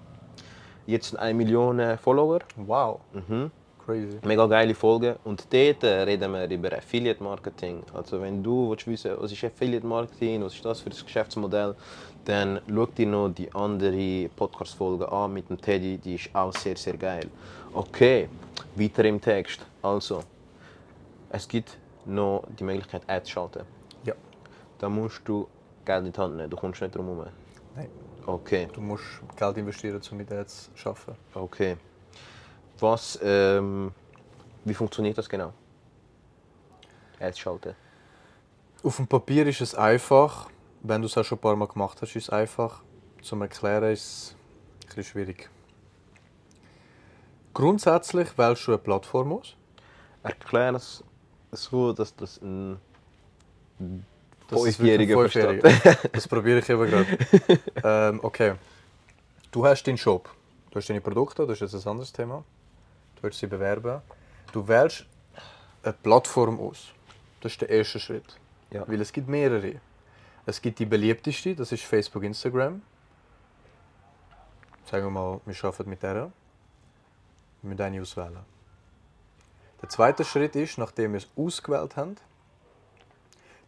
Jetzt 0.87 1.17
eine 1.19 1.35
Million 1.35 1.99
Follower. 1.99 2.41
Wow. 2.57 3.01
Mhm. 3.13 3.51
Crazy. 3.85 4.19
Mega 4.25 4.47
geile 4.47 4.75
Folge. 4.75 5.19
Und 5.25 5.47
dort 5.53 5.83
äh, 5.85 6.03
reden 6.03 6.33
wir 6.33 6.49
über 6.51 6.73
Affiliate 6.77 7.23
Marketing. 7.23 7.83
Also 7.95 8.21
wenn 8.21 8.43
du 8.43 8.71
willst 8.71 8.87
wissen 8.87 9.13
was 9.19 9.33
ist 9.33 9.43
Affiliate 9.45 9.87
Marketing, 9.87 10.43
was 10.43 10.55
ist 10.55 10.65
das 10.65 10.81
für 10.81 10.91
ein 10.91 10.97
Geschäftsmodell, 11.05 11.75
dann 12.25 12.61
schau 12.69 12.87
dir 12.87 13.07
noch 13.07 13.31
die 13.31 13.53
andere 13.55 14.29
Podcast-Folge 14.37 15.11
an 15.11 15.33
mit 15.33 15.49
dem 15.49 15.61
Teddy, 15.61 15.99
die 15.99 16.17
ist 16.17 16.31
auch 16.35 16.53
sehr, 16.53 16.77
sehr 16.77 16.97
geil. 16.97 17.27
Okay, 17.73 18.29
weiter 18.77 19.05
im 19.05 19.21
Text. 19.21 19.65
Also, 19.83 20.23
es 21.31 21.49
gibt 21.49 21.79
noch 22.05 22.45
die 22.59 22.65
Möglichkeit, 22.65 23.03
Ads 23.09 23.27
zu 23.29 23.33
schalten. 23.33 23.63
Ja. 24.05 24.15
Da 24.79 24.89
musst 24.89 25.23
du 25.25 25.49
Geld 25.85 26.07
in 26.07 26.13
die 26.13 26.19
Hand 26.19 26.37
nehmen, 26.37 26.51
du 26.51 26.57
kommst 26.57 26.81
nicht 26.83 26.95
drum 26.95 27.07
herum. 27.07 27.27
Nein. 27.75 27.89
Okay, 28.27 28.69
Du 28.73 28.81
musst 28.81 29.05
Geld 29.37 29.57
investieren, 29.57 30.01
um 30.11 30.17
mit 30.19 30.31
Ads 30.31 30.71
zu 30.75 30.89
arbeiten. 30.91 31.17
okay. 31.35 31.77
Was, 32.81 33.19
ähm, 33.23 33.93
wie 34.65 34.75
funktioniert 34.75 35.19
das 35.19 35.29
genau? 35.29 35.53
Ads 37.19 37.39
schalten. 37.39 37.75
Auf 38.83 38.97
dem 38.97 39.07
Papier 39.07 39.47
ist 39.47 39.61
es 39.61 39.75
einfach. 39.75 40.49
Wenn 40.83 41.03
du 41.03 41.07
es 41.07 41.17
auch 41.19 41.25
schon 41.25 41.37
ein 41.37 41.43
paar 41.43 41.57
Mal 41.57 41.69
gemacht 41.69 42.01
hast, 42.01 42.17
ist 42.17 42.25
es 42.25 42.31
einfach. 42.31 42.83
Zum 43.21 43.43
Erklären 43.43 43.93
ist 43.93 44.01
es 44.01 44.35
ein 44.81 44.87
bisschen 44.87 45.05
schwierig. 45.05 45.51
Grundsätzlich 47.53 48.39
wählst 48.39 48.67
du 48.67 48.73
eine 48.73 48.79
Plattform 48.79 49.33
aus. 49.33 49.57
Erklär 50.23 50.75
es 50.75 51.05
so, 51.53 51.93
dass 51.93 52.15
das 52.17 52.41
ein 52.41 52.79
Das 54.49 54.65
ist 54.65 54.77
Fünfjähriger 54.77 55.29
versteht. 55.29 55.63
Das 56.13 56.27
probiere 56.29 56.61
ich 56.61 56.69
eben 56.71 56.89
gerade. 56.89 57.19
ähm, 57.85 58.21
okay. 58.23 58.55
Du 59.51 59.67
hast 59.67 59.83
deinen 59.85 59.99
Shop. 59.99 60.31
Du 60.71 60.77
hast 60.77 60.89
deine 60.89 61.01
Produkte, 61.01 61.47
das 61.47 61.61
ist 61.61 61.73
jetzt 61.75 61.87
ein 61.87 61.91
anderes 61.91 62.13
Thema. 62.13 62.45
Du 63.21 63.25
willst 63.25 63.39
sie 63.39 63.47
bewerben. 63.47 64.01
Du 64.51 64.67
wählst 64.67 65.05
eine 65.83 65.93
Plattform 65.93 66.59
aus. 66.59 66.89
Das 67.43 67.53
ist 67.53 67.61
der 67.61 67.69
erste 67.69 68.01
Schritt. 68.01 68.39
Ja. 68.71 68.89
Weil 68.89 69.01
es 69.03 69.13
gibt 69.13 69.29
mehrere. 69.29 69.81
Es 70.47 70.63
gibt 70.63 70.79
die 70.79 70.87
beliebteste, 70.87 71.55
das 71.55 71.71
ist 71.71 71.85
Facebook, 71.85 72.23
Instagram. 72.23 72.81
Sagen 74.87 75.05
wir 75.05 75.11
mal, 75.11 75.41
wir 75.45 75.65
arbeiten 75.65 75.91
mit 75.91 76.03
der. 76.03 76.15
Wir 76.15 77.69
müssen 77.69 77.83
eine 77.83 78.01
auswählen. 78.01 78.39
Der 79.83 79.89
zweite 79.91 80.25
Schritt 80.25 80.57
ist, 80.57 80.79
nachdem 80.79 81.13
wir 81.13 81.19
es 81.19 81.29
ausgewählt 81.37 81.97
haben, 81.97 82.17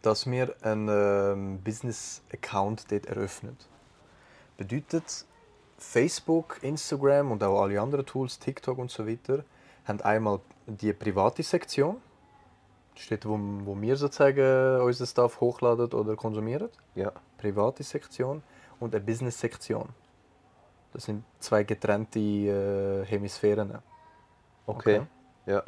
dass 0.01 0.29
wir 0.29 0.55
einen 0.63 0.89
ähm, 0.89 1.63
Business-Account 1.63 2.91
dort 2.91 3.05
eröffnen. 3.05 3.55
Bedeutet, 4.57 5.25
Facebook, 5.77 6.59
Instagram 6.61 7.31
und 7.31 7.43
auch 7.43 7.61
alle 7.61 7.79
anderen 7.79 8.05
Tools, 8.05 8.39
TikTok 8.39 8.77
und 8.77 8.91
so 8.91 9.07
weiter, 9.07 9.43
haben 9.85 10.01
einmal 10.01 10.39
die 10.65 10.93
private 10.93 11.43
Sektion, 11.43 11.97
steht, 12.95 13.25
wo, 13.25 13.37
wo 13.65 13.79
wir 13.81 13.95
sozusagen 13.95 14.81
unseren 14.81 15.07
Stuff 15.07 15.41
hochladen 15.41 15.91
oder 15.93 16.15
konsumieren, 16.15 16.69
Ja. 16.95 17.11
private 17.37 17.83
Sektion 17.83 18.43
und 18.79 18.95
eine 18.95 19.03
Business-Sektion. 19.03 19.89
Das 20.93 21.05
sind 21.05 21.23
zwei 21.39 21.63
getrennte 21.63 22.19
äh, 22.19 23.05
Hemisphären. 23.05 23.79
Okay. 24.65 24.99
Okay. 24.99 25.07
Ja. 25.47 25.63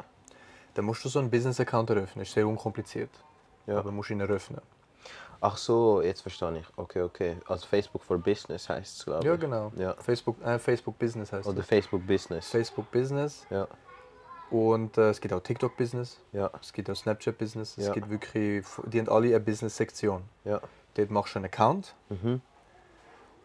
Dann 0.76 0.86
musst 0.86 1.04
du 1.04 1.10
so 1.10 1.20
einen 1.20 1.32
Business-Account 1.32 1.90
eröffnen. 1.90 2.22
Ist 2.24 2.34
sehr 2.34 2.48
unkompliziert. 2.48 3.10
Ja. 3.66 3.80
Aber 3.80 3.92
musst 3.92 4.12
ihn 4.12 4.20
eröffnen. 4.20 4.62
Ach 5.48 5.58
so, 5.58 6.02
jetzt 6.02 6.22
verstehe 6.22 6.58
ich. 6.58 6.66
Okay, 6.76 7.02
okay. 7.04 7.38
Also 7.48 7.68
Facebook 7.68 8.02
for 8.02 8.18
Business 8.18 8.68
heißt 8.68 8.98
es, 8.98 9.06
glaube 9.06 9.20
ich. 9.20 9.26
Ja, 9.26 9.36
genau. 9.36 9.72
Ja. 9.76 9.94
Facebook, 10.00 10.42
äh, 10.44 10.58
Facebook 10.58 10.98
Business 10.98 11.32
heißt 11.32 11.48
Oder 11.48 11.60
es. 11.60 11.68
Facebook 11.68 12.08
Business. 12.08 12.50
Facebook 12.50 12.90
Business. 12.92 13.46
Ja. 13.52 13.68
Und 14.50 14.98
äh, 14.98 15.10
es 15.12 15.22
gibt 15.22 15.34
auch 15.36 15.42
TikTok 15.42 15.78
Business. 15.78 16.20
Ja. 16.32 16.50
Es 16.60 16.74
gibt 16.74 16.90
auch 16.90 16.96
Snapchat 16.96 17.38
Business. 17.38 17.78
Es 17.78 17.86
Ja. 17.88 17.94
gibt 17.94 18.10
wirklich, 18.10 18.66
die 18.88 19.00
haben 19.00 19.08
alle 19.10 19.28
eine 19.28 19.40
Business-Sektion. 19.40 20.24
Ja. 20.46 20.62
Dort 20.96 21.12
machst 21.12 21.36
du 21.36 21.40
einen 21.40 21.46
Account 21.46 21.94
Mhm. 22.10 22.42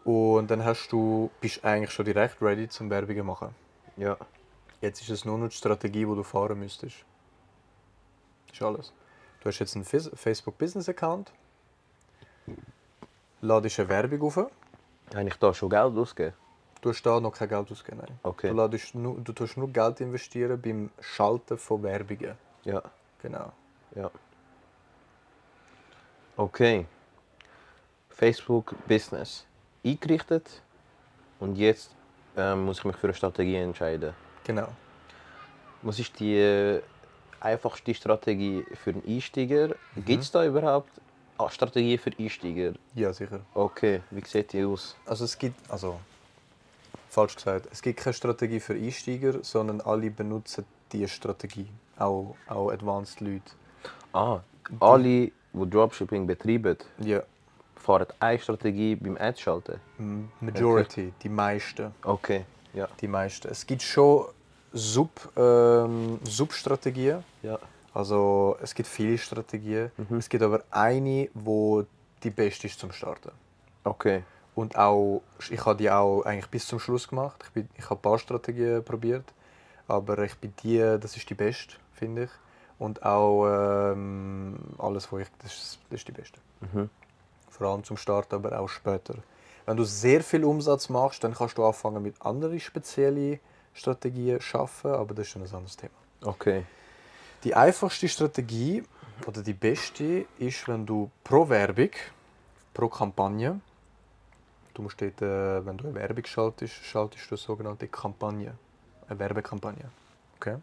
und 0.03 0.47
dann 0.49 0.65
hast 0.65 0.87
du, 0.91 1.29
bist 1.39 1.57
du 1.57 1.67
eigentlich 1.67 1.91
schon 1.91 2.05
direkt 2.05 2.41
ready 2.41 2.67
zum 2.67 2.89
Werbungen 2.89 3.25
machen. 3.27 3.53
Ja. 3.97 4.17
Jetzt 4.79 5.01
ist 5.01 5.09
es 5.11 5.23
nur 5.25 5.37
noch 5.37 5.49
die 5.49 5.55
Strategie, 5.55 5.99
die 6.05 6.15
du 6.15 6.23
fahren 6.23 6.57
müsstest. 6.57 6.95
Das 8.47 8.55
ist 8.55 8.61
alles. 8.63 8.93
Du 9.41 9.49
hast 9.49 9.59
jetzt 9.59 9.75
einen 9.75 9.85
Facebook 9.85 10.57
Business 10.57 10.89
Account, 10.89 11.31
ladest 13.41 13.79
eine 13.79 13.89
Werbung 13.89 14.21
auf, 14.23 14.37
Habe 14.37 15.27
ich 15.27 15.35
da 15.35 15.53
schon 15.53 15.69
Geld 15.69 15.97
ausgegeben? 15.97 16.35
du 16.81 16.89
hast 16.89 17.03
da 17.03 17.19
noch 17.19 17.31
kein 17.31 17.47
Geld 17.47 17.71
ausgeben. 17.71 17.99
Nein. 18.01 18.19
Okay. 18.23 18.49
Du, 18.49 18.55
ladest 18.55 18.95
nur, 18.95 19.19
du 19.19 19.31
tust 19.33 19.57
nur 19.57 19.69
Geld 19.69 20.01
investieren 20.01 20.59
beim 20.59 20.89
Schalten 20.99 21.57
von 21.57 21.83
Werbungen. 21.83 22.35
Ja. 22.63 22.81
Genau. 23.21 23.51
Ja. 23.95 24.09
Okay. 26.35 26.85
Facebook 28.09 28.75
Business 28.87 29.45
eingerichtet 29.85 30.61
und 31.39 31.55
jetzt 31.55 31.95
ähm, 32.37 32.65
muss 32.65 32.79
ich 32.79 32.85
mich 32.85 32.95
für 32.95 33.07
eine 33.07 33.13
Strategie 33.13 33.55
entscheiden. 33.55 34.13
Genau. 34.43 34.67
Was 35.81 35.99
ist 35.99 36.19
die 36.19 36.37
äh, 36.37 36.81
einfachste 37.39 37.93
Strategie 37.93 38.63
für 38.75 38.91
einen 38.91 39.03
Einsteiger? 39.07 39.75
Gibt 39.95 40.23
es 40.23 40.31
da 40.31 40.45
überhaupt 40.45 40.89
Strategie 41.49 41.97
für 41.97 42.11
Einsteiger? 42.17 42.73
Ja, 42.95 43.11
sicher. 43.13 43.39
Okay, 43.53 44.01
wie 44.11 44.23
sieht 44.25 44.53
die 44.53 44.63
aus? 44.63 44.95
Also 45.05 45.25
es 45.25 45.37
gibt, 45.37 45.69
also 45.71 45.99
falsch 47.09 47.35
gesagt, 47.35 47.67
es 47.71 47.81
gibt 47.81 47.99
keine 47.99 48.13
Strategie 48.13 48.59
für 48.59 48.73
Einsteiger, 48.73 49.43
sondern 49.43 49.81
alle 49.81 50.09
benutzen 50.11 50.65
diese 50.91 51.07
Strategie. 51.07 51.67
Auch, 51.97 52.35
auch 52.47 52.71
Advanced 52.71 53.19
Leute. 53.21 53.41
Ah, 54.13 54.39
alle, 54.79 55.03
die 55.03 55.33
Dropshipping 55.53 56.25
betreiben, 56.27 56.77
Ja. 56.99 57.21
fahren 57.75 58.07
eine 58.19 58.39
Strategie 58.39 58.95
beim 58.95 59.17
Ads 59.17 59.41
schalten. 59.41 59.79
M- 59.99 60.31
Majority, 60.39 61.13
die 61.21 61.29
meisten. 61.29 61.93
Okay, 62.03 62.45
ja. 62.73 62.87
Die 62.99 63.07
meisten. 63.07 63.47
Es 63.49 63.65
gibt 63.65 63.81
schon 63.83 64.25
Sub, 64.73 65.09
ähm, 65.35 66.19
Substrategien. 66.23 67.23
Ja. 67.43 67.59
Also 67.93 68.57
es 68.61 68.73
gibt 68.73 68.87
viele 68.87 69.17
Strategien. 69.17 69.91
Es 70.17 70.29
gibt 70.29 70.43
aber 70.43 70.63
eine, 70.71 71.29
wo 71.33 71.85
die 72.23 72.29
beste 72.29 72.67
ist 72.67 72.79
zum 72.79 72.91
Starten. 72.91 73.31
Okay. 73.83 74.23
Und 74.55 74.77
auch, 74.77 75.21
ich 75.49 75.65
habe 75.65 75.77
die 75.77 75.89
auch 75.89 76.23
eigentlich 76.23 76.49
bis 76.49 76.67
zum 76.67 76.79
Schluss 76.79 77.07
gemacht. 77.07 77.41
Ich, 77.45 77.51
bin, 77.51 77.69
ich 77.77 77.85
habe 77.85 77.99
ein 77.99 78.01
paar 78.01 78.19
Strategien 78.19 78.83
probiert, 78.83 79.25
aber 79.87 80.19
ich 80.19 80.35
bin 80.37 80.53
die, 80.63 80.77
das 80.77 81.15
ist 81.15 81.29
die 81.29 81.33
beste, 81.35 81.75
finde 81.93 82.25
ich. 82.25 82.29
Und 82.77 83.03
auch 83.05 83.47
ähm, 83.47 84.57
alles, 84.77 85.11
wo 85.11 85.19
ich, 85.19 85.27
das 85.39 85.53
ist, 85.53 85.79
das 85.89 85.99
ist 85.99 86.07
die 86.07 86.11
beste. 86.11 86.39
Mhm. 86.61 86.89
Vor 87.49 87.67
allem 87.67 87.83
zum 87.83 87.97
Start, 87.97 88.33
aber 88.33 88.59
auch 88.59 88.67
später. 88.67 89.15
Wenn 89.65 89.77
du 89.77 89.83
sehr 89.83 90.21
viel 90.21 90.43
Umsatz 90.43 90.89
machst, 90.89 91.23
dann 91.23 91.33
kannst 91.33 91.57
du 91.57 91.65
anfangen 91.65 92.01
mit 92.01 92.19
anderen 92.21 92.59
speziellen 92.59 93.39
Strategien 93.73 94.41
schaffen, 94.41 94.91
aber 94.91 95.13
das 95.13 95.27
ist 95.27 95.35
dann 95.35 95.43
ein 95.43 95.53
anderes 95.53 95.77
Thema. 95.77 95.93
Okay. 96.23 96.65
Die 97.43 97.55
einfachste 97.55 98.07
Strategie 98.07 98.83
oder 99.25 99.41
die 99.41 99.53
beste 99.53 100.25
ist, 100.37 100.67
wenn 100.67 100.85
du 100.85 101.09
pro 101.23 101.49
Werbung, 101.49 101.89
pro 102.71 102.87
Kampagne, 102.87 103.59
du 104.75 104.83
musst 104.83 105.01
dort, 105.01 105.21
äh, 105.23 105.65
wenn 105.65 105.75
du 105.75 105.85
eine 105.85 105.95
Werbung 105.95 106.23
schaltest, 106.25 106.75
schaltest 106.83 107.25
du 107.25 107.35
eine 107.35 107.37
sogenannte 107.37 107.87
Kampagne, 107.87 108.53
eine 109.07 109.17
Werbekampagne, 109.17 109.89
okay? 110.35 110.57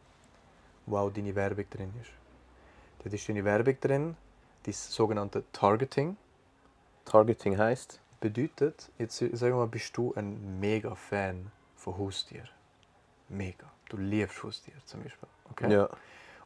wo 0.87 0.99
auch 0.99 1.11
deine 1.11 1.35
Werbung 1.35 1.65
drin 1.69 1.93
ist. 2.01 2.13
Dort 3.03 3.13
ist 3.13 3.29
deine 3.29 3.45
Werbung 3.45 3.77
drin, 3.81 4.17
das 4.63 4.93
sogenannte 4.93 5.43
Targeting. 5.53 6.17
Targeting 7.05 7.59
heißt? 7.59 8.01
Bedeutet, 8.21 8.89
jetzt 8.99 9.19
sagen 9.19 9.41
wir 9.41 9.57
mal, 9.57 9.67
bist 9.67 9.97
du 9.97 10.15
ein 10.15 10.61
mega 10.61 10.95
Fan 10.95 11.51
von 11.75 11.99
Haustier. 11.99 12.45
Mega. 13.29 13.67
Du 13.89 13.97
liebst 13.97 14.43
Haustier 14.45 14.75
zum 14.85 15.03
Beispiel. 15.03 15.29
Okay? 15.51 15.73
Ja. 15.73 15.89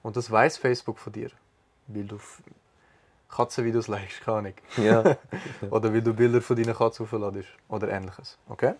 Und 0.02 0.16
das 0.16 0.30
weiß 0.30 0.58
Facebook 0.58 0.98
von 0.98 1.12
dir. 1.12 1.30
Weil 1.86 2.04
du 2.04 2.18
Katzenvideos 3.28 3.88
likest, 3.88 4.20
keine 4.22 4.38
Ahnung. 4.38 4.54
Ja. 4.76 5.16
Oder 5.70 5.92
weil 5.92 6.02
du 6.02 6.12
Bilder 6.12 6.42
von 6.42 6.56
deiner 6.56 6.74
Katze 6.74 7.02
aufladest. 7.02 7.48
Oder 7.68 7.88
ähnliches. 7.88 8.38
Okay? 8.48 8.74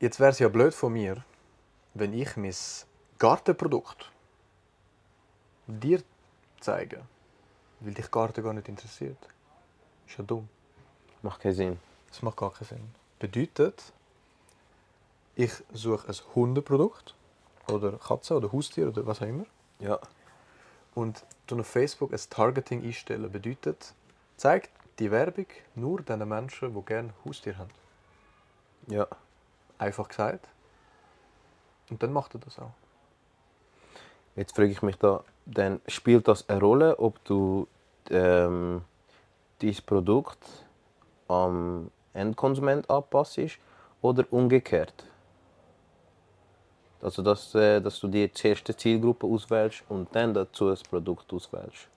Jetzt 0.00 0.18
wäre 0.18 0.30
es 0.30 0.38
ja 0.40 0.48
blöd 0.48 0.74
von 0.74 0.92
mir, 0.92 1.24
wenn 1.94 2.12
ich 2.12 2.36
mein 2.36 2.54
Gartenprodukt 3.18 4.10
dir 5.68 6.02
zeige, 6.58 7.02
weil 7.80 7.94
dich 7.94 8.10
Garten 8.10 8.42
gar 8.42 8.52
nicht 8.52 8.68
interessiert. 8.68 9.18
Ist 10.08 10.18
ja 10.18 10.24
dumm. 10.24 10.48
Macht 11.22 11.40
keinen 11.40 11.54
Sinn. 11.54 11.80
Das 12.08 12.20
macht 12.22 12.36
gar 12.36 12.52
keinen 12.52 12.66
Sinn. 12.66 12.94
Bedeutet, 13.20 13.92
ich 15.36 15.52
suche 15.72 16.08
ein 16.08 16.16
Hundeprodukt 16.34 17.14
oder 17.68 17.92
Katze 17.92 18.36
oder 18.36 18.52
Haustier 18.52 18.88
oder 18.88 19.06
was 19.06 19.22
auch 19.22 19.26
immer. 19.26 19.44
Ja. 19.78 19.98
Und 20.94 21.24
du 21.46 21.58
auf 21.58 21.66
Facebook 21.66 22.12
ein 22.12 22.20
Targeting 22.30 22.84
einstellen 22.84 23.30
bedeutet, 23.30 23.94
zeigt 24.36 24.70
die 24.98 25.10
Werbung 25.10 25.46
nur 25.74 26.02
den 26.02 26.26
Menschen, 26.28 26.74
die 26.74 26.82
gerne 26.82 27.12
Haustier 27.24 27.56
haben. 27.56 27.70
Ja. 28.88 29.06
Einfach 29.78 30.08
gesagt. 30.08 30.48
Und 31.90 32.02
dann 32.02 32.12
macht 32.12 32.34
er 32.34 32.40
das 32.40 32.58
auch. 32.58 32.72
Jetzt 34.36 34.56
frage 34.56 34.70
ich 34.70 34.82
mich 34.82 34.96
da, 34.96 35.24
dann 35.44 35.80
spielt 35.86 36.28
das 36.28 36.48
eine 36.48 36.60
Rolle, 36.60 36.98
ob 36.98 37.22
du 37.24 37.68
ähm, 38.10 38.82
dein 39.60 39.76
Produkt 39.86 40.38
am 41.28 41.90
Endkonsument 42.14 42.88
anpasst 42.90 43.38
oder 44.00 44.24
umgekehrt? 44.30 45.04
Also, 47.02 47.22
dass, 47.22 47.54
äh, 47.54 47.80
dass 47.80 47.98
du 47.98 48.08
die 48.08 48.32
zuerst 48.32 48.66
die 48.68 48.76
Zielgruppe 48.76 49.26
auswählst 49.26 49.82
und 49.88 50.08
dann 50.14 50.32
dazu 50.32 50.68
das 50.68 50.82
Produkt 50.82 51.32
auswählst. 51.32 51.88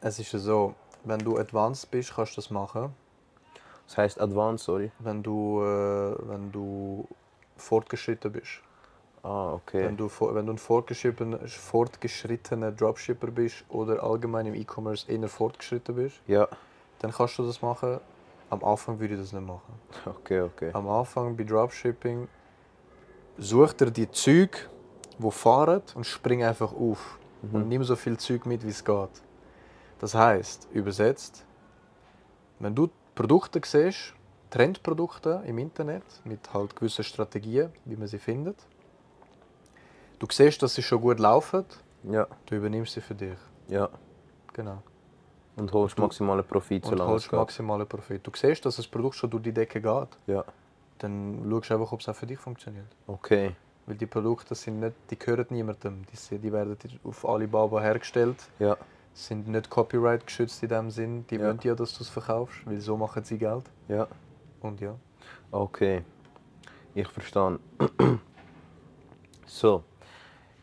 Es 0.00 0.18
ist 0.18 0.32
ja 0.32 0.40
so, 0.40 0.74
wenn 1.04 1.20
du 1.20 1.38
advanced 1.38 1.90
bist, 1.90 2.14
kannst 2.14 2.32
du 2.36 2.40
das 2.40 2.50
machen. 2.50 2.92
Das 3.86 3.96
heißt 3.98 4.20
Advanced, 4.20 4.64
sorry. 4.64 4.90
Wenn 4.98 5.22
du, 5.22 5.60
äh, 5.62 6.16
wenn 6.28 6.50
du 6.50 7.06
fortgeschritten 7.56 8.32
bist. 8.32 8.60
Ah, 9.22 9.52
okay. 9.52 9.84
Wenn 9.84 9.96
du, 9.96 10.08
wenn 10.08 10.46
du 10.46 10.54
ein 10.54 10.58
fortgeschrittener, 10.58 11.38
fortgeschrittener 11.46 12.72
Dropshipper 12.72 13.28
bist 13.28 13.64
oder 13.68 14.02
allgemein 14.02 14.46
im 14.46 14.54
E-Commerce 14.54 15.10
eher 15.10 15.28
fortgeschritten 15.28 15.94
bist, 15.94 16.20
Ja, 16.26 16.48
dann 16.98 17.12
kannst 17.12 17.38
du 17.38 17.46
das 17.46 17.62
machen. 17.62 18.00
Am 18.50 18.64
Anfang 18.64 18.98
würde 18.98 19.14
ich 19.14 19.20
das 19.20 19.32
nicht 19.32 19.46
machen. 19.46 19.74
okay, 20.06 20.40
okay. 20.40 20.70
Am 20.72 20.88
Anfang 20.88 21.36
bei 21.36 21.44
Dropshipping 21.44 22.26
such 23.38 23.72
dir 23.74 23.90
die 23.90 24.10
Züge, 24.10 24.58
die 25.18 25.30
fahren 25.30 25.82
und 25.94 26.04
spring 26.06 26.42
einfach 26.44 26.72
auf. 26.72 27.18
Und 27.52 27.68
nimm 27.68 27.82
so 27.82 27.96
viel 27.96 28.16
Zeug 28.18 28.46
mit, 28.46 28.64
wie 28.64 28.68
es 28.70 28.84
geht. 28.84 29.08
Das 29.98 30.14
heißt, 30.14 30.68
übersetzt, 30.72 31.44
wenn 32.60 32.74
du 32.74 32.88
Produkte 33.16 33.60
siehst, 33.64 34.14
Trendprodukte 34.50 35.42
im 35.46 35.58
Internet 35.58 36.04
mit 36.24 36.52
halt 36.54 36.76
gewissen 36.76 37.02
Strategien, 37.04 37.70
wie 37.84 37.96
man 37.96 38.06
sie 38.06 38.18
findet, 38.18 38.56
du 40.18 40.26
siehst, 40.30 40.62
dass 40.62 40.74
sie 40.74 40.82
schon 40.82 41.00
gut 41.00 41.18
laufen, 41.18 41.64
Ja, 42.04 42.26
du 42.46 42.56
übernimmst 42.56 42.92
sie 42.94 43.00
für 43.00 43.14
dich. 43.14 43.38
ja. 43.68 43.88
Genau. 44.54 44.82
Und 45.56 45.72
holst 45.72 45.98
maximalen 45.98 46.44
Profit, 46.44 46.84
Und 46.84 46.90
solange 46.90 47.08
es 47.08 47.12
holst 47.12 47.30
geht. 47.30 47.38
maximalen 47.38 47.86
Profit. 47.86 48.26
Du 48.26 48.30
siehst, 48.34 48.64
dass 48.66 48.76
das 48.76 48.86
Produkt 48.86 49.14
schon 49.16 49.30
durch 49.30 49.42
die 49.42 49.52
Decke 49.52 49.80
geht. 49.80 50.08
Ja, 50.26 50.44
Dann 50.98 51.44
schaust 51.50 51.70
du 51.70 51.74
einfach, 51.74 51.92
ob 51.92 52.00
es 52.00 52.08
auch 52.08 52.14
für 52.14 52.26
dich 52.26 52.38
funktioniert. 52.38 52.86
okay. 53.06 53.54
Weil 53.86 53.96
die 53.96 54.06
Produkte 54.06 54.54
sind 54.54 54.78
nicht, 54.78 54.94
die 55.10 55.18
gehören 55.18 55.46
niemandem. 55.50 56.02
Die, 56.30 56.38
die 56.38 56.52
werden 56.52 56.76
auf 57.02 57.28
Alibaba 57.28 57.80
hergestellt, 57.80 58.36
Ja, 58.60 58.76
sind 59.12 59.48
nicht 59.48 59.68
copyright 59.68 60.24
geschützt 60.24 60.62
in 60.62 60.68
dem 60.68 60.88
Sinn. 60.90 61.26
Die 61.28 61.34
Ja. 61.34 61.48
wollen 61.48 61.58
ja, 61.64 61.74
dass 61.74 61.98
du 61.98 62.04
es 62.04 62.08
verkaufst, 62.08 62.64
weil 62.64 62.80
so 62.80 62.96
machen 62.96 63.24
sie 63.24 63.38
Geld. 63.38 63.64
ja. 63.88 64.06
Und 64.60 64.80
ja. 64.80 64.94
Okay, 65.50 66.04
ich 66.94 67.08
verstehe. 67.08 67.58
so, 69.46 69.82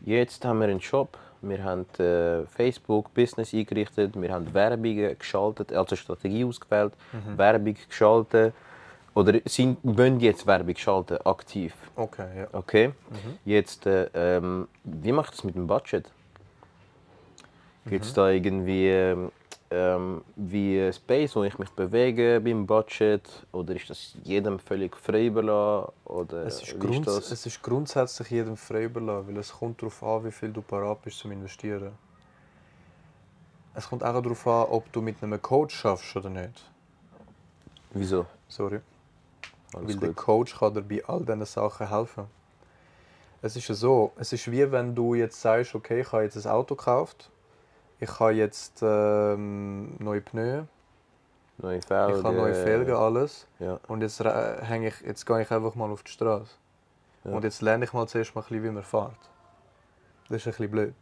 jetzt 0.00 0.42
haben 0.44 0.60
wir 0.60 0.68
einen 0.68 0.80
Shop. 0.80 1.18
Wir 1.42 1.62
haben 1.64 1.86
äh, 1.98 2.44
Facebook 2.46 3.12
Business 3.14 3.54
eingerichtet, 3.54 4.20
wir 4.20 4.32
haben 4.32 4.52
Werbungen 4.52 5.18
geschaltet, 5.18 5.72
also 5.72 5.96
Strategie 5.96 6.44
ausgewählt, 6.44 6.92
Werbung 7.36 7.74
geschaltet. 7.88 8.54
Oder 9.14 9.40
sind, 9.44 9.78
wollen 9.82 10.20
jetzt 10.20 10.46
Werbung 10.46 10.76
schalten, 10.76 11.18
aktiv. 11.24 11.74
Okay, 11.96 12.40
ja. 12.42 12.48
Okay. 12.52 12.92
Jetzt, 13.44 13.86
äh, 13.86 14.08
ähm, 14.14 14.68
wie 14.84 15.12
macht 15.12 15.34
es 15.34 15.44
mit 15.44 15.56
dem 15.56 15.66
Budget? 15.66 16.10
Gibt 17.86 18.04
es 18.04 18.12
da 18.12 18.28
irgendwie 18.28 18.88
ähm, 18.88 19.32
ähm, 19.70 20.22
wie 20.36 20.92
Space, 20.92 21.34
wo 21.36 21.44
ich 21.44 21.58
mich 21.58 21.70
bewege 21.70 22.40
beim 22.42 22.66
Budget? 22.66 23.46
Oder 23.52 23.74
ist 23.76 23.88
das 23.88 24.16
jedem 24.24 24.58
völlig 24.58 24.96
frei 24.96 25.26
überlassen? 25.26 25.92
Oder 26.04 26.46
Es 26.46 26.62
ist, 26.62 26.78
grunds 26.78 27.06
das? 27.06 27.30
es 27.30 27.46
ist 27.46 27.62
grundsätzlich 27.62 28.30
jedem 28.30 28.56
frei 28.56 28.84
überlassen, 28.84 29.28
weil 29.28 29.36
es 29.38 29.52
kommt 29.52 29.80
darauf 29.80 30.02
an, 30.02 30.24
wie 30.24 30.32
viel 30.32 30.52
du 30.52 30.60
parat 30.60 31.02
bist 31.02 31.18
zum 31.18 31.32
Investieren. 31.32 31.92
Es 33.74 33.88
kommt 33.88 34.02
auch 34.02 34.20
darauf 34.20 34.46
an, 34.46 34.66
ob 34.70 34.92
du 34.92 35.00
mit 35.00 35.22
einem 35.22 35.40
Coach 35.40 35.76
schaffst 35.76 36.16
oder 36.16 36.30
nicht. 36.30 36.64
Wieso? 37.92 38.26
Sorry. 38.48 38.80
Alles 39.74 39.88
Weil 39.94 39.96
der 40.00 40.08
gut. 40.10 40.16
Coach 40.16 40.58
kann 40.58 40.74
dir 40.74 40.82
bei 40.82 41.04
all 41.06 41.20
diesen 41.20 41.44
Sachen 41.44 41.88
helfen. 41.88 42.24
Es 43.42 43.56
ist 43.56 43.68
ja 43.68 43.74
so, 43.74 44.12
es 44.16 44.32
ist 44.32 44.50
wie 44.50 44.70
wenn 44.70 44.94
du 44.94 45.14
jetzt 45.14 45.40
sagst, 45.40 45.74
okay, 45.74 46.00
ich 46.00 46.12
habe 46.12 46.24
jetzt 46.24 46.36
ein 46.44 46.50
Auto 46.52 46.74
gekauft, 46.74 47.30
ich 47.98 48.18
habe 48.20 48.32
jetzt 48.32 48.80
ähm, 48.82 49.94
neue 49.98 50.20
Pneu, 50.20 50.62
Neue 51.58 51.80
Felgen. 51.82 52.18
ich 52.18 52.24
habe 52.24 52.36
neue 52.36 52.54
Felgen, 52.54 52.94
alles. 52.94 53.46
Ja, 53.58 53.78
Und 53.88 54.00
jetzt, 54.02 54.18
häng 54.20 54.82
ich, 54.82 55.00
jetzt 55.02 55.26
gehe 55.26 55.42
ich 55.42 55.50
einfach 55.50 55.74
mal 55.74 55.90
auf 55.90 56.02
die 56.02 56.10
Straße. 56.10 56.52
Ja. 57.24 57.32
Und 57.32 57.44
jetzt 57.44 57.60
lerne 57.60 57.84
ich 57.84 57.92
mal 57.92 58.06
zuerst 58.08 58.34
mal 58.34 58.40
ein 58.40 58.48
bisschen, 58.48 58.64
wie 58.64 58.70
man 58.70 58.82
fährt. 58.82 59.12
Das 60.28 60.38
ist 60.38 60.46
ein 60.46 60.50
bisschen 60.52 60.70
blöd. 60.70 60.94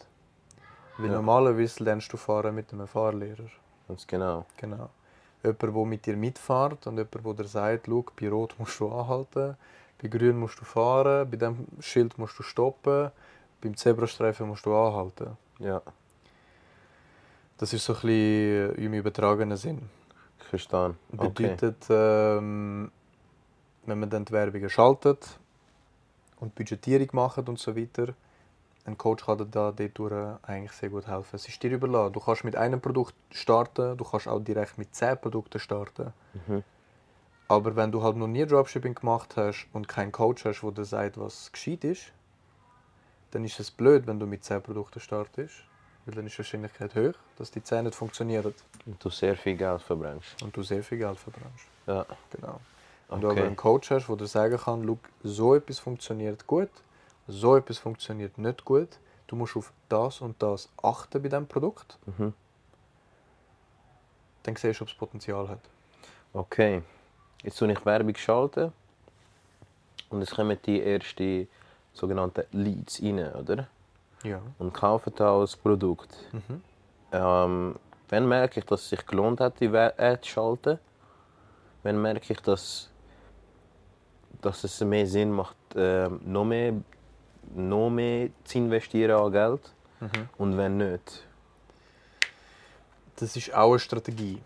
Weil 0.98 1.06
Ja. 1.10 1.12
normalerweise 1.12 1.84
lernst 1.84 2.12
du 2.12 2.16
fahren 2.16 2.54
mit 2.56 2.72
einem 2.72 2.88
Fahrlehrer. 2.88 3.44
ganz 3.86 4.04
genau. 4.06 4.46
Genau. 4.56 4.90
Jemand, 5.42 5.62
der 5.62 5.84
mit 5.86 6.06
dir 6.06 6.16
mitfährt 6.16 6.86
und 6.86 6.96
jemand, 6.96 7.14
der 7.14 7.34
dir 7.34 7.44
sagt, 7.44 7.88
Schau, 7.88 8.12
bei 8.20 8.28
Rot 8.28 8.54
musst 8.58 8.80
du 8.80 8.88
anhalten, 8.88 9.56
bei 10.02 10.08
Grün 10.08 10.38
musst 10.38 10.60
du 10.60 10.64
fahren, 10.64 11.28
bei 11.30 11.36
dem 11.36 11.66
Schild 11.80 12.18
musst 12.18 12.38
du 12.38 12.42
stoppen, 12.42 13.10
beim 13.60 13.76
Zebrastreifen 13.76 14.46
musst 14.48 14.66
du 14.66 14.74
anhalten. 14.74 15.36
Ja, 15.60 15.80
Das 17.58 17.72
ist 17.72 17.84
so 17.84 17.92
ein 17.94 18.00
bisschen 18.00 18.74
im 18.76 18.94
übertragenen 18.94 19.56
Sinn. 19.56 19.88
ich 20.40 20.46
verstehe. 20.46 20.94
Okay. 21.16 21.28
Bedeutet, 21.56 21.86
ähm, 21.90 22.90
wenn 23.86 23.98
man 24.00 24.10
dann 24.10 24.24
die 24.24 24.32
Werbungen 24.32 24.70
schaltet 24.70 25.38
und 26.40 26.54
Budgetierung 26.54 27.08
macht 27.12 27.48
und 27.48 27.58
so 27.58 27.74
weiter, 27.76 28.14
ein 28.84 28.96
Coach 28.96 29.26
kann 29.26 29.38
dir 29.38 29.46
da 29.46 29.72
dort 29.72 30.44
eigentlich 30.44 30.72
sehr 30.72 30.88
gut 30.88 31.06
helfen. 31.06 31.36
Es 31.36 31.48
ist 31.48 31.62
dir 31.62 31.70
überlassen. 31.70 32.12
Du 32.12 32.20
kannst 32.20 32.44
mit 32.44 32.56
einem 32.56 32.80
Produkt 32.80 33.14
starten, 33.30 33.96
du 33.96 34.04
kannst 34.04 34.28
auch 34.28 34.40
direkt 34.40 34.78
mit 34.78 34.94
zehn 34.94 35.18
Produkten 35.18 35.58
starten. 35.60 36.12
Mhm. 36.46 36.64
Aber 37.48 37.76
wenn 37.76 37.90
du 37.90 38.02
halt 38.02 38.16
noch 38.16 38.26
nie 38.26 38.44
Dropshipping 38.46 38.94
gemacht 38.94 39.36
hast 39.36 39.68
und 39.72 39.88
keinen 39.88 40.12
Coach 40.12 40.44
hast, 40.44 40.60
der 40.62 40.70
dir 40.70 40.84
sagt, 40.84 41.18
was 41.18 41.50
gescheit 41.50 41.84
ist, 41.84 42.12
dann 43.30 43.44
ist 43.44 43.58
es 43.60 43.70
blöd, 43.70 44.06
wenn 44.06 44.18
du 44.20 44.26
mit 44.26 44.44
10 44.44 44.62
Produkten 44.62 45.00
startest. 45.00 45.54
Weil 46.04 46.14
dann 46.14 46.26
ist 46.26 46.34
die 46.34 46.38
Wahrscheinlichkeit 46.38 46.94
hoch, 46.94 47.14
dass 47.36 47.50
die 47.50 47.62
10 47.62 47.84
nicht 47.84 47.94
funktionieren 47.94 48.54
Und 48.86 49.04
du 49.04 49.10
sehr 49.10 49.36
viel 49.36 49.56
Geld 49.56 49.82
verbrennst. 49.82 50.42
und 50.42 50.56
du 50.56 50.62
sehr 50.62 50.82
viel 50.82 50.98
Geld 50.98 51.18
verbrennst. 51.18 51.66
Ja, 51.86 52.06
Genau. 52.30 52.60
Wenn 53.10 53.22
du 53.22 53.28
aber 53.28 53.38
okay. 53.38 53.46
einen 53.46 53.56
Coach 53.56 53.90
hast, 53.90 54.06
der 54.06 54.16
dir 54.16 54.26
sagen 54.26 54.58
kann, 54.58 54.98
so 55.22 55.54
etwas 55.54 55.78
funktioniert 55.78 56.46
gut, 56.46 56.68
so 57.28 57.56
etwas 57.56 57.78
funktioniert 57.78 58.38
nicht 58.38 58.64
gut, 58.64 58.98
du 59.26 59.36
musst 59.36 59.56
auf 59.56 59.72
das 59.88 60.20
und 60.20 60.42
das 60.42 60.68
achten 60.82 61.22
bei 61.22 61.28
diesem 61.28 61.46
Produkt, 61.46 61.98
Mhm. 62.06 62.32
dann 64.42 64.56
siehst 64.56 64.80
du, 64.80 64.84
ob 64.84 64.88
es 64.88 64.94
Potenzial 64.96 65.48
hat. 65.48 65.60
Okay. 66.32 66.82
Jetzt 67.42 67.58
tue 67.58 67.70
ich 67.70 67.84
Werbung 67.86 68.16
schalten. 68.16 68.72
Und 70.10 70.22
es 70.22 70.30
kommen 70.30 70.58
die 70.64 70.82
ersten 70.82 71.48
sogenannten 71.92 72.44
Leads 72.52 73.02
rein, 73.02 73.32
oder? 73.34 73.68
Ja. 74.24 74.40
Und 74.58 74.72
kaufen 74.72 75.12
da 75.16 75.38
das 75.38 75.54
Produkt. 75.56 76.16
Mhm. 76.32 76.62
Ähm, 77.12 77.76
wann 78.08 78.28
merke 78.28 78.60
ich, 78.60 78.66
dass 78.66 78.82
es 78.82 78.88
sich 78.88 79.06
gelohnt 79.06 79.40
hat, 79.40 79.60
die 79.60 79.68
Ad 79.68 80.20
zu 80.22 80.30
schalten? 80.30 80.78
Wann 81.82 82.00
merke 82.00 82.32
ich, 82.32 82.40
dass, 82.40 82.90
dass 84.40 84.64
es 84.64 84.80
mehr 84.80 85.06
Sinn 85.06 85.30
macht, 85.30 85.56
ähm, 85.76 86.20
noch, 86.24 86.44
mehr, 86.44 86.72
noch 87.54 87.90
mehr 87.90 88.30
zu 88.44 88.58
investieren 88.58 89.20
an 89.20 89.32
Geld? 89.32 89.72
Mhm. 90.00 90.28
Und 90.36 90.56
wenn 90.56 90.76
nicht? 90.76 91.26
Das 93.16 93.36
ist 93.36 93.52
auch 93.52 93.70
eine 93.70 93.78
Strategie. 93.78 94.40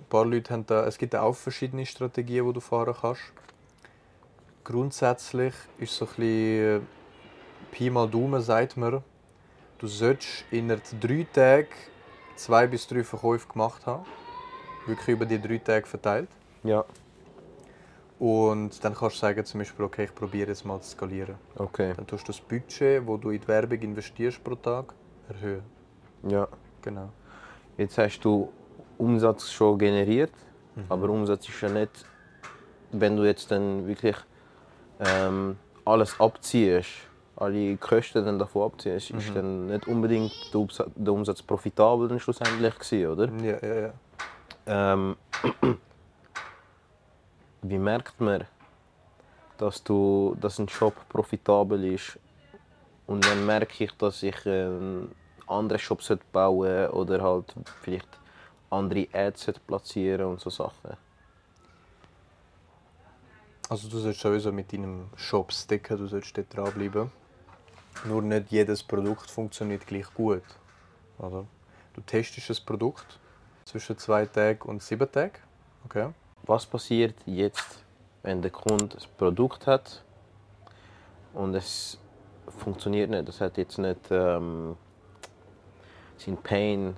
Ein 0.00 0.06
paar 0.08 0.24
Leute 0.24 0.52
haben 0.52 0.64
da, 0.66 0.86
es 0.86 0.96
gibt 0.96 1.14
auch 1.14 1.34
verschiedene 1.34 1.84
Strategien, 1.84 2.46
die 2.46 2.52
du 2.54 2.60
fahren 2.60 2.94
kannst. 2.98 3.20
Grundsätzlich 4.64 5.54
ist 5.78 5.94
so 5.94 6.06
ein 6.06 6.14
bisschen 6.16 6.86
Pi 7.70 7.90
mal 7.90 8.08
Daumen, 8.08 8.40
sagt 8.40 8.76
man, 8.76 9.02
du 9.78 9.86
solltest 9.86 10.44
innerhalb 10.50 10.82
drei 11.00 11.26
Tagen 11.32 11.68
zwei 12.36 12.66
bis 12.66 12.86
drei 12.86 13.04
Verkäufe 13.04 13.48
gemacht 13.48 13.84
haben. 13.86 14.06
Wirklich 14.86 15.08
über 15.08 15.26
die 15.26 15.40
drei 15.40 15.58
Tage 15.58 15.86
verteilt. 15.86 16.28
Ja, 16.62 16.84
Und 18.18 18.82
dann 18.82 18.94
kannst 18.94 19.16
du 19.16 19.20
sagen, 19.20 19.44
zum 19.44 19.60
Beispiel, 19.60 19.84
okay, 19.84 20.04
ich 20.04 20.14
probiere 20.14 20.48
jetzt 20.48 20.64
mal 20.64 20.80
zu 20.80 20.90
skalieren. 20.90 21.36
okay. 21.56 21.92
Dann 21.96 22.06
tust 22.06 22.24
du 22.24 22.32
das 22.32 22.40
Budget, 22.40 23.08
das 23.08 23.20
du 23.20 23.30
in 23.30 23.40
die 23.40 23.48
Werbung 23.48 23.80
investierst 23.80 24.42
pro 24.42 24.56
Tag, 24.56 24.92
erhöhen. 25.28 25.62
Ja. 26.28 26.48
Genau. 26.82 27.10
Jetzt 27.76 27.98
hast 27.98 28.20
du 28.20 28.50
Umsatz 28.96 29.50
schon 29.50 29.78
generiert, 29.78 30.32
aber 30.88 31.08
Umsatz 31.10 31.48
ist 31.48 31.60
ja 31.60 31.68
nicht, 31.68 32.04
wenn 32.92 33.16
du 33.16 33.24
jetzt 33.24 33.50
dann 33.50 33.86
wirklich 33.86 34.16
ähm, 35.00 35.56
alles 35.84 36.18
abziehst, 36.18 36.88
alle 37.36 37.76
Kosten 37.76 38.24
dann 38.24 38.38
davon 38.38 38.72
abziehst, 38.72 39.10
ist 39.10 39.34
dann 39.34 39.66
nicht 39.66 39.86
unbedingt 39.86 40.32
der 40.52 40.60
Umsatz, 40.60 40.90
der 40.94 41.12
Umsatz 41.12 41.42
profitabel 41.42 42.08
dann 42.08 42.20
schlussendlich 42.20 42.78
gewesen, 42.78 43.12
oder? 43.12 43.28
Ja, 43.42 43.58
ja, 43.62 43.80
ja. 43.80 43.92
Ähm, 44.66 45.16
wie 47.62 47.78
merkt 47.78 48.20
man, 48.20 48.44
dass, 49.58 49.82
du, 49.82 50.36
dass 50.40 50.58
ein 50.58 50.68
Shop 50.68 50.94
profitabel 51.08 51.84
ist 51.84 52.18
und 53.06 53.24
dann 53.24 53.44
merke 53.46 53.84
ich, 53.84 53.92
dass 53.92 54.22
ich 54.22 54.46
einen 54.46 55.14
anderen 55.46 55.96
sollte 56.00 56.24
bauen 56.32 56.88
oder 56.90 57.22
halt 57.22 57.54
vielleicht 57.82 58.08
andere 58.70 59.08
Ads 59.12 59.44
sollte 59.44 59.60
platzieren 59.60 60.26
und 60.26 60.40
so 60.40 60.50
Sachen. 60.50 60.96
Also 63.68 63.88
du 63.88 63.98
sollst 63.98 64.20
sowieso 64.20 64.52
mit 64.52 64.72
deinem 64.72 65.10
Shop 65.16 65.52
sticken, 65.52 65.98
du 65.98 66.06
sollst 66.06 66.36
dort 66.36 66.54
dranbleiben. 66.54 67.10
Nur 68.04 68.22
nicht 68.22 68.50
jedes 68.50 68.82
Produkt 68.82 69.30
funktioniert 69.30 69.86
gleich 69.86 70.12
gut. 70.14 70.44
Oder? 71.18 71.44
Du 71.94 72.00
testest 72.00 72.48
das 72.48 72.60
Produkt 72.60 73.18
zwischen 73.64 73.98
zwei 73.98 74.24
Tagen 74.24 74.62
und 74.62 74.82
sieben 74.82 75.10
Tagen. 75.10 75.38
Okay. 75.84 76.12
Was 76.48 76.64
passiert 76.64 77.14
jetzt, 77.26 77.84
wenn 78.22 78.40
der 78.40 78.50
Kunde 78.50 78.96
ein 78.96 79.04
Produkt 79.18 79.66
hat 79.66 80.02
und 81.34 81.54
es 81.54 81.98
funktioniert 82.58 83.10
nicht? 83.10 83.28
Das 83.28 83.40
hat 83.42 83.58
jetzt 83.58 83.76
nicht 83.78 84.00
ähm, 84.10 84.74
seinen 86.16 86.38
Pain 86.38 86.96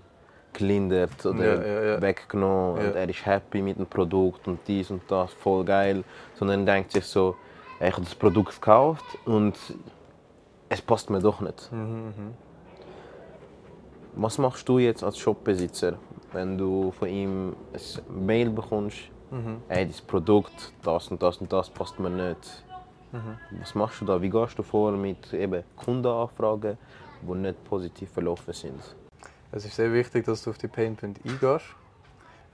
gelindert 0.53 1.27
oder 1.27 1.57
Ja, 1.57 1.63
ja, 1.67 1.83
ja. 1.95 2.01
weggenommen 2.01 2.75
und 2.87 2.95
er 2.95 3.09
ist 3.09 3.27
happy 3.27 3.61
mit 3.61 3.77
dem 3.77 3.87
Produkt 3.87 4.47
und 4.47 4.61
dies 4.69 4.89
und 4.93 5.03
das, 5.09 5.33
voll 5.33 5.65
geil. 5.65 6.05
Sondern 6.37 6.61
er 6.61 6.75
denkt 6.75 6.93
sich 6.93 7.05
so, 7.05 7.35
"Ey, 7.81 7.89
ich 7.89 7.95
habe 7.95 8.05
das 8.05 8.15
Produkt 8.15 8.55
gekauft 8.55 9.05
und 9.25 9.57
es 10.69 10.81
passt 10.81 11.11
mir 11.11 11.19
doch 11.21 11.41
nicht. 11.41 11.73
Mhm, 11.73 12.35
Was 14.15 14.39
machst 14.39 14.69
du 14.69 14.79
jetzt 14.79 15.03
als 15.03 15.19
Shopbesitzer, 15.19 15.95
wenn 16.33 16.57
du 16.57 16.93
von 16.93 17.09
ihm 17.09 17.57
ein 17.73 18.27
Mail 18.27 18.51
bekommst, 18.51 18.99
Mhm. 19.31 19.63
ey, 19.69 19.87
das 19.87 20.01
Produkt, 20.01 20.73
das 20.83 21.09
und 21.09 21.23
das 21.23 21.37
und 21.39 21.53
das 21.53 21.71
passt 21.71 21.99
mir 21.99 22.11
nicht. 22.11 22.65
Mhm. 23.13 23.39
Was 23.61 23.75
machst 23.75 24.01
du 24.01 24.05
da? 24.05 24.21
Wie 24.21 24.31
gehst 24.31 24.59
du 24.59 24.63
vor 24.63 24.93
mit 24.93 25.33
eben 25.33 25.65
Kundenanfragen, 25.77 26.79
die 27.23 27.35
nicht 27.35 27.65
positiv 27.65 28.11
verlaufen 28.11 28.53
sind? 28.53 28.81
Es 29.53 29.65
ist 29.65 29.75
sehr 29.75 29.93
wichtig, 29.93 30.25
dass 30.27 30.43
du 30.43 30.51
auf 30.51 30.59
die 30.59 30.69
Painpoint 30.69 31.19
eingehst, 31.25 31.67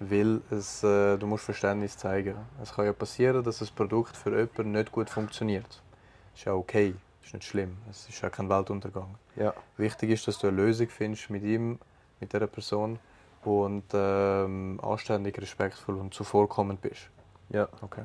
weil 0.01 0.41
es, 0.51 0.83
äh, 0.83 1.19
du 1.19 1.27
musst 1.27 1.45
Verständnis 1.45 1.97
zeigen. 1.97 2.37
Es 2.63 2.73
kann 2.73 2.87
ja 2.87 2.93
passieren, 2.93 3.43
dass 3.45 3.59
das 3.59 3.71
Produkt 3.71 4.17
für 4.17 4.31
jemanden 4.31 4.73
nicht 4.73 4.93
gut 4.93 5.11
funktioniert. 5.11 5.69
Das 5.69 6.41
ist 6.41 6.45
ja 6.47 6.55
okay, 6.55 6.95
das 7.21 7.29
ist 7.29 7.35
nicht 7.35 7.45
schlimm, 7.45 7.77
es 7.91 8.09
ist 8.09 8.21
ja 8.21 8.31
kein 8.31 8.49
Weltuntergang. 8.49 9.15
Ja. 9.37 9.53
Wichtig 9.77 10.11
ist, 10.11 10.27
dass 10.27 10.39
du 10.39 10.49
eine 10.49 10.57
Lösung 10.57 10.89
findest 10.89 11.29
mit 11.29 11.43
ihm, 11.43 11.79
mit 12.21 12.33
dieser 12.33 12.47
Person 12.47 12.99
und 13.47 13.85
ähm, 13.95 14.81
anständig, 14.83 15.41
respektvoll 15.41 15.97
und 15.97 16.13
zuvorkommend 16.15 16.81
bist. 16.81 17.11
Ja. 17.51 17.69
Okay. 17.81 18.05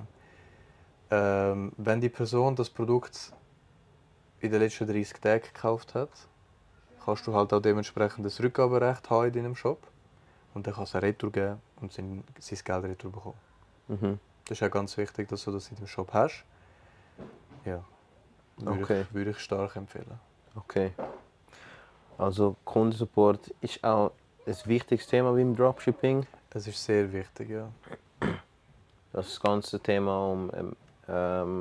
Ähm, 1.10 1.72
wenn 1.78 2.00
die 2.00 2.10
Person 2.10 2.56
das 2.56 2.70
Produkt 2.70 3.34
in 4.40 4.52
den 4.52 4.62
letzten 4.62 4.88
30 4.88 5.20
Tagen 5.20 5.44
gekauft 5.44 5.96
hat, 5.96 6.10
kannst 7.04 7.26
du 7.28 7.34
halt 7.34 7.52
auch 7.54 7.62
dementsprechend 7.62 8.26
das 8.26 8.42
Rückgaberecht 8.42 9.10
haben 9.10 9.28
in 9.28 9.34
deinem 9.34 9.56
Shop. 9.56 9.80
Und 10.54 10.68
dann 10.68 10.74
kannst 10.74 10.94
du 10.94 10.98
eine 11.00 11.08
Retour 11.08 11.32
geben 11.32 11.62
und 11.82 11.92
sein, 11.92 12.24
sein 12.40 12.60
Geld 12.64 12.84
retour 12.84 13.12
bekommen. 13.12 13.38
Mhm. 13.88 14.20
Das 14.46 14.60
ist 14.62 14.68
auch 14.68 14.72
ganz 14.72 14.98
wichtig, 14.98 15.28
dass 15.30 15.44
du 15.46 15.52
das 15.52 15.70
in 15.70 15.76
deinem 15.76 15.88
Shop 15.88 16.14
hast. 16.14 16.44
Ja. 17.66 17.84
Würde, 18.58 18.84
Okay. 18.84 19.02
ich, 19.02 19.14
würde 19.14 19.32
ich 19.32 19.40
stark 19.40 19.76
empfehlen. 19.76 20.20
Okay. 20.56 20.92
Also 22.18 22.56
Kundensupport 22.66 23.54
ist 23.62 23.84
auch 23.84 24.12
ein 24.48 24.56
wichtiges 24.66 25.08
Thema 25.08 25.32
beim 25.34 25.56
Dropshipping. 25.56 26.26
Es 26.54 26.68
ist 26.68 26.84
sehr 26.84 27.12
wichtig, 27.12 27.50
ja. 27.50 27.68
Das 29.14 29.40
ganze 29.40 29.80
Thema 29.80 30.32
um 30.32 30.52
ähm, 30.56 30.76
ähm, 31.08 31.60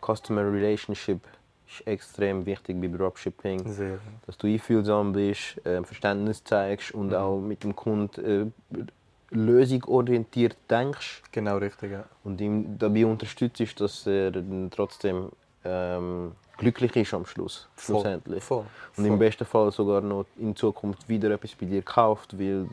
Customer 0.00 0.42
Relationship 0.42 1.20
ist 1.66 1.86
extrem 1.86 2.44
wichtig 2.46 2.80
bei 2.80 2.88
Dropshipping. 2.88 3.66
Sehr. 3.68 3.98
Dass 4.26 4.36
du 4.38 4.46
einfühlsam 4.46 5.12
bist, 5.12 5.64
äh, 5.66 5.82
Verständnis 5.82 6.42
zeigst 6.44 6.92
und 6.92 7.08
Mhm. 7.08 7.14
auch 7.14 7.40
mit 7.40 7.64
dem 7.64 7.74
Kunden 7.74 8.52
äh, 8.74 8.84
lösungsorientiert 9.30 10.56
denkst 10.70 11.22
Genau 11.32 11.58
richtig, 11.58 11.92
ja. 11.92 12.04
und 12.24 12.40
ihm 12.40 12.78
dabei 12.78 13.04
unterstützt, 13.06 13.80
dass 13.80 14.06
er 14.06 14.32
trotzdem 14.70 15.30
ähm, 15.64 16.32
glücklich 16.58 16.94
ist 16.96 17.14
am 17.14 17.24
Schluss. 17.24 17.66
Voll, 17.74 17.96
Schlussendlich. 17.96 18.44
Voll. 18.44 18.66
Und 18.96 19.04
im 19.04 19.10
voll. 19.12 19.18
besten 19.18 19.44
Fall 19.46 19.72
sogar 19.72 20.00
noch 20.02 20.26
in 20.38 20.54
Zukunft 20.54 21.08
wieder 21.08 21.30
etwas 21.30 21.54
bei 21.54 21.64
dir 21.66 21.82
kauft, 21.82 22.38
weil 22.38 22.68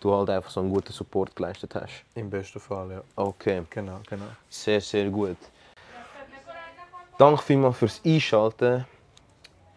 du 0.00 0.14
halt 0.14 0.30
einfach 0.30 0.50
so 0.50 0.60
einen 0.60 0.70
guten 0.70 0.92
Support 0.92 1.34
geleistet 1.34 1.74
hast. 1.74 2.04
Im 2.14 2.30
besten 2.30 2.60
Fall, 2.60 2.90
ja. 2.92 3.02
Okay, 3.16 3.62
Genau, 3.70 3.98
genau. 4.08 4.26
sehr, 4.48 4.80
sehr 4.80 5.10
gut. 5.10 5.36
Danke 7.18 7.42
vielmals 7.42 7.78
fürs 7.78 8.00
Einschalten. 8.04 8.84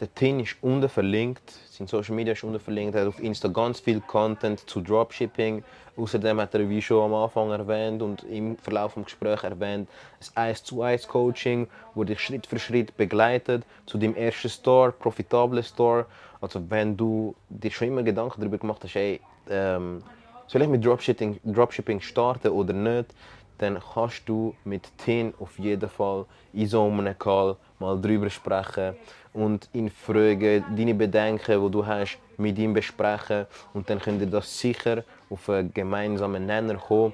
Der 0.02 0.12
Tin 0.16 0.40
ist 0.40 0.56
unten 0.62 0.90
verlinkt, 0.90 1.54
sein 1.70 1.86
Social 1.86 2.16
Media 2.16 2.34
ist 2.34 2.44
unten 2.44 2.60
verlinkt. 2.60 2.96
Er 2.96 3.02
hat 3.02 3.10
auf 3.10 3.20
Insta 3.20 3.48
ganz 3.50 3.80
viel 3.80 4.02
Content 4.02 4.68
zu 4.68 4.82
Dropshipping. 4.82 5.64
Außerdem 5.96 6.42
hat 6.42 6.56
er, 6.56 6.68
wie 6.68 6.82
schon 6.82 7.04
am 7.04 7.14
Anfang 7.14 7.52
erwähnt 7.52 8.02
und 8.02 8.24
im 8.24 8.58
Verlauf 8.58 8.96
des 8.96 9.06
Gesprächs 9.06 9.44
erwähnt, 9.44 9.88
ein 10.34 10.48
1 10.48 10.64
zu 10.64 10.82
1 10.82 11.08
Coaching, 11.08 11.68
wo 11.94 12.04
dich 12.04 12.20
Schritt 12.20 12.48
für 12.48 12.58
Schritt 12.58 12.98
begleitet 12.98 13.64
zu 13.86 14.00
dem 14.00 14.16
ersten 14.16 14.50
Store, 14.50 14.92
profitablen 14.92 15.64
Store. 15.64 16.08
Also 16.42 16.60
wenn 16.72 16.98
du 16.98 17.36
dir 17.50 17.70
schon 17.70 17.90
immer 17.90 18.02
Gedanken 18.02 18.42
darüber 18.42 18.58
gemacht 18.58 18.84
hast, 18.84 18.96
ey, 18.96 19.22
ähm, 19.52 20.02
soll 20.48 20.64
ich 20.64 20.68
mit 20.68 20.84
Dropshipping, 20.84 21.40
Dropshipping 21.44 22.02
starten 22.02 22.48
oder 22.48 22.74
nicht, 22.74 23.14
dann 23.60 23.80
kannst 23.94 24.28
du 24.28 24.56
mit 24.66 24.90
Tin 24.98 25.36
auf 25.40 25.60
jeden 25.60 25.88
Fall 25.88 26.26
in 26.54 26.66
so 26.66 26.88
einem 26.88 27.16
Call 27.20 27.56
mal 27.78 28.02
drüber 28.02 28.32
sprechen 28.32 28.96
und 29.34 29.70
ihn 29.74 29.90
fragen, 29.90 30.64
deine 30.76 30.94
Bedenken, 30.94 31.64
die 31.64 31.72
du 31.72 31.86
hast, 31.86 32.18
mit 32.38 32.58
ihm 32.58 32.74
besprechen 32.74 33.46
und 33.74 33.90
dann 33.90 34.00
könnt 34.00 34.22
ihr 34.22 34.28
das 34.28 34.60
sicher 34.60 35.04
auf 35.30 35.50
einen 35.50 35.74
gemeinsamen 35.74 36.46
Nenner 36.46 36.76
kommen, 36.76 37.14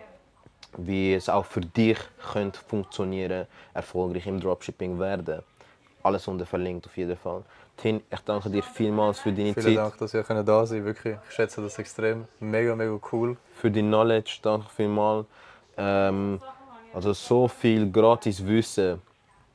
wie 0.77 1.13
es 1.13 1.29
auch 1.29 1.45
für 1.45 1.61
dich 1.61 1.97
könnte 2.31 2.59
funktionieren, 2.59 3.45
erfolgreich 3.73 4.27
im 4.27 4.39
Dropshipping 4.39 4.99
werden. 4.99 5.41
Alles 6.03 6.27
unten 6.27 6.45
verlinkt 6.45 6.85
auf 6.87 6.95
jeden 6.97 7.17
Fall. 7.17 7.43
Tin, 7.75 8.01
ich 8.09 8.19
danke 8.21 8.49
dir 8.49 8.63
vielmals 8.63 9.19
für 9.19 9.31
deine 9.31 9.53
Vielen 9.53 9.65
Zeit, 9.65 9.77
Dank, 9.77 9.97
dass 9.99 10.13
ihr 10.13 10.23
da 10.23 10.65
sein. 10.65 10.83
Wirklich, 10.83 11.17
ich 11.29 11.35
schätze 11.35 11.61
das 11.61 11.77
extrem. 11.77 12.25
Mega, 12.39 12.75
mega 12.75 12.97
cool. 13.11 13.37
für 13.55 13.69
dein 13.69 13.87
Knowledge, 13.87 14.39
danke 14.41 14.67
vielmals. 14.75 15.27
Ähm, 15.77 16.41
also 16.93 17.13
so 17.13 17.47
viel 17.47 17.91
gratis 17.91 18.45
Wissen, 18.45 19.01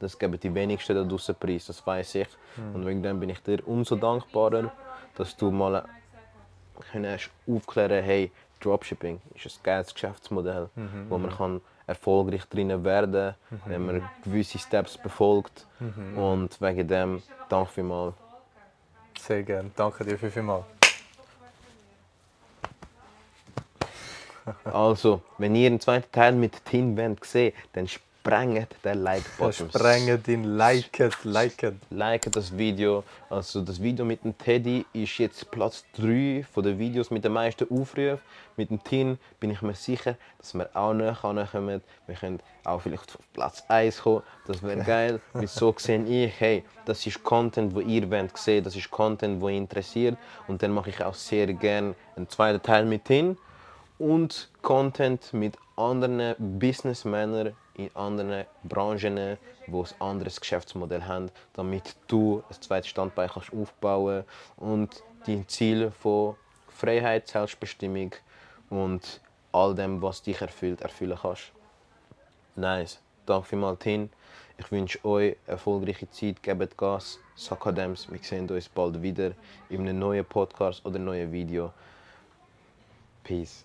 das 0.03 0.19
geben 0.19 0.39
die 0.39 0.55
wenigsten 0.55 0.95
da 0.97 1.05
draussen 1.05 1.35
preis, 1.35 1.67
das 1.67 1.87
weiß 1.87 2.17
ich. 2.17 2.29
Und 2.75 2.85
wegen 2.87 3.03
dem 3.03 3.21
bin 3.21 3.31
ich 3.31 3.43
dir 3.43 3.67
umso 3.67 3.97
dankbarer, 3.97 4.73
dass 5.17 5.37
du 5.37 5.51
mal 5.51 5.85
kannst 6.91 7.31
aufklären 7.47 8.03
hey, 8.03 8.31
Dropshipping 8.61 9.21
ist 9.35 9.47
ein 9.47 9.63
geiles 9.63 9.93
Geschäftsmodell, 9.95 10.69
wo 11.09 11.19
man 11.19 11.31
kann 11.31 11.61
erfolgreich 11.87 12.45
drinnen 12.47 12.85
werden 12.85 13.35
wenn 13.67 13.87
man 13.87 14.09
gewisse 14.25 14.59
Steps 14.59 14.97
befolgt. 14.99 15.67
Und 16.17 16.61
wegen 16.61 16.87
dem, 16.89 17.23
danke 17.49 17.71
vielmals. 17.73 18.15
Sehr 19.19 19.43
gerne. 19.43 19.71
Danke 19.77 20.05
dir 20.05 20.19
vielmals. 20.19 20.65
Also, 24.65 25.23
wenn 25.39 25.55
ihr 25.55 25.71
den 25.71 25.81
zweiten 25.81 26.11
Teil 26.11 26.33
mit 26.33 26.65
Tin 26.65 26.97
wollt 26.97 27.25
sehen, 27.25 27.53
dann 27.73 27.87
sprengt 28.23 28.69
den 28.85 29.03
Like-Button. 29.03 29.69
Sprengen 29.71 30.23
den 30.23 30.57
Liket, 30.57 31.25
Liket. 31.25 31.75
Like 31.91 32.31
das 32.31 32.57
Video. 32.57 33.03
Also 33.29 33.63
das 33.63 33.83
Video 33.83 34.05
mit 34.05 34.23
dem 34.23 34.39
Teddy 34.39 34.87
ist 34.93 35.19
jetzt 35.19 35.51
Platz 35.51 35.85
3 35.97 36.47
von 36.53 36.63
den 36.63 36.79
Videos 36.79 37.11
mit 37.11 37.25
den 37.25 37.33
meisten 37.33 37.65
Aufrufen. 37.69 38.21
Mit 38.57 38.71
dem 38.71 38.83
Tin 38.85 39.19
bin 39.41 39.51
ich 39.51 39.61
mir 39.63 39.75
sicher, 39.75 40.17
dass 40.39 40.55
wir 40.55 40.71
auch 40.75 40.93
näher 40.95 41.19
kommen. 41.21 41.83
Wir 42.07 42.15
können 42.15 42.39
auch 42.65 42.81
vielleicht 42.81 43.17
auf 43.17 43.33
Platz 43.33 43.65
1 43.67 44.03
kommen. 44.03 44.23
Das 44.47 44.63
wäre 44.63 44.85
geil. 44.85 45.21
Weil 45.33 45.49
so 45.49 45.75
sehe 45.77 46.05
ich, 46.05 46.33
hey, 46.39 46.63
das 46.85 47.05
ist 47.05 47.25
Content, 47.25 47.75
wo 47.75 47.81
ihr 47.81 48.09
wollt 48.09 48.39
sehen. 48.39 48.63
Das 48.63 48.77
ist 48.77 48.89
Content, 48.89 49.41
wo 49.41 49.49
ihr 49.49 49.57
interessiert. 49.57 50.17
Und 50.47 50.63
dann 50.63 50.71
mache 50.71 50.91
ich 50.91 51.03
auch 51.03 51.15
sehr 51.15 51.53
gerne 51.55 51.97
einen 52.15 52.29
zweiten 52.29 52.63
Teil 52.63 52.85
mit 52.85 53.05
Tin 53.05 53.37
und 54.03 54.49
Content 54.63 55.33
mit 55.33 55.57
anderen 55.77 56.35
Businessmännern 56.59 57.55
in 57.75 57.95
anderen 57.95 58.47
Branchen, 58.65 59.39
die 59.69 59.73
ein 59.73 59.87
anderes 60.01 60.41
Geschäftsmodell 60.41 61.05
haben, 61.05 61.31
damit 61.53 61.95
du 62.09 62.43
ein 62.51 62.61
zweites 62.61 62.89
Standbein 62.89 63.31
kannst 63.33 63.53
aufbauen 63.53 64.25
und 64.57 65.05
dein 65.25 65.47
Ziel 65.47 65.93
von 65.93 66.35
Freiheit, 66.69 67.29
Selbstbestimmung 67.29 68.11
und 68.71 69.21
all 69.53 69.73
dem, 69.77 70.03
was 70.03 70.21
dich 70.21 70.41
erfüllt, 70.41 70.81
erfüllen 70.81 71.19
kannst. 71.23 71.53
Nice. 72.57 72.99
Danke 73.25 73.47
vielmals, 73.47 73.79
Tin. 73.79 74.11
Ich 74.59 74.73
wünsche 74.73 75.03
euch 75.05 75.37
erfolgreiche 75.47 76.11
Zeit. 76.11 76.43
Gebt 76.43 76.77
Gas. 76.77 77.21
Sakadems. 77.37 78.11
Wir 78.11 78.19
sehen 78.21 78.51
uns 78.51 78.69
bald 78.69 79.01
wieder 79.01 79.31
in 79.69 79.83
einem 79.83 80.01
neuen 80.01 80.25
Podcast 80.25 80.85
oder 80.85 80.99
neuen 80.99 81.31
Video. 81.31 81.73
Peace. 83.23 83.65